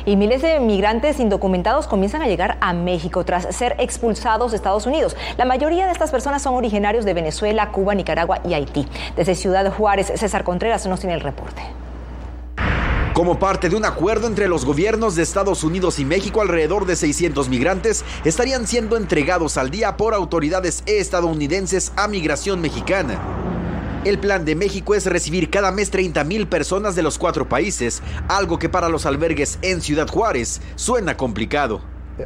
Y 0.06 0.16
miles 0.16 0.42
de 0.42 0.62
migrantes 0.62 1.20
indocumentados 1.20 1.88
comienzan 1.88 2.22
a 2.22 2.28
llegar 2.28 2.58
a 2.62 2.72
México 2.72 3.26
tras 3.26 3.54
ser 3.54 3.76
expulsados 3.80 4.52
de 4.52 4.58
Estados 4.58 4.86
Unidos. 4.86 5.18
La 5.38 5.44
mayoría 5.44 5.88
de 5.88 5.92
estas 5.92 6.10
personas 6.10 6.42
son 6.42 6.56
originarios 6.56 7.04
de 7.04 7.14
Venezuela, 7.14 7.70
Cuba, 7.74 7.96
Nicaragua 7.96 8.40
y 8.46 8.54
Haití. 8.54 8.88
Desde 9.18 9.36
Ciudad 9.36 9.70
Juárez, 9.74 10.14
César 10.16 10.46
Contreras 10.46 10.88
nos 10.88 11.02
tiene 11.02 11.16
el 11.16 11.22
reporte. 11.22 11.62
Como 13.20 13.38
parte 13.38 13.68
de 13.68 13.76
un 13.76 13.84
acuerdo 13.84 14.28
entre 14.28 14.48
los 14.48 14.64
gobiernos 14.64 15.14
de 15.18 15.24
Estados 15.24 15.66
Unidos 15.66 16.00
y 16.00 16.06
México, 16.06 16.40
alrededor 16.40 16.86
de 16.86 16.96
600 16.96 17.50
migrantes 17.50 18.06
estarían 18.24 18.66
siendo 18.66 18.96
entregados 18.96 19.58
al 19.58 19.70
día 19.70 19.98
por 19.98 20.14
autoridades 20.14 20.84
estadounidenses 20.86 21.92
a 21.98 22.08
migración 22.08 22.62
mexicana. 22.62 23.20
El 24.06 24.20
plan 24.20 24.46
de 24.46 24.56
México 24.56 24.96
es 24.96 25.06
recibir 25.06 25.50
cada 25.50 25.74
mes 25.74 25.92
30 25.92 26.24
mil 26.24 26.48
personas 26.48 26.96
de 26.96 27.04
los 27.04 27.18
cuatro 27.18 27.50
países, 27.50 28.02
algo 28.30 28.58
que 28.58 28.70
para 28.70 28.88
los 28.88 29.06
albergues 29.06 29.60
en 29.64 29.82
Ciudad 29.82 30.08
Juárez 30.08 30.62
suena 30.78 31.18
complicado 31.18 31.82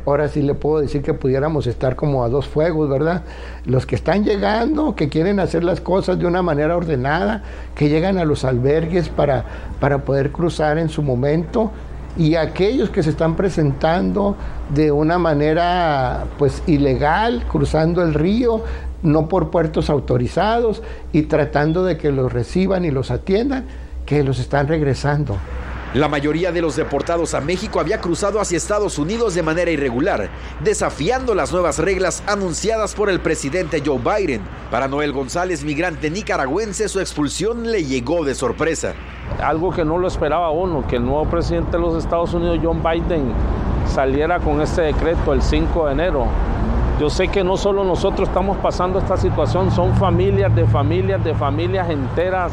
ahora 0.06 0.28
sí 0.28 0.42
le 0.42 0.54
puedo 0.54 0.82
decir 0.82 1.02
que 1.02 1.14
pudiéramos 1.14 1.68
estar 1.68 1.96
como 1.96 2.24
a 2.24 2.30
dos 2.30 2.48
fuegos, 2.48 2.90
¿verdad? 2.90 3.24
Los 3.66 3.86
que 3.86 3.96
están 3.96 4.24
llegando, 4.24 4.96
que 4.96 5.10
quieren 5.10 5.40
hacer 5.40 5.64
las 5.64 5.82
cosas 5.82 6.20
de 6.20 6.26
una 6.26 6.42
manera 6.42 6.76
ordenada, 6.76 7.44
que 7.76 7.90
llegan 7.90 8.18
a 8.18 8.26
los 8.26 8.46
albergues 8.46 9.10
para, 9.10 9.46
para 9.80 10.00
poder 10.00 10.32
cruzar 10.32 10.78
en 10.78 10.90
su 10.90 11.02
momento, 11.02 11.72
y 12.16 12.36
aquellos 12.36 12.90
que 12.90 13.02
se 13.02 13.10
están 13.10 13.36
presentando 13.36 14.36
de 14.74 14.92
una 14.92 15.18
manera 15.18 16.26
pues 16.38 16.62
ilegal, 16.68 17.44
cruzando 17.50 18.04
el 18.04 18.14
río, 18.14 18.64
no 19.02 19.28
por 19.28 19.50
puertos 19.50 19.90
autorizados 19.90 20.82
y 21.12 21.24
tratando 21.24 21.84
de 21.84 21.98
que 21.98 22.12
los 22.12 22.32
reciban 22.32 22.86
y 22.86 22.92
los 22.92 23.12
atiendan, 23.12 23.66
que 24.06 24.24
los 24.24 24.40
están 24.40 24.68
regresando. 24.68 25.38
La 25.94 26.08
mayoría 26.08 26.52
de 26.52 26.60
los 26.60 26.76
deportados 26.76 27.36
a 27.36 27.42
México 27.42 27.80
había 27.80 28.02
cruzado 28.02 28.42
hacia 28.42 28.58
Estados 28.58 28.98
Unidos 28.98 29.36
de 29.36 29.44
manera 29.44 29.70
irregular, 29.70 30.28
desafiando 30.64 31.36
las 31.36 31.52
nuevas 31.52 31.78
reglas 31.78 32.24
anunciadas 32.26 32.96
por 32.96 33.12
el 33.12 33.20
presidente 33.20 33.84
Joe 33.86 34.00
Biden. 34.00 34.42
Para 34.72 34.88
Noel 34.88 35.12
González, 35.12 35.64
migrante 35.64 36.10
nicaragüense, 36.10 36.90
su 36.90 37.00
expulsión 37.00 37.72
le 37.72 37.84
llegó 37.86 38.26
de 38.26 38.34
sorpresa. 38.34 38.94
Algo 39.40 39.70
que 39.70 39.86
no 39.86 40.00
lo 40.00 40.08
esperaba 40.08 40.50
uno, 40.50 40.84
que 40.88 40.96
el 40.96 41.06
nuevo 41.06 41.26
presidente 41.26 41.74
de 41.74 41.80
los 41.80 42.04
Estados 42.04 42.34
Unidos, 42.34 42.58
John 42.64 42.82
Biden, 42.82 43.32
saliera 43.86 44.40
con 44.40 44.62
este 44.62 44.82
decreto 44.82 45.32
el 45.32 45.44
5 45.44 45.86
de 45.86 45.92
enero. 45.92 46.26
Yo 47.00 47.12
sé 47.12 47.28
que 47.28 47.44
no 47.44 47.56
solo 47.56 47.84
nosotros 47.84 48.30
estamos 48.30 48.58
pasando 48.58 48.98
esta 48.98 49.18
situación, 49.18 49.70
son 49.70 49.96
familias 49.98 50.56
de 50.56 50.66
familias 50.66 51.24
de 51.24 51.36
familias 51.36 51.88
enteras 51.92 52.52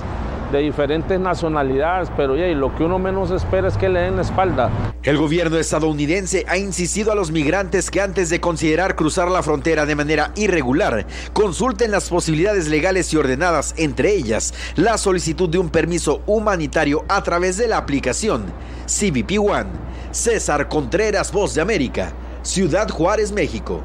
de 0.51 0.59
diferentes 0.61 1.19
nacionalidades, 1.19 2.11
pero 2.17 2.37
y 2.37 2.55
lo 2.55 2.75
que 2.75 2.85
uno 2.85 2.99
menos 2.99 3.31
espera 3.31 3.69
es 3.69 3.77
que 3.77 3.89
le 3.89 4.01
den 4.01 4.17
la 4.17 4.23
espalda. 4.23 4.71
El 5.03 5.17
gobierno 5.17 5.57
estadounidense 5.57 6.45
ha 6.49 6.59
insistido 6.59 7.13
a 7.13 7.15
los 7.15 7.31
migrantes 7.31 7.91
que 7.91 8.01
antes 8.01 8.31
de 8.31 8.41
considerar 8.41 8.97
cruzar 8.97 9.31
la 9.31 9.43
frontera 9.43 9.87
de 9.87 9.95
manera 9.95 10.33
irregular, 10.37 11.07
consulten 11.33 11.91
las 11.91 12.09
posibilidades 12.09 12.69
legales 12.69 13.13
y 13.13 13.17
ordenadas, 13.17 13.75
entre 13.77 14.13
ellas 14.13 14.55
la 14.77 14.99
solicitud 14.99 15.49
de 15.49 15.59
un 15.59 15.71
permiso 15.71 16.23
humanitario 16.27 17.05
a 17.09 17.23
través 17.23 17.57
de 17.57 17.69
la 17.69 17.79
aplicación 17.79 18.47
CBP 18.87 19.39
One. 19.39 19.71
César 20.11 20.69
Contreras, 20.69 21.31
Voz 21.33 21.55
de 21.55 21.63
América, 21.63 22.13
Ciudad 22.43 22.89
Juárez, 22.89 23.31
México 23.31 23.83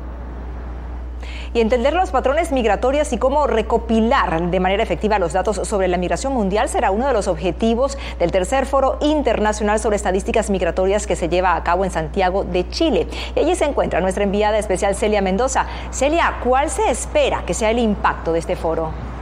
y 1.55 1.61
entender 1.61 1.93
los 1.93 2.11
patrones 2.11 2.51
migratorios 2.51 3.13
y 3.13 3.17
cómo 3.17 3.47
recopilar 3.47 4.51
de 4.51 4.59
manera 4.59 4.83
efectiva 4.83 5.17
los 5.19 5.31
datos 5.31 5.61
sobre 5.67 5.87
la 5.87 5.97
migración 5.97 6.33
mundial 6.33 6.67
será 6.67 6.91
uno 6.91 7.07
de 7.07 7.13
los 7.13 7.29
objetivos 7.29 7.97
del 8.19 8.31
tercer 8.31 8.65
foro 8.65 8.97
internacional 8.99 9.79
sobre 9.79 9.95
estadísticas 9.95 10.49
migratorias 10.49 11.07
que 11.07 11.15
se 11.15 11.29
lleva 11.29 11.55
a 11.55 11.63
cabo 11.63 11.85
en 11.85 11.91
Santiago 11.91 12.43
de 12.43 12.67
Chile. 12.69 13.07
Y 13.37 13.39
allí 13.39 13.55
se 13.55 13.63
encuentra 13.63 14.01
nuestra 14.01 14.25
enviada 14.25 14.57
especial 14.57 14.95
Celia 14.95 15.21
Mendoza. 15.21 15.65
Celia, 15.91 16.39
¿cuál 16.43 16.69
se 16.69 16.89
espera 16.89 17.43
que 17.45 17.53
sea 17.53 17.71
el 17.71 17.79
impacto 17.79 18.33
de 18.33 18.39
este 18.39 18.57
foro? 18.57 19.14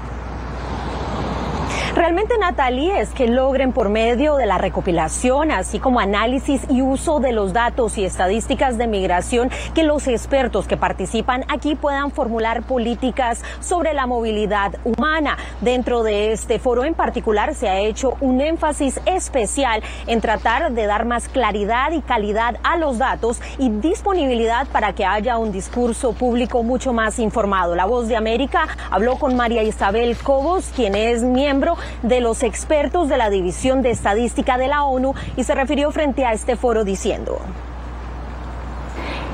Realmente, 1.95 2.34
Natalie, 2.39 2.99
es 2.99 3.12
que 3.12 3.27
logren 3.27 3.71
por 3.71 3.89
medio 3.89 4.36
de 4.36 4.47
la 4.47 4.58
recopilación, 4.58 5.51
así 5.51 5.77
como 5.77 5.99
análisis 5.99 6.62
y 6.67 6.82
uso 6.82 7.19
de 7.19 7.32
los 7.34 7.53
datos 7.53 7.99
y 7.99 8.03
estadísticas 8.03 8.79
de 8.79 8.88
migración, 8.88 9.51
que 9.75 9.84
los 9.84 10.08
expertos 10.08 10.67
que 10.67 10.75
participan 10.75 11.45
aquí 11.49 11.75
puedan 11.75 12.10
formular 12.10 12.63
políticas 12.63 13.43
sobre 13.60 13.93
la 13.93 14.08
movilidad 14.08 14.73
humana. 14.84 15.38
Dentro 15.62 16.01
de 16.01 16.32
este 16.32 16.58
foro 16.58 16.84
en 16.84 16.95
particular 16.95 17.53
se 17.53 17.69
ha 17.69 17.79
hecho 17.79 18.17
un 18.21 18.41
énfasis 18.41 18.99
especial 19.06 19.84
en 20.08 20.19
tratar 20.19 20.71
de 20.71 20.88
dar 20.88 21.06
más 21.06 21.29
claridad 21.29 21.91
y 21.91 22.01
calidad 22.01 22.58
a 22.63 22.75
los 22.75 22.97
datos 22.97 23.39
y 23.60 23.69
disponibilidad 23.69 24.65
para 24.67 24.93
que 24.93 25.06
haya 25.06 25.38
un 25.38 25.51
discurso 25.51 26.13
público 26.13 26.63
mucho 26.63 26.91
más 26.91 27.19
informado. 27.19 27.75
La 27.75 27.86
Voz 27.86 28.08
de 28.08 28.15
América 28.15 28.67
habló 28.89 29.19
con 29.19 29.36
María 29.36 29.62
Isabel 29.62 30.17
Cobos, 30.17 30.71
quien 30.75 30.95
es 30.95 31.21
miembro 31.21 31.77
de 32.02 32.22
los 32.22 32.43
expertos 32.43 33.10
de 33.10 33.17
la 33.17 33.30
División 33.30 33.82
de 33.82 33.91
Estadística 33.91 34.58
de 34.58 34.67
la 34.67 34.84
ONU 34.84 35.13
y 35.36 35.43
se 35.43 35.56
refirió 35.56 35.91
frente 35.91 36.26
a 36.26 36.34
este 36.34 36.56
foro 36.56 36.84
diciendo. 36.84 37.39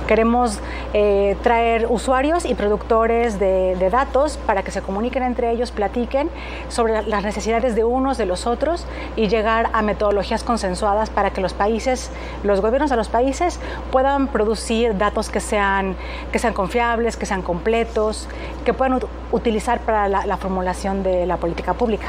Queremos 0.10 0.60
eh, 0.96 1.38
traer 1.44 1.86
usuarios 1.88 2.44
y 2.44 2.56
productores 2.56 3.38
de, 3.38 3.90
datos 3.92 4.38
para 4.38 4.64
que 4.64 4.72
se 4.72 4.82
comuniquen 4.82 5.22
entre 5.22 5.52
ellos, 5.52 5.70
platiquen 5.70 6.32
sobre 6.68 7.04
las 7.04 7.24
necesidades 7.24 7.76
de 7.76 7.84
unos 7.84 8.18
de 8.18 8.26
los 8.26 8.48
otros 8.48 8.88
y 9.16 9.28
llegar 9.28 9.70
a 9.72 9.84
metodologías 9.84 10.44
consensuadas 10.44 11.12
para 11.12 11.30
que 11.30 11.42
los 11.42 11.54
países, 11.54 12.10
los 12.44 12.60
gobiernos 12.60 12.90
de 12.90 12.96
los 12.96 13.08
países 13.08 13.60
puedan 13.92 14.30
producir 14.30 14.98
datos 14.98 15.30
que 15.30 15.42
sean, 15.42 15.96
que 16.32 16.40
sean 16.40 16.56
confiables, 16.56 17.16
que 17.16 17.28
sean 17.28 17.44
completos, 17.44 18.28
que 18.66 18.74
puedan 18.74 19.00
utilizar 19.32 19.80
para 19.82 20.08
la 20.08 20.38
formulación 20.38 21.04
de 21.04 21.28
la 21.28 21.38
política 21.38 21.76
pública. 21.76 22.08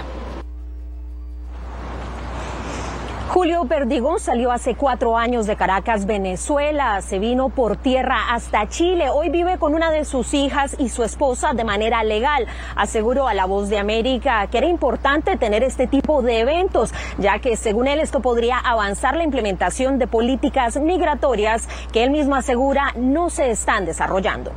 Julio 3.33 3.64
Perdigón 3.64 4.19
salió 4.19 4.51
hace 4.51 4.75
cuatro 4.75 5.16
años 5.16 5.47
de 5.47 5.55
Caracas, 5.55 6.05
Venezuela. 6.05 7.01
Se 7.01 7.21
vino 7.21 7.49
por 7.49 7.77
tierra 7.77 8.33
hasta 8.33 8.69
Chile. 8.69 9.09
Hoy 9.09 9.29
vive 9.29 9.57
con 9.57 9.73
una 9.77 9.93
de 9.93 10.05
sus 10.05 10.35
hijas 10.35 10.75
y 10.81 10.88
su 10.88 11.05
esposa 11.05 11.53
de 11.53 11.62
manera 11.62 12.03
legal. 12.03 12.49
Aseguró 12.75 13.29
a 13.29 13.35
La 13.35 13.45
Voz 13.45 13.69
de 13.69 13.79
América 13.79 14.49
que 14.51 14.59
era 14.59 14.66
importante 14.66 15.37
tener 15.37 15.62
este 15.62 15.87
tipo 15.87 16.23
de 16.23 16.40
eventos, 16.40 16.90
ya 17.19 17.38
que 17.38 17.57
según 17.57 17.87
él 17.87 18.01
esto 18.01 18.19
podría 18.19 18.59
avanzar 18.59 19.14
la 19.14 19.23
implementación 19.23 20.01
de 20.01 20.09
políticas 20.09 20.77
migratorias 20.81 21.69
que 21.93 22.03
él 22.03 22.11
mismo 22.11 22.35
asegura 22.35 22.93
no 22.97 23.31
se 23.31 23.53
están 23.53 23.87
desarrollando. 23.87 24.51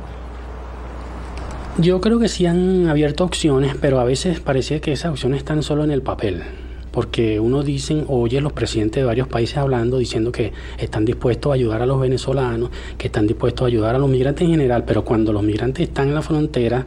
Yo 1.78 2.00
creo 2.00 2.18
que 2.18 2.26
sí 2.26 2.44
han 2.44 2.88
abierto 2.88 3.22
opciones, 3.22 3.76
pero 3.80 4.00
a 4.00 4.04
veces 4.04 4.40
parece 4.40 4.80
que 4.80 4.90
esas 4.90 5.12
opciones 5.12 5.38
están 5.38 5.62
solo 5.62 5.84
en 5.84 5.92
el 5.92 6.02
papel 6.02 6.63
porque 6.94 7.40
uno 7.40 7.64
dicen, 7.64 8.04
oye 8.06 8.40
los 8.40 8.52
presidentes 8.52 9.02
de 9.02 9.04
varios 9.04 9.26
países 9.26 9.56
hablando, 9.56 9.98
diciendo 9.98 10.30
que 10.30 10.52
están 10.78 11.04
dispuestos 11.04 11.50
a 11.50 11.54
ayudar 11.56 11.82
a 11.82 11.86
los 11.86 11.98
venezolanos, 11.98 12.70
que 12.96 13.08
están 13.08 13.26
dispuestos 13.26 13.64
a 13.64 13.66
ayudar 13.66 13.96
a 13.96 13.98
los 13.98 14.08
migrantes 14.08 14.44
en 14.44 14.52
general, 14.52 14.84
pero 14.84 15.04
cuando 15.04 15.32
los 15.32 15.42
migrantes 15.42 15.88
están 15.88 16.06
en 16.06 16.14
la 16.14 16.22
frontera, 16.22 16.86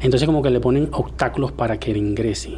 entonces 0.00 0.26
como 0.26 0.42
que 0.42 0.50
le 0.50 0.60
ponen 0.60 0.88
obstáculos 0.92 1.50
para 1.50 1.76
que 1.76 1.90
ingrese. 1.90 2.52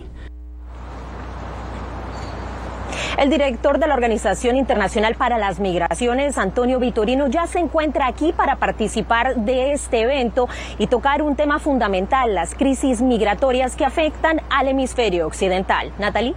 El 3.17 3.31
director 3.31 3.79
de 3.79 3.87
la 3.87 3.95
Organización 3.95 4.57
Internacional 4.57 5.15
para 5.15 5.39
las 5.39 5.61
Migraciones, 5.61 6.37
Antonio 6.37 6.81
Vitorino, 6.81 7.29
ya 7.29 7.47
se 7.47 7.61
encuentra 7.61 8.09
aquí 8.09 8.35
para 8.35 8.57
participar 8.57 9.37
de 9.37 9.73
este 9.73 10.03
evento 10.03 10.49
y 10.79 10.89
tocar 10.89 11.23
un 11.23 11.35
tema 11.35 11.59
fundamental, 11.61 12.35
las 12.35 12.55
crisis 12.55 13.01
migratorias 13.01 13.75
que 13.75 13.87
afectan 13.87 14.43
al 14.51 14.69
hemisferio 14.69 15.27
occidental. 15.27 15.91
Natalie. 15.99 16.35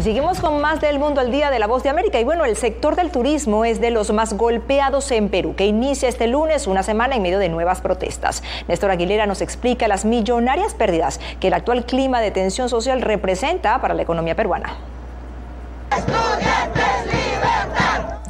Y 0.00 0.02
seguimos 0.02 0.40
con 0.40 0.62
más 0.62 0.80
del 0.80 0.98
mundo 0.98 1.20
al 1.20 1.30
día 1.30 1.50
de 1.50 1.58
la 1.58 1.66
voz 1.66 1.82
de 1.82 1.90
América. 1.90 2.18
Y 2.18 2.24
bueno, 2.24 2.46
el 2.46 2.56
sector 2.56 2.96
del 2.96 3.10
turismo 3.10 3.66
es 3.66 3.82
de 3.82 3.90
los 3.90 4.10
más 4.14 4.32
golpeados 4.32 5.10
en 5.10 5.28
Perú, 5.28 5.54
que 5.54 5.66
inicia 5.66 6.08
este 6.08 6.26
lunes 6.26 6.66
una 6.66 6.82
semana 6.82 7.16
en 7.16 7.20
medio 7.20 7.38
de 7.38 7.50
nuevas 7.50 7.82
protestas. 7.82 8.42
Néstor 8.66 8.92
Aguilera 8.92 9.26
nos 9.26 9.42
explica 9.42 9.88
las 9.88 10.06
millonarias 10.06 10.72
pérdidas 10.72 11.20
que 11.38 11.48
el 11.48 11.52
actual 11.52 11.84
clima 11.84 12.22
de 12.22 12.30
tensión 12.30 12.70
social 12.70 13.02
representa 13.02 13.78
para 13.82 13.92
la 13.92 14.00
economía 14.00 14.34
peruana. 14.34 14.74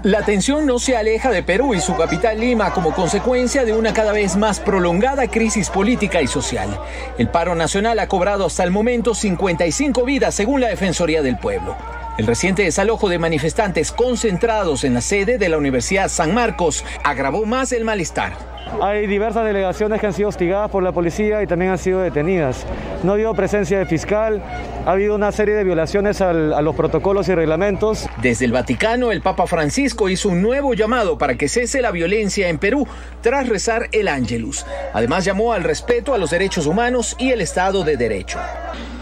La 0.03 0.22
tensión 0.24 0.64
no 0.64 0.78
se 0.78 0.96
aleja 0.96 1.30
de 1.30 1.42
Perú 1.42 1.74
y 1.74 1.80
su 1.80 1.94
capital 1.94 2.40
Lima 2.40 2.72
como 2.72 2.94
consecuencia 2.94 3.66
de 3.66 3.74
una 3.74 3.92
cada 3.92 4.12
vez 4.12 4.34
más 4.34 4.59
prolongada 4.59 5.28
crisis 5.28 5.68
política 5.68 6.22
y 6.22 6.26
social. 6.26 6.80
El 7.18 7.28
paro 7.28 7.55
nacional 7.55 7.98
ha 7.98 8.09
cobrado 8.09 8.46
hasta 8.46 8.64
el 8.64 8.70
momento 8.70 9.14
55 9.14 10.03
vidas 10.07 10.34
según 10.34 10.62
la 10.62 10.68
Defensoría 10.68 11.20
del 11.20 11.36
Pueblo. 11.36 11.76
El 12.16 12.26
reciente 12.26 12.62
desalojo 12.62 13.11
de 13.11 13.18
manifestantes 13.18 13.92
concentrados 13.92 14.84
en 14.84 14.94
la 14.94 15.03
sede 15.03 15.36
de 15.36 15.51
la 15.51 15.59
Universidad 15.59 16.09
San 16.09 16.32
Marcos 16.32 16.82
agravó 17.05 17.44
más 17.44 17.70
el 17.72 17.84
malestar. 17.84 18.32
Hay 18.80 19.06
diversas 19.06 19.44
delegaciones 19.44 20.00
que 20.00 20.06
han 20.06 20.12
sido 20.12 20.28
hostigadas 20.28 20.70
por 20.70 20.82
la 20.82 20.92
policía 20.92 21.42
y 21.42 21.46
también 21.46 21.72
han 21.72 21.78
sido 21.78 22.00
detenidas. 22.00 22.66
No 23.02 23.12
ha 23.12 23.14
habido 23.14 23.34
presencia 23.34 23.78
de 23.78 23.86
fiscal, 23.86 24.42
ha 24.86 24.92
habido 24.92 25.14
una 25.14 25.32
serie 25.32 25.54
de 25.54 25.64
violaciones 25.64 26.20
a 26.20 26.32
los 26.32 26.76
protocolos 26.76 27.28
y 27.28 27.34
reglamentos. 27.34 28.08
Desde 28.22 28.44
el 28.44 28.52
Vaticano, 28.52 29.10
el 29.12 29.22
Papa 29.22 29.46
Francisco 29.46 30.08
hizo 30.08 30.28
un 30.28 30.40
nuevo 30.40 30.74
llamado 30.74 31.18
para 31.18 31.36
que 31.36 31.48
cese 31.48 31.82
la 31.82 31.90
violencia 31.90 32.48
en 32.48 32.58
Perú 32.58 32.86
tras 33.22 33.48
rezar 33.48 33.88
el 33.92 34.08
Ángelus. 34.08 34.64
Además 34.92 35.24
llamó 35.24 35.52
al 35.52 35.64
respeto 35.64 36.14
a 36.14 36.18
los 36.18 36.30
derechos 36.30 36.66
humanos 36.66 37.16
y 37.18 37.30
el 37.30 37.40
Estado 37.40 37.84
de 37.84 37.96
Derecho. 37.96 38.38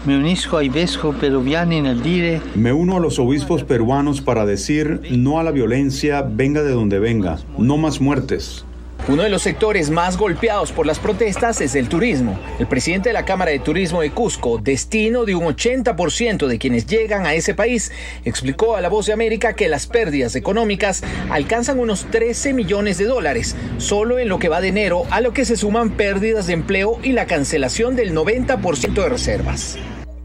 Me 0.05 0.17
unisco 0.17 0.57
a 0.57 1.13
peruviano 1.19 1.73
en 1.73 1.85
el 1.85 2.01
dire. 2.01 2.41
Me 2.55 2.71
uno 2.71 2.97
a 2.97 2.99
los 2.99 3.19
obispos 3.19 3.63
peruanos 3.63 4.21
para 4.21 4.45
decir 4.45 5.01
no 5.11 5.39
a 5.39 5.43
la 5.43 5.51
violencia, 5.51 6.25
venga 6.27 6.63
de 6.63 6.71
donde 6.71 6.99
venga, 6.99 7.37
no 7.57 7.77
más 7.77 7.99
muertes. 7.99 8.65
Uno 9.09 9.23
de 9.23 9.29
los 9.29 9.41
sectores 9.41 9.89
más 9.89 10.17
golpeados 10.17 10.71
por 10.71 10.85
las 10.85 10.99
protestas 10.99 11.61
es 11.61 11.73
el 11.73 11.89
turismo. 11.89 12.39
El 12.59 12.67
presidente 12.67 13.09
de 13.09 13.13
la 13.13 13.25
Cámara 13.25 13.49
de 13.49 13.57
Turismo 13.57 14.01
de 14.01 14.11
Cusco, 14.11 14.59
destino 14.59 15.25
de 15.25 15.33
un 15.33 15.45
80% 15.45 16.45
de 16.45 16.59
quienes 16.59 16.85
llegan 16.85 17.25
a 17.25 17.33
ese 17.33 17.55
país, 17.55 17.91
explicó 18.23 18.75
a 18.75 18.81
La 18.81 18.89
Voz 18.89 19.07
de 19.07 19.13
América 19.13 19.53
que 19.53 19.67
las 19.67 19.87
pérdidas 19.87 20.35
económicas 20.35 21.03
alcanzan 21.31 21.79
unos 21.79 22.05
13 22.11 22.53
millones 22.53 22.99
de 22.99 23.05
dólares, 23.05 23.55
solo 23.79 24.19
en 24.19 24.29
lo 24.29 24.37
que 24.37 24.47
va 24.47 24.61
de 24.61 24.67
enero, 24.67 25.01
a 25.09 25.21
lo 25.21 25.33
que 25.33 25.43
se 25.43 25.57
suman 25.57 25.89
pérdidas 25.97 26.45
de 26.45 26.53
empleo 26.53 26.99
y 27.01 27.13
la 27.13 27.25
cancelación 27.25 27.95
del 27.95 28.13
90% 28.13 28.93
de 28.93 29.09
reservas. 29.09 29.79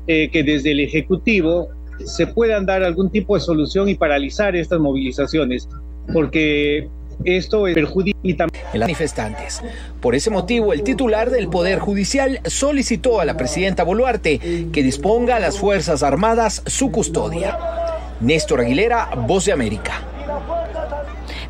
Eh, 0.08 0.28
que 0.30 0.42
desde 0.42 0.72
el 0.72 0.80
Ejecutivo 0.80 1.68
se 2.04 2.26
puedan 2.26 2.66
dar 2.66 2.82
algún 2.82 3.10
tipo 3.10 3.34
de 3.34 3.40
solución 3.40 3.88
y 3.88 3.94
paralizar 3.94 4.54
estas 4.54 4.78
movilizaciones, 4.78 5.70
porque 6.12 6.86
esto 7.24 7.64
perjudica 7.64 8.44
a 8.44 8.78
manifestantes. 8.78 9.62
Por 10.00 10.14
ese 10.14 10.30
motivo, 10.30 10.72
el 10.72 10.82
titular 10.82 11.30
del 11.30 11.48
Poder 11.48 11.78
Judicial 11.78 12.40
solicitó 12.44 13.20
a 13.20 13.24
la 13.24 13.36
presidenta 13.36 13.84
Boluarte 13.84 14.38
que 14.72 14.82
disponga 14.82 15.36
a 15.36 15.40
las 15.40 15.58
Fuerzas 15.58 16.02
Armadas 16.02 16.62
su 16.66 16.90
custodia. 16.90 17.58
Néstor 18.20 18.60
Aguilera, 18.60 19.10
Voz 19.26 19.44
de 19.44 19.52
América. 19.52 20.02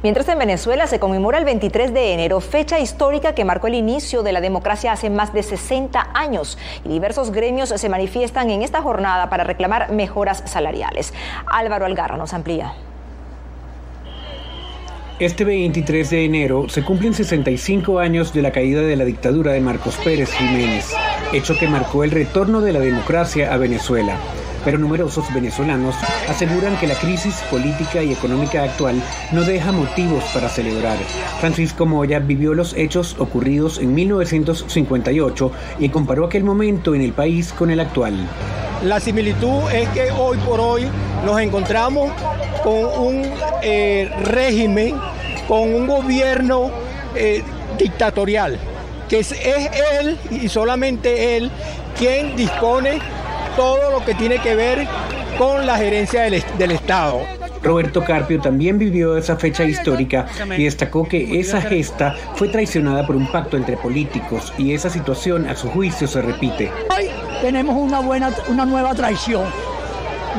Mientras 0.03 0.29
en 0.29 0.39
Venezuela 0.39 0.87
se 0.87 0.99
conmemora 0.99 1.39
el 1.39 1.47
23 1.47 1.95
de 1.95 2.13
enero, 2.13 2.41
fecha 2.43 2.79
histórica 2.79 3.35
que 3.35 3.47
marcó 3.47 3.69
el 3.69 3.75
inicio 3.75 4.23
de 4.23 4.33
la 4.33 4.43
democracia 4.43 4.93
hace 4.93 5.09
más 5.09 5.33
de 5.33 5.43
60 5.43 6.11
años, 6.13 6.59
y 6.85 6.91
diversos 6.91 7.31
gremios 7.31 7.71
se 7.71 7.89
manifiestan 7.89 8.51
en 8.51 8.61
esta 8.61 8.83
jornada 8.83 9.31
para 9.31 9.45
reclamar 9.45 9.93
mejoras 9.93 10.43
salariales. 10.45 11.15
Álvaro 11.47 11.87
Algarra 11.87 12.19
nos 12.19 12.35
amplía. 12.35 12.75
Este 15.21 15.45
23 15.45 16.11
de 16.11 16.25
enero 16.25 16.69
se 16.69 16.83
cumplen 16.83 17.15
65 17.15 18.01
años 18.01 18.35
de 18.35 18.43
la 18.43 18.51
caída 18.51 18.83
de 18.83 18.97
la 18.97 19.05
dictadura 19.05 19.53
de 19.53 19.61
Marcos 19.61 19.97
Pérez 20.03 20.33
Jiménez, 20.33 20.93
hecho 21.33 21.57
que 21.57 21.69
marcó 21.69 22.03
el 22.03 22.11
retorno 22.11 22.61
de 22.61 22.73
la 22.73 22.81
democracia 22.81 23.55
a 23.55 23.57
Venezuela. 23.57 24.17
Pero 24.65 24.77
numerosos 24.77 25.33
venezolanos 25.33 25.95
aseguran 26.29 26.77
que 26.79 26.89
la 26.89 26.97
crisis 26.97 27.37
política 27.49 28.03
y 28.03 28.13
económica 28.13 28.65
actual 28.65 29.01
no 29.31 29.45
deja 29.45 29.71
motivos 29.71 30.25
para 30.35 30.49
celebrar. 30.49 30.99
Francisco 31.39 31.87
Moya 31.87 32.19
vivió 32.19 32.53
los 32.53 32.75
hechos 32.75 33.15
ocurridos 33.21 33.79
en 33.79 33.95
1958 33.95 35.53
y 35.79 35.91
comparó 35.91 36.25
aquel 36.25 36.43
momento 36.43 36.93
en 36.93 37.03
el 37.03 37.13
país 37.13 37.53
con 37.53 37.71
el 37.71 37.79
actual. 37.79 38.15
La 38.83 38.99
similitud 38.99 39.71
es 39.73 39.89
que 39.91 40.11
hoy 40.11 40.39
por 40.39 40.59
hoy 40.59 40.83
nos 41.25 41.41
encontramos 41.41 42.11
con 42.65 42.75
un 42.75 43.23
eh, 43.63 44.11
régimen, 44.23 44.97
con 45.47 45.73
un 45.73 45.87
gobierno 45.87 46.71
eh, 47.15 47.43
dictatorial, 47.79 48.59
que 49.09 49.19
es, 49.19 49.33
él 49.33 50.19
y 50.31 50.49
solamente 50.49 51.37
él 51.37 51.51
quien 51.97 52.35
dispone 52.35 52.99
todo 53.55 53.91
lo 53.93 54.05
que 54.05 54.15
tiene 54.15 54.39
que 54.39 54.57
ver 54.57 54.89
con 55.39 55.67
la 55.67 55.77
gerencia 55.77 56.23
del, 56.23 56.43
del 56.59 56.71
Estado. 56.71 57.21
Roberto 57.63 58.03
Carpio 58.05 58.41
también 58.41 58.79
vivió 58.79 59.17
esa 59.17 59.37
fecha 59.37 59.65
histórica 59.65 60.27
y 60.57 60.65
destacó 60.65 61.07
que 61.09 61.41
esa 61.41 61.61
gesta 61.61 62.15
fue 62.35 62.49
traicionada 62.49 63.07
por 63.07 63.17
un 63.17 63.31
pacto 63.31 63.57
entre 63.57 63.77
políticos 63.77 64.53
y 64.59 64.75
esa 64.75 64.91
situación 64.91 65.47
a 65.47 65.57
su 65.57 65.69
juicio 65.69 66.07
se 66.07 66.21
repite. 66.21 66.71
Hoy 66.95 67.09
tenemos 67.41 67.77
una, 67.77 68.01
buena, 68.01 68.31
una 68.49 68.67
nueva 68.67 68.95
traición 68.95 69.45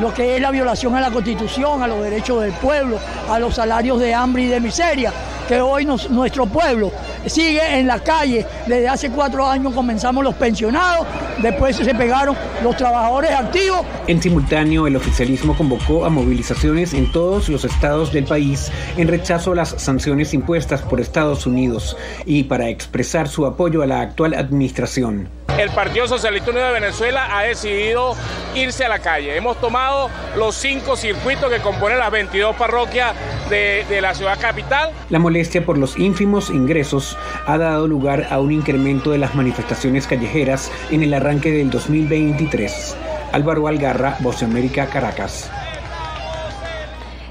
lo 0.00 0.12
que 0.12 0.36
es 0.36 0.42
la 0.42 0.50
violación 0.50 0.94
a 0.94 1.00
la 1.00 1.10
Constitución, 1.10 1.82
a 1.82 1.86
los 1.86 2.02
derechos 2.02 2.42
del 2.42 2.52
pueblo, 2.52 2.98
a 3.28 3.38
los 3.38 3.54
salarios 3.54 3.98
de 4.00 4.14
hambre 4.14 4.42
y 4.42 4.46
de 4.46 4.60
miseria, 4.60 5.12
que 5.48 5.60
hoy 5.60 5.86
nuestro 5.86 6.46
pueblo 6.46 6.92
sigue 7.26 7.78
en 7.78 7.86
la 7.86 8.00
calle. 8.00 8.44
Desde 8.66 8.88
hace 8.88 9.10
cuatro 9.10 9.46
años 9.46 9.72
comenzamos 9.74 10.22
los 10.24 10.34
pensionados, 10.34 11.06
después 11.42 11.76
se 11.76 11.94
pegaron 11.94 12.36
los 12.62 12.76
trabajadores 12.76 13.30
activos. 13.30 13.80
En 14.06 14.20
simultáneo, 14.20 14.86
el 14.86 14.96
oficialismo 14.96 15.56
convocó 15.56 16.04
a 16.04 16.10
movilizaciones 16.10 16.94
en 16.94 17.10
todos 17.12 17.48
los 17.48 17.64
estados 17.64 18.12
del 18.12 18.24
país 18.24 18.70
en 18.96 19.08
rechazo 19.08 19.52
a 19.52 19.56
las 19.56 19.70
sanciones 19.70 20.34
impuestas 20.34 20.82
por 20.82 21.00
Estados 21.00 21.46
Unidos 21.46 21.96
y 22.24 22.44
para 22.44 22.68
expresar 22.68 23.28
su 23.28 23.46
apoyo 23.46 23.82
a 23.82 23.86
la 23.86 24.00
actual 24.00 24.34
administración 24.34 25.28
el 25.58 25.70
Partido 25.70 26.06
Socialista 26.06 26.50
Unido 26.50 26.66
de 26.66 26.72
Venezuela 26.72 27.28
ha 27.30 27.42
decidido 27.44 28.14
irse 28.54 28.84
a 28.84 28.88
la 28.88 28.98
calle. 28.98 29.36
Hemos 29.36 29.58
tomado 29.58 30.10
los 30.36 30.54
cinco 30.54 30.96
circuitos 30.96 31.50
que 31.50 31.60
componen 31.60 31.98
las 31.98 32.10
22 32.10 32.56
parroquias 32.56 33.14
de, 33.48 33.84
la 34.00 34.14
ciudad 34.14 34.38
capital. 34.38 34.90
La 35.08 35.18
molestia 35.18 35.64
por 35.64 35.78
los 35.78 35.98
ínfimos 35.98 36.50
ingresos 36.50 37.16
ha 37.46 37.56
dado 37.56 37.88
lugar 37.88 38.26
a 38.30 38.38
un 38.38 38.52
incremento 38.52 39.10
de 39.10 39.18
las 39.18 39.34
manifestaciones 39.34 40.06
callejeras 40.06 40.70
en 40.90 41.02
el 41.02 41.14
arranque 41.14 41.50
del 41.50 41.70
2023. 41.70 42.96
Álvaro 43.32 43.66
Algarra, 43.66 44.16
Voz 44.20 44.42
América, 44.42 44.86
Caracas. 44.86 45.50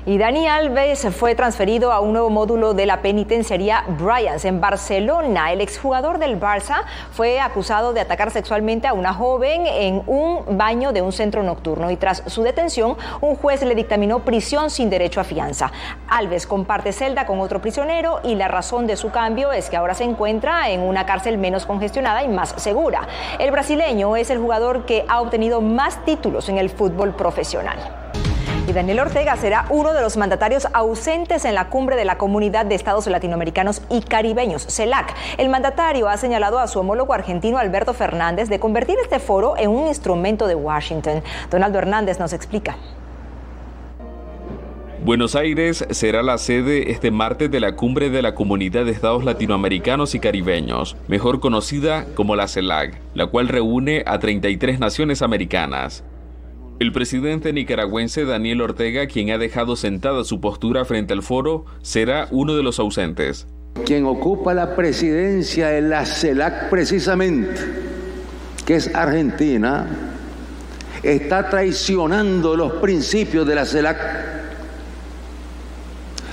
Y 0.07 0.19
Dani 0.19 0.47
Alves 0.47 1.07
fue 1.17 1.33
transferido 1.33 1.91
a 1.91 1.99
un 1.99 2.13
nuevo 2.13 2.29
módulo 2.29 2.75
de 2.75 2.85
la 2.85 3.01
penitenciaría 3.01 3.85
Bryans 3.97 4.45
en 4.45 4.61
Barcelona. 4.61 5.51
El 5.51 5.61
exjugador 5.61 6.19
del 6.19 6.39
Barça 6.39 6.83
fue 7.11 7.39
acusado 7.39 7.91
de 7.91 8.01
atacar 8.01 8.29
sexualmente 8.29 8.87
a 8.87 8.93
una 8.93 9.15
joven 9.15 9.65
en 9.65 10.03
un 10.05 10.59
baño 10.59 10.91
de 10.91 11.01
un 11.01 11.11
centro 11.11 11.41
nocturno 11.41 11.89
y 11.89 11.95
tras 11.95 12.21
su 12.27 12.43
detención 12.43 12.97
un 13.19 13.35
juez 13.35 13.63
le 13.63 13.73
dictaminó 13.73 14.19
prisión 14.19 14.69
sin 14.69 14.91
derecho 14.91 15.21
a 15.21 15.23
fianza. 15.23 15.71
Alves 16.07 16.45
comparte 16.45 16.93
celda 16.93 17.25
con 17.25 17.39
otro 17.39 17.59
prisionero 17.59 18.19
y 18.23 18.35
la 18.35 18.47
razón 18.47 18.85
de 18.85 18.97
su 18.97 19.09
cambio 19.09 19.51
es 19.51 19.71
que 19.71 19.77
ahora 19.77 19.95
se 19.95 20.03
encuentra 20.03 20.69
en 20.69 20.81
una 20.81 21.07
cárcel 21.07 21.39
menos 21.39 21.65
congestionada 21.65 22.23
y 22.23 22.27
más 22.27 22.53
segura. 22.57 23.07
El 23.39 23.49
brasileño 23.49 24.15
es 24.17 24.29
el 24.29 24.37
jugador 24.37 24.85
que 24.85 25.03
ha 25.07 25.19
obtenido 25.19 25.61
más 25.61 26.05
títulos 26.05 26.47
en 26.47 26.59
el 26.59 26.69
fútbol 26.69 27.15
profesional. 27.15 28.04
Y 28.67 28.73
Daniel 28.73 28.99
Ortega 29.01 29.35
será 29.35 29.67
uno 29.69 29.93
de 29.93 30.01
los 30.01 30.17
mandatarios 30.17 30.67
ausentes 30.73 31.45
en 31.45 31.53
la 31.53 31.69
cumbre 31.69 31.95
de 31.95 32.03
la 32.03 32.17
Comunidad 32.17 32.65
de 32.65 32.73
Estados 32.73 33.05
Latinoamericanos 33.05 33.83
y 33.91 34.01
Caribeños, 34.01 34.65
CELAC. 34.67 35.13
El 35.37 35.49
mandatario 35.49 36.09
ha 36.09 36.17
señalado 36.17 36.57
a 36.57 36.67
su 36.67 36.79
homólogo 36.79 37.13
argentino 37.13 37.59
Alberto 37.59 37.93
Fernández 37.93 38.49
de 38.49 38.59
convertir 38.59 38.97
este 39.03 39.19
foro 39.19 39.55
en 39.55 39.69
un 39.69 39.87
instrumento 39.87 40.47
de 40.47 40.55
Washington. 40.55 41.21
Donaldo 41.51 41.77
Hernández 41.77 42.19
nos 42.19 42.33
explica. 42.33 42.75
Buenos 45.03 45.35
Aires 45.35 45.85
será 45.91 46.23
la 46.23 46.39
sede 46.39 46.91
este 46.91 47.11
martes 47.11 47.51
de 47.51 47.59
la 47.59 47.75
cumbre 47.75 48.09
de 48.09 48.23
la 48.23 48.33
Comunidad 48.33 48.85
de 48.85 48.91
Estados 48.91 49.23
Latinoamericanos 49.23 50.15
y 50.15 50.19
Caribeños, 50.19 50.97
mejor 51.07 51.39
conocida 51.39 52.07
como 52.15 52.35
la 52.35 52.47
CELAC, 52.47 52.99
la 53.13 53.27
cual 53.27 53.47
reúne 53.47 54.01
a 54.07 54.17
33 54.17 54.79
naciones 54.79 55.21
americanas. 55.21 56.03
El 56.77 56.91
presidente 56.91 57.53
nicaragüense 57.53 58.25
Daniel 58.25 58.59
Ortega, 58.59 59.07
quien 59.07 59.31
ha 59.31 59.37
dejado 59.37 59.77
sentada 59.77 60.25
su 60.25 60.41
postura 60.41 60.83
frente 60.83 61.13
al 61.13 61.23
foro, 61.23 61.63
será 61.81 62.27
uno 62.31 62.53
de 62.53 62.63
los 62.63 62.79
ausentes. 62.79 63.47
Quien 63.85 64.03
ocupa 64.03 64.53
la 64.53 64.75
presidencia 64.75 65.69
de 65.69 65.81
la 65.81 66.05
CELAC 66.05 66.69
precisamente, 66.69 67.61
que 68.65 68.75
es 68.75 68.93
Argentina, 68.93 69.87
está 71.01 71.49
traicionando 71.49 72.57
los 72.57 72.73
principios 72.73 73.47
de 73.47 73.55
la 73.55 73.65
CELAC. 73.65 73.97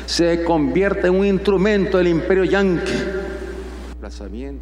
Se 0.06 0.42
convierte 0.42 1.06
en 1.06 1.14
un 1.14 1.26
instrumento 1.26 1.98
del 1.98 2.08
imperio 2.08 2.42
yanqui 2.42 3.21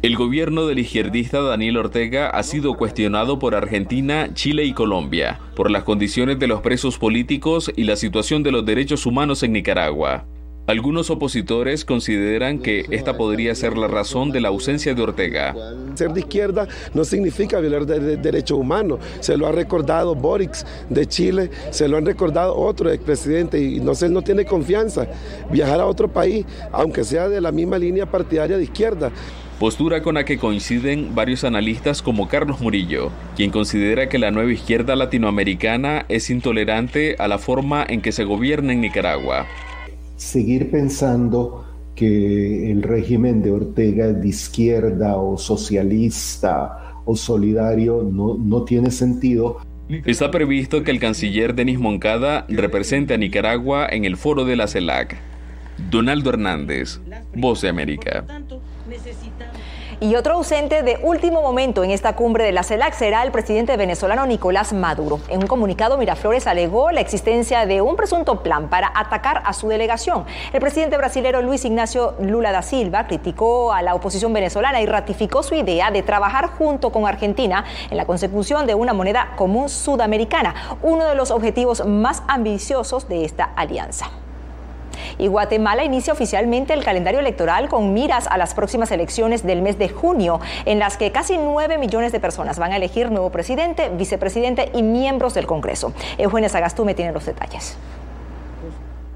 el 0.03 0.15
gobierno 0.15 0.67
del 0.67 0.77
izquierdista 0.77 1.41
Daniel 1.41 1.77
Ortega 1.77 2.29
ha 2.29 2.43
sido 2.43 2.75
cuestionado 2.75 3.39
por 3.39 3.55
Argentina, 3.55 4.29
Chile 4.35 4.65
y 4.65 4.73
Colombia 4.73 5.39
por 5.55 5.71
las 5.71 5.83
condiciones 5.83 6.37
de 6.37 6.45
los 6.47 6.61
presos 6.61 6.99
políticos 6.99 7.71
y 7.75 7.85
la 7.85 7.95
situación 7.95 8.43
de 8.43 8.51
los 8.51 8.65
derechos 8.65 9.07
humanos 9.07 9.41
en 9.41 9.53
Nicaragua. 9.53 10.25
Algunos 10.71 11.09
opositores 11.09 11.83
consideran 11.83 12.59
que 12.59 12.85
esta 12.91 13.17
podría 13.17 13.53
ser 13.55 13.77
la 13.77 13.89
razón 13.89 14.31
de 14.31 14.39
la 14.39 14.47
ausencia 14.47 14.93
de 14.93 15.01
Ortega. 15.01 15.53
Ser 15.95 16.13
de 16.13 16.21
izquierda 16.21 16.65
no 16.93 17.03
significa 17.03 17.59
violar 17.59 17.85
derechos 17.85 18.57
humanos. 18.57 18.99
Se 19.19 19.35
lo 19.35 19.47
ha 19.47 19.51
recordado 19.51 20.15
Boric 20.15 20.53
de 20.89 21.05
Chile, 21.05 21.51
se 21.71 21.89
lo 21.89 21.97
han 21.97 22.05
recordado 22.05 22.55
otros 22.55 22.93
expresidentes 22.93 23.61
y 23.61 23.81
no, 23.81 23.91
él 24.01 24.13
no 24.13 24.21
tiene 24.21 24.45
confianza 24.45 25.07
viajar 25.51 25.81
a 25.81 25.85
otro 25.85 26.07
país, 26.07 26.45
aunque 26.71 27.03
sea 27.03 27.27
de 27.27 27.41
la 27.41 27.51
misma 27.51 27.77
línea 27.77 28.05
partidaria 28.05 28.55
de 28.55 28.63
izquierda 28.63 29.11
postura 29.59 30.01
con 30.01 30.15
la 30.15 30.25
que 30.25 30.39
coinciden 30.39 31.13
varios 31.13 31.43
analistas 31.43 32.01
como 32.01 32.27
Carlos 32.27 32.61
Murillo, 32.61 33.11
quien 33.35 33.51
considera 33.51 34.09
que 34.09 34.17
la 34.17 34.31
nueva 34.31 34.51
izquierda 34.51 34.95
latinoamericana 34.95 36.05
es 36.09 36.31
intolerante 36.31 37.15
a 37.19 37.27
la 37.27 37.37
forma 37.37 37.85
en 37.87 38.01
que 38.01 38.11
se 38.11 38.23
gobierna 38.23 38.73
en 38.73 38.81
Nicaragua. 38.81 39.45
Seguir 40.21 40.69
pensando 40.69 41.65
que 41.95 42.71
el 42.71 42.83
régimen 42.83 43.41
de 43.41 43.49
Ortega 43.49 44.13
de 44.13 44.27
izquierda 44.27 45.17
o 45.17 45.35
socialista 45.35 47.01
o 47.05 47.15
solidario 47.15 48.03
no, 48.03 48.37
no 48.37 48.63
tiene 48.63 48.91
sentido. 48.91 49.57
Está 50.05 50.29
previsto 50.29 50.83
que 50.83 50.91
el 50.91 50.99
canciller 50.99 51.55
Denis 51.55 51.79
Moncada 51.79 52.45
represente 52.49 53.15
a 53.15 53.17
Nicaragua 53.17 53.87
en 53.89 54.05
el 54.05 54.15
foro 54.15 54.45
de 54.45 54.55
la 54.55 54.67
CELAC. 54.67 55.17
Donaldo 55.89 56.29
Hernández, 56.29 57.01
Voz 57.33 57.61
de 57.61 57.69
América. 57.69 58.23
Y 60.03 60.15
otro 60.15 60.33
ausente 60.33 60.81
de 60.81 60.99
último 61.03 61.43
momento 61.43 61.83
en 61.83 61.91
esta 61.91 62.15
cumbre 62.15 62.43
de 62.43 62.51
la 62.51 62.63
CELAC 62.63 62.95
será 62.95 63.21
el 63.21 63.31
presidente 63.31 63.77
venezolano 63.77 64.25
Nicolás 64.25 64.73
Maduro. 64.73 65.19
En 65.27 65.41
un 65.41 65.47
comunicado, 65.47 65.95
Miraflores 65.95 66.47
alegó 66.47 66.89
la 66.89 67.01
existencia 67.01 67.67
de 67.67 67.83
un 67.83 67.95
presunto 67.95 68.41
plan 68.41 68.67
para 68.67 68.91
atacar 68.95 69.43
a 69.45 69.53
su 69.53 69.67
delegación. 69.67 70.25
El 70.53 70.59
presidente 70.59 70.97
brasilero 70.97 71.43
Luis 71.43 71.65
Ignacio 71.65 72.15
Lula 72.19 72.51
da 72.51 72.63
Silva 72.63 73.05
criticó 73.05 73.73
a 73.73 73.83
la 73.83 73.93
oposición 73.93 74.33
venezolana 74.33 74.81
y 74.81 74.87
ratificó 74.87 75.43
su 75.43 75.53
idea 75.53 75.91
de 75.91 76.01
trabajar 76.01 76.47
junto 76.47 76.91
con 76.91 77.05
Argentina 77.05 77.63
en 77.91 77.95
la 77.95 78.05
consecución 78.05 78.65
de 78.65 78.73
una 78.73 78.93
moneda 78.93 79.33
común 79.35 79.69
sudamericana, 79.69 80.79
uno 80.81 81.05
de 81.05 81.13
los 81.13 81.29
objetivos 81.29 81.85
más 81.85 82.23
ambiciosos 82.27 83.07
de 83.07 83.23
esta 83.23 83.43
alianza. 83.43 84.09
Y 85.21 85.27
Guatemala 85.27 85.83
inicia 85.83 86.13
oficialmente 86.13 86.73
el 86.73 86.83
calendario 86.83 87.19
electoral 87.19 87.69
con 87.69 87.93
miras 87.93 88.25
a 88.25 88.39
las 88.39 88.55
próximas 88.55 88.89
elecciones 88.91 89.43
del 89.43 89.61
mes 89.61 89.77
de 89.77 89.87
junio, 89.87 90.39
en 90.65 90.79
las 90.79 90.97
que 90.97 91.11
casi 91.11 91.37
9 91.37 91.77
millones 91.77 92.11
de 92.11 92.19
personas 92.19 92.57
van 92.57 92.71
a 92.71 92.77
elegir 92.77 93.11
nuevo 93.11 93.29
presidente, 93.29 93.91
vicepresidente 93.95 94.71
y 94.73 94.81
miembros 94.81 95.35
del 95.35 95.45
Congreso. 95.45 95.93
Eugenia 96.17 96.49
Sagastume 96.49 96.95
tiene 96.95 97.11
los 97.11 97.27
detalles 97.27 97.77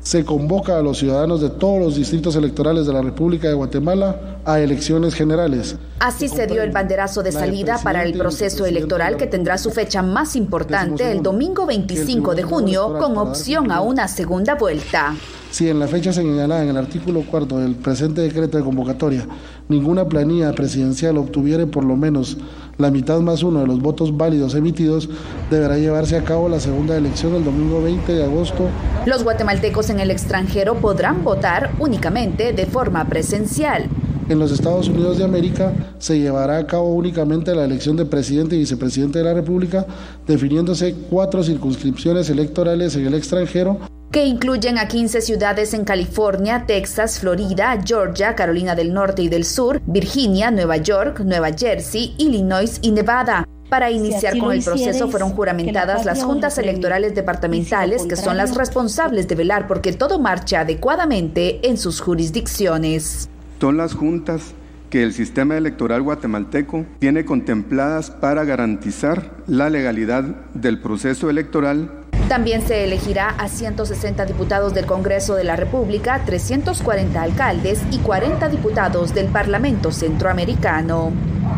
se 0.05 0.23
convoca 0.23 0.77
a 0.77 0.83
los 0.83 0.99
ciudadanos 0.99 1.41
de 1.41 1.49
todos 1.49 1.79
los 1.79 1.95
distritos 1.95 2.35
electorales 2.35 2.85
de 2.85 2.93
la 2.93 3.01
República 3.01 3.47
de 3.47 3.55
Guatemala 3.55 4.37
a 4.45 4.59
elecciones 4.59 5.15
generales. 5.15 5.77
Así 5.99 6.29
se 6.29 6.45
dio 6.45 6.61
el 6.61 6.69
banderazo 6.69 7.23
de 7.23 7.31
salida 7.31 7.79
para 7.83 8.03
el 8.03 8.15
proceso 8.15 8.67
electoral 8.67 9.17
que 9.17 9.25
tendrá 9.25 9.57
su 9.57 9.71
fecha 9.71 10.03
más 10.03 10.35
importante 10.35 11.11
el 11.11 11.23
domingo 11.23 11.65
25 11.65 12.35
de 12.35 12.43
junio 12.43 12.99
con 12.99 13.17
opción 13.17 13.71
a 13.71 13.81
una 13.81 14.07
segunda 14.07 14.53
vuelta. 14.53 15.15
Si 15.55 15.69
en 15.69 15.79
la 15.79 15.87
fecha 15.87 16.11
señalada 16.11 16.63
en 16.63 16.67
el 16.67 16.75
artículo 16.75 17.21
cuarto 17.21 17.59
del 17.59 17.75
presente 17.75 18.19
decreto 18.19 18.57
de 18.57 18.63
convocatoria 18.65 19.25
ninguna 19.69 20.03
planilla 20.03 20.51
presidencial 20.51 21.17
obtuviere 21.17 21.65
por 21.65 21.85
lo 21.85 21.95
menos 21.95 22.37
la 22.77 22.91
mitad 22.91 23.21
más 23.21 23.41
uno 23.41 23.61
de 23.61 23.67
los 23.67 23.79
votos 23.79 24.17
válidos 24.17 24.53
emitidos, 24.53 25.07
deberá 25.49 25.77
llevarse 25.77 26.17
a 26.17 26.25
cabo 26.25 26.49
la 26.49 26.59
segunda 26.59 26.97
elección 26.97 27.35
el 27.35 27.45
domingo 27.45 27.81
20 27.81 28.15
de 28.15 28.25
agosto. 28.25 28.67
Los 29.05 29.23
guatemaltecos 29.23 29.89
en 29.89 30.01
el 30.01 30.11
extranjero 30.11 30.75
podrán 30.81 31.23
votar 31.23 31.71
únicamente 31.79 32.51
de 32.51 32.65
forma 32.65 33.07
presencial. 33.07 33.87
En 34.27 34.39
los 34.39 34.51
Estados 34.51 34.89
Unidos 34.89 35.19
de 35.19 35.23
América 35.23 35.71
se 35.99 36.19
llevará 36.19 36.57
a 36.57 36.67
cabo 36.67 36.93
únicamente 36.93 37.55
la 37.55 37.63
elección 37.63 37.95
de 37.95 38.03
presidente 38.03 38.57
y 38.57 38.59
vicepresidente 38.59 39.19
de 39.19 39.23
la 39.23 39.33
República, 39.33 39.85
definiéndose 40.27 40.95
cuatro 41.09 41.43
circunscripciones 41.43 42.29
electorales 42.29 42.93
en 42.97 43.07
el 43.07 43.13
extranjero 43.13 43.79
que 44.15 44.25
incluyen 44.25 44.77
a 44.77 44.87
15 44.87 45.19
ciudades 45.19 45.73
en 45.73 45.83
California, 45.83 46.63
Texas, 46.65 47.19
Florida, 47.19 47.77
Georgia, 47.85 48.33
Carolina 48.33 48.73
del 48.73 48.93
Norte 48.93 49.23
y 49.23 49.27
del 49.27 49.43
Sur, 49.43 49.81
Virginia, 49.85 50.51
Nueva 50.51 50.77
York, 50.77 51.19
Nueva 51.19 51.49
Jersey, 51.51 52.15
Illinois 52.17 52.79
y 52.81 52.91
Nevada. 52.91 53.45
Para 53.67 53.91
iniciar 53.91 54.37
con 54.37 54.53
el 54.53 54.63
proceso 54.63 55.09
fueron 55.09 55.31
juramentadas 55.31 56.05
las 56.05 56.23
juntas 56.23 56.57
electorales 56.57 57.13
departamentales, 57.13 58.05
que 58.05 58.15
son 58.15 58.37
las 58.37 58.55
responsables 58.55 59.27
de 59.27 59.35
velar 59.35 59.67
porque 59.67 59.91
todo 59.91 60.17
marche 60.17 60.55
adecuadamente 60.55 61.67
en 61.67 61.77
sus 61.77 61.99
jurisdicciones. 61.99 63.27
Son 63.59 63.75
las 63.75 63.95
juntas 63.95 64.53
que 64.89 65.03
el 65.03 65.11
sistema 65.11 65.57
electoral 65.57 66.01
guatemalteco 66.03 66.85
tiene 66.99 67.25
contempladas 67.25 68.11
para 68.11 68.45
garantizar 68.45 69.31
la 69.45 69.69
legalidad 69.69 70.23
del 70.53 70.79
proceso 70.79 71.29
electoral 71.29 72.04
también 72.27 72.61
se 72.61 72.83
elegirá 72.83 73.29
a 73.37 73.47
160 73.47 74.25
diputados 74.25 74.73
del 74.73 74.85
Congreso 74.85 75.35
de 75.35 75.43
la 75.43 75.55
República, 75.55 76.21
340 76.25 77.21
alcaldes 77.21 77.81
y 77.91 77.99
40 77.99 78.49
diputados 78.49 79.13
del 79.13 79.27
Parlamento 79.27 79.91
Centroamericano. 79.91 81.11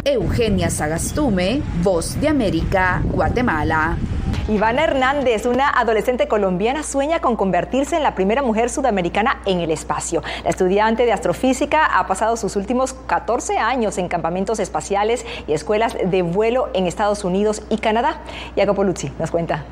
Eugenia 0.03 0.69
Sagastume, 0.69 1.61
Voz 1.83 2.19
de 2.19 2.27
América, 2.27 3.01
Guatemala. 3.05 3.97
Ivana 4.49 4.83
Hernández, 4.83 5.45
una 5.45 5.69
adolescente 5.69 6.27
colombiana, 6.27 6.83
sueña 6.83 7.19
con 7.19 7.35
convertirse 7.35 7.97
en 7.97 8.03
la 8.03 8.15
primera 8.15 8.41
mujer 8.41 8.69
sudamericana 8.69 9.41
en 9.45 9.59
el 9.59 9.71
espacio. 9.71 10.21
La 10.43 10.49
estudiante 10.49 11.05
de 11.05 11.11
astrofísica 11.11 11.85
ha 11.85 12.07
pasado 12.07 12.37
sus 12.37 12.55
últimos 12.55 12.93
14 12.93 13.57
años 13.57 13.97
en 13.97 14.07
campamentos 14.07 14.59
espaciales 14.59 15.25
y 15.47 15.53
escuelas 15.53 15.97
de 16.01 16.21
vuelo 16.21 16.69
en 16.73 16.87
Estados 16.87 17.23
Unidos 17.23 17.61
y 17.69 17.77
Canadá. 17.77 18.21
Jacopo 18.55 18.83
Luzzi 18.83 19.11
nos 19.19 19.31
cuenta. 19.31 19.65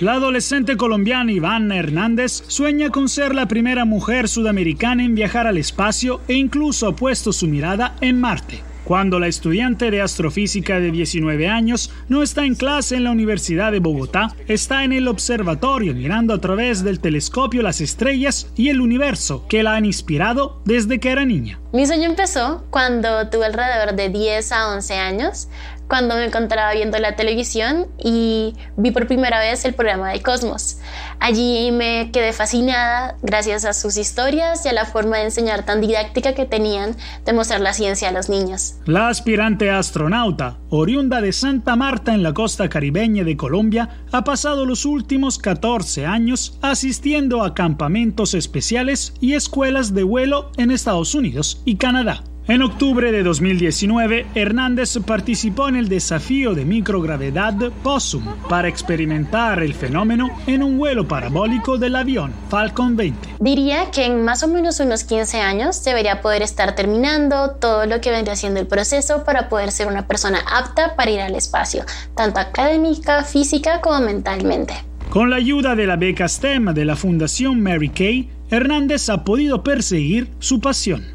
La 0.00 0.14
adolescente 0.14 0.76
colombiana 0.76 1.30
Ivana 1.30 1.76
Hernández 1.76 2.42
sueña 2.48 2.90
con 2.90 3.08
ser 3.08 3.34
la 3.34 3.46
primera 3.46 3.84
mujer 3.84 4.28
sudamericana 4.28 5.04
en 5.04 5.14
viajar 5.14 5.46
al 5.46 5.56
espacio 5.56 6.20
e 6.26 6.34
incluso 6.34 6.88
ha 6.88 6.96
puesto 6.96 7.32
su 7.32 7.46
mirada 7.46 7.94
en 8.00 8.20
Marte. 8.20 8.62
cuando 8.84 9.18
la 9.18 9.28
estudiante 9.28 9.90
de 9.90 10.02
astrofísica 10.02 10.78
de 10.78 10.90
19 10.90 11.48
años 11.48 11.90
no 12.08 12.22
está 12.22 12.44
en 12.44 12.54
clase 12.54 12.96
en 12.96 13.04
la 13.04 13.10
Universidad 13.10 13.72
de 13.72 13.80
Bogotá, 13.80 14.34
está 14.46 14.84
en 14.84 14.92
el 14.92 15.08
observatorio 15.08 15.94
mirando 15.94 16.34
a 16.34 16.40
través 16.40 16.84
del 16.84 17.00
telescopio 17.00 17.62
las 17.62 17.80
estrellas 17.80 18.48
y 18.56 18.68
el 18.68 18.80
universo 18.80 19.46
que 19.48 19.62
la 19.62 19.74
han 19.74 19.86
inspirado 19.86 20.60
desde 20.66 21.00
que 21.00 21.10
era 21.10 21.24
niña. 21.24 21.58
Mi 21.72 21.86
sueño 21.86 22.04
empezó 22.04 22.64
cuando 22.70 23.28
tuve 23.30 23.46
alrededor 23.46 23.96
de 23.96 24.08
10 24.10 24.52
a 24.52 24.74
11 24.74 24.94
años 24.94 25.48
cuando 25.88 26.14
me 26.14 26.24
encontraba 26.24 26.72
viendo 26.72 26.98
la 26.98 27.16
televisión 27.16 27.86
y 27.98 28.54
vi 28.76 28.90
por 28.90 29.06
primera 29.06 29.38
vez 29.38 29.64
el 29.64 29.74
programa 29.74 30.10
de 30.10 30.22
Cosmos. 30.22 30.78
Allí 31.20 31.70
me 31.72 32.10
quedé 32.12 32.32
fascinada 32.32 33.16
gracias 33.22 33.64
a 33.64 33.72
sus 33.72 33.96
historias 33.96 34.64
y 34.64 34.68
a 34.68 34.72
la 34.72 34.84
forma 34.84 35.18
de 35.18 35.24
enseñar 35.24 35.64
tan 35.64 35.80
didáctica 35.80 36.34
que 36.34 36.46
tenían 36.46 36.96
de 37.24 37.32
mostrar 37.32 37.60
la 37.60 37.72
ciencia 37.72 38.08
a 38.08 38.12
los 38.12 38.28
niños. 38.28 38.74
La 38.86 39.08
aspirante 39.08 39.70
astronauta, 39.70 40.58
oriunda 40.70 41.20
de 41.20 41.32
Santa 41.32 41.76
Marta 41.76 42.14
en 42.14 42.22
la 42.22 42.32
costa 42.32 42.68
caribeña 42.68 43.24
de 43.24 43.36
Colombia, 43.36 43.88
ha 44.12 44.24
pasado 44.24 44.66
los 44.66 44.84
últimos 44.84 45.38
14 45.38 46.06
años 46.06 46.58
asistiendo 46.62 47.42
a 47.42 47.54
campamentos 47.54 48.34
especiales 48.34 49.14
y 49.20 49.34
escuelas 49.34 49.94
de 49.94 50.02
vuelo 50.02 50.50
en 50.56 50.70
Estados 50.70 51.14
Unidos 51.14 51.62
y 51.64 51.76
Canadá. 51.76 52.24
En 52.46 52.60
octubre 52.60 53.10
de 53.10 53.22
2019, 53.22 54.26
Hernández 54.34 54.98
participó 55.06 55.66
en 55.66 55.76
el 55.76 55.88
desafío 55.88 56.54
de 56.54 56.66
microgravedad 56.66 57.54
POSUM 57.82 58.22
para 58.50 58.68
experimentar 58.68 59.62
el 59.62 59.72
fenómeno 59.72 60.28
en 60.46 60.62
un 60.62 60.76
vuelo 60.76 61.08
parabólico 61.08 61.78
del 61.78 61.96
avión 61.96 62.34
Falcon 62.50 62.96
20. 62.96 63.36
Diría 63.40 63.90
que 63.90 64.04
en 64.04 64.26
más 64.26 64.42
o 64.42 64.48
menos 64.48 64.78
unos 64.80 65.04
15 65.04 65.40
años 65.40 65.82
debería 65.84 66.20
poder 66.20 66.42
estar 66.42 66.74
terminando 66.74 67.52
todo 67.52 67.86
lo 67.86 68.02
que 68.02 68.10
vendría 68.10 68.36
siendo 68.36 68.60
el 68.60 68.66
proceso 68.66 69.24
para 69.24 69.48
poder 69.48 69.72
ser 69.72 69.86
una 69.86 70.06
persona 70.06 70.40
apta 70.40 70.96
para 70.96 71.10
ir 71.10 71.20
al 71.20 71.34
espacio, 71.36 71.86
tanto 72.14 72.40
académica, 72.40 73.24
física 73.24 73.80
como 73.80 74.00
mentalmente. 74.00 74.74
Con 75.08 75.30
la 75.30 75.36
ayuda 75.36 75.74
de 75.74 75.86
la 75.86 75.96
beca 75.96 76.28
STEM 76.28 76.74
de 76.74 76.84
la 76.84 76.96
Fundación 76.96 77.62
Mary 77.62 77.88
Kay, 77.88 78.28
Hernández 78.50 79.08
ha 79.08 79.24
podido 79.24 79.62
perseguir 79.62 80.28
su 80.40 80.60
pasión 80.60 81.13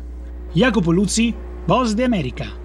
Jacopo 0.56 0.92
Luzzi, 0.92 1.36
Voz 1.68 1.94
de 1.94 2.04
América 2.04 2.59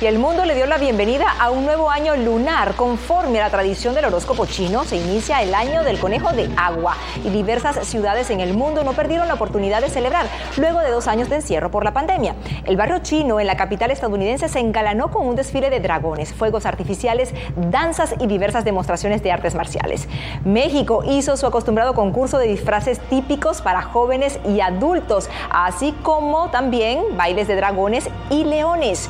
y 0.00 0.06
el 0.06 0.18
mundo 0.18 0.44
le 0.44 0.54
dio 0.54 0.66
la 0.66 0.78
bienvenida 0.78 1.26
a 1.38 1.50
un 1.50 1.64
nuevo 1.64 1.90
año 1.90 2.16
lunar. 2.16 2.74
Conforme 2.74 3.40
a 3.40 3.44
la 3.44 3.50
tradición 3.50 3.94
del 3.94 4.06
horóscopo 4.06 4.46
chino, 4.46 4.84
se 4.84 4.96
inicia 4.96 5.42
el 5.42 5.54
año 5.54 5.84
del 5.84 5.98
conejo 5.98 6.32
de 6.32 6.50
agua 6.56 6.96
y 7.24 7.30
diversas 7.30 7.86
ciudades 7.86 8.30
en 8.30 8.40
el 8.40 8.54
mundo 8.54 8.82
no 8.82 8.92
perdieron 8.92 9.28
la 9.28 9.34
oportunidad 9.34 9.80
de 9.80 9.88
celebrar 9.88 10.26
luego 10.56 10.80
de 10.80 10.90
dos 10.90 11.06
años 11.06 11.28
de 11.28 11.36
encierro 11.36 11.70
por 11.70 11.84
la 11.84 11.92
pandemia. 11.92 12.34
El 12.64 12.76
barrio 12.76 12.98
chino 12.98 13.40
en 13.40 13.46
la 13.46 13.56
capital 13.56 13.90
estadounidense 13.90 14.48
se 14.48 14.58
engalanó 14.58 15.10
con 15.10 15.26
un 15.26 15.36
desfile 15.36 15.70
de 15.70 15.80
dragones, 15.80 16.34
fuegos 16.34 16.66
artificiales, 16.66 17.32
danzas 17.56 18.14
y 18.20 18.26
diversas 18.26 18.64
demostraciones 18.64 19.22
de 19.22 19.32
artes 19.32 19.54
marciales. 19.54 20.08
México 20.44 21.04
hizo 21.06 21.36
su 21.36 21.46
acostumbrado 21.46 21.94
concurso 21.94 22.38
de 22.38 22.48
disfraces 22.48 22.98
típicos 23.10 23.62
para 23.62 23.82
jóvenes 23.82 24.38
y 24.46 24.60
adultos, 24.60 25.28
así 25.50 25.94
como 26.02 26.50
también 26.50 27.16
bailes 27.16 27.48
de 27.48 27.56
dragones 27.56 28.08
y 28.30 28.44
leones. 28.44 29.08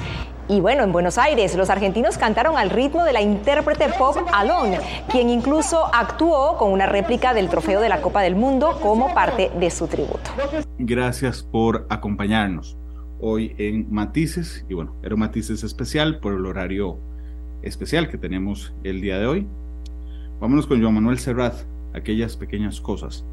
Y 0.48 0.60
bueno, 0.60 0.82
en 0.82 0.92
Buenos 0.92 1.16
Aires, 1.16 1.56
los 1.56 1.70
argentinos 1.70 2.18
cantaron 2.18 2.58
al 2.58 2.68
ritmo 2.68 3.04
de 3.04 3.14
la 3.14 3.22
intérprete 3.22 3.88
pop 3.98 4.16
Alone, 4.32 4.78
quien 5.10 5.30
incluso 5.30 5.86
actuó 5.94 6.58
con 6.58 6.70
una 6.70 6.84
réplica 6.84 7.32
del 7.32 7.48
trofeo 7.48 7.80
de 7.80 7.88
la 7.88 8.02
Copa 8.02 8.20
del 8.20 8.36
Mundo 8.36 8.78
como 8.82 9.14
parte 9.14 9.50
de 9.58 9.70
su 9.70 9.86
tributo. 9.86 10.30
Gracias 10.78 11.42
por 11.42 11.86
acompañarnos 11.88 12.76
hoy 13.20 13.54
en 13.56 13.90
Matices. 13.90 14.66
Y 14.68 14.74
bueno, 14.74 14.94
era 15.02 15.14
un 15.14 15.20
Matices 15.20 15.64
especial 15.64 16.18
por 16.18 16.34
el 16.34 16.44
horario 16.44 16.98
especial 17.62 18.08
que 18.10 18.18
tenemos 18.18 18.74
el 18.84 19.00
día 19.00 19.18
de 19.18 19.26
hoy. 19.26 19.46
Vámonos 20.40 20.66
con 20.66 20.82
Joan 20.82 20.92
Manuel 20.92 21.18
Serrat, 21.18 21.54
aquellas 21.94 22.36
pequeñas 22.36 22.82
cosas. 22.82 23.24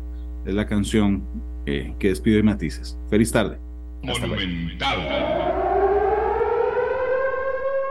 Es 0.45 0.53
la 0.53 0.65
canción 0.65 1.23
eh, 1.65 1.93
que 1.99 2.07
despide 2.07 2.41
Matices. 2.41 2.97
Feliz 3.09 3.33
tarde. 3.33 3.57
Monumental. 4.01 5.70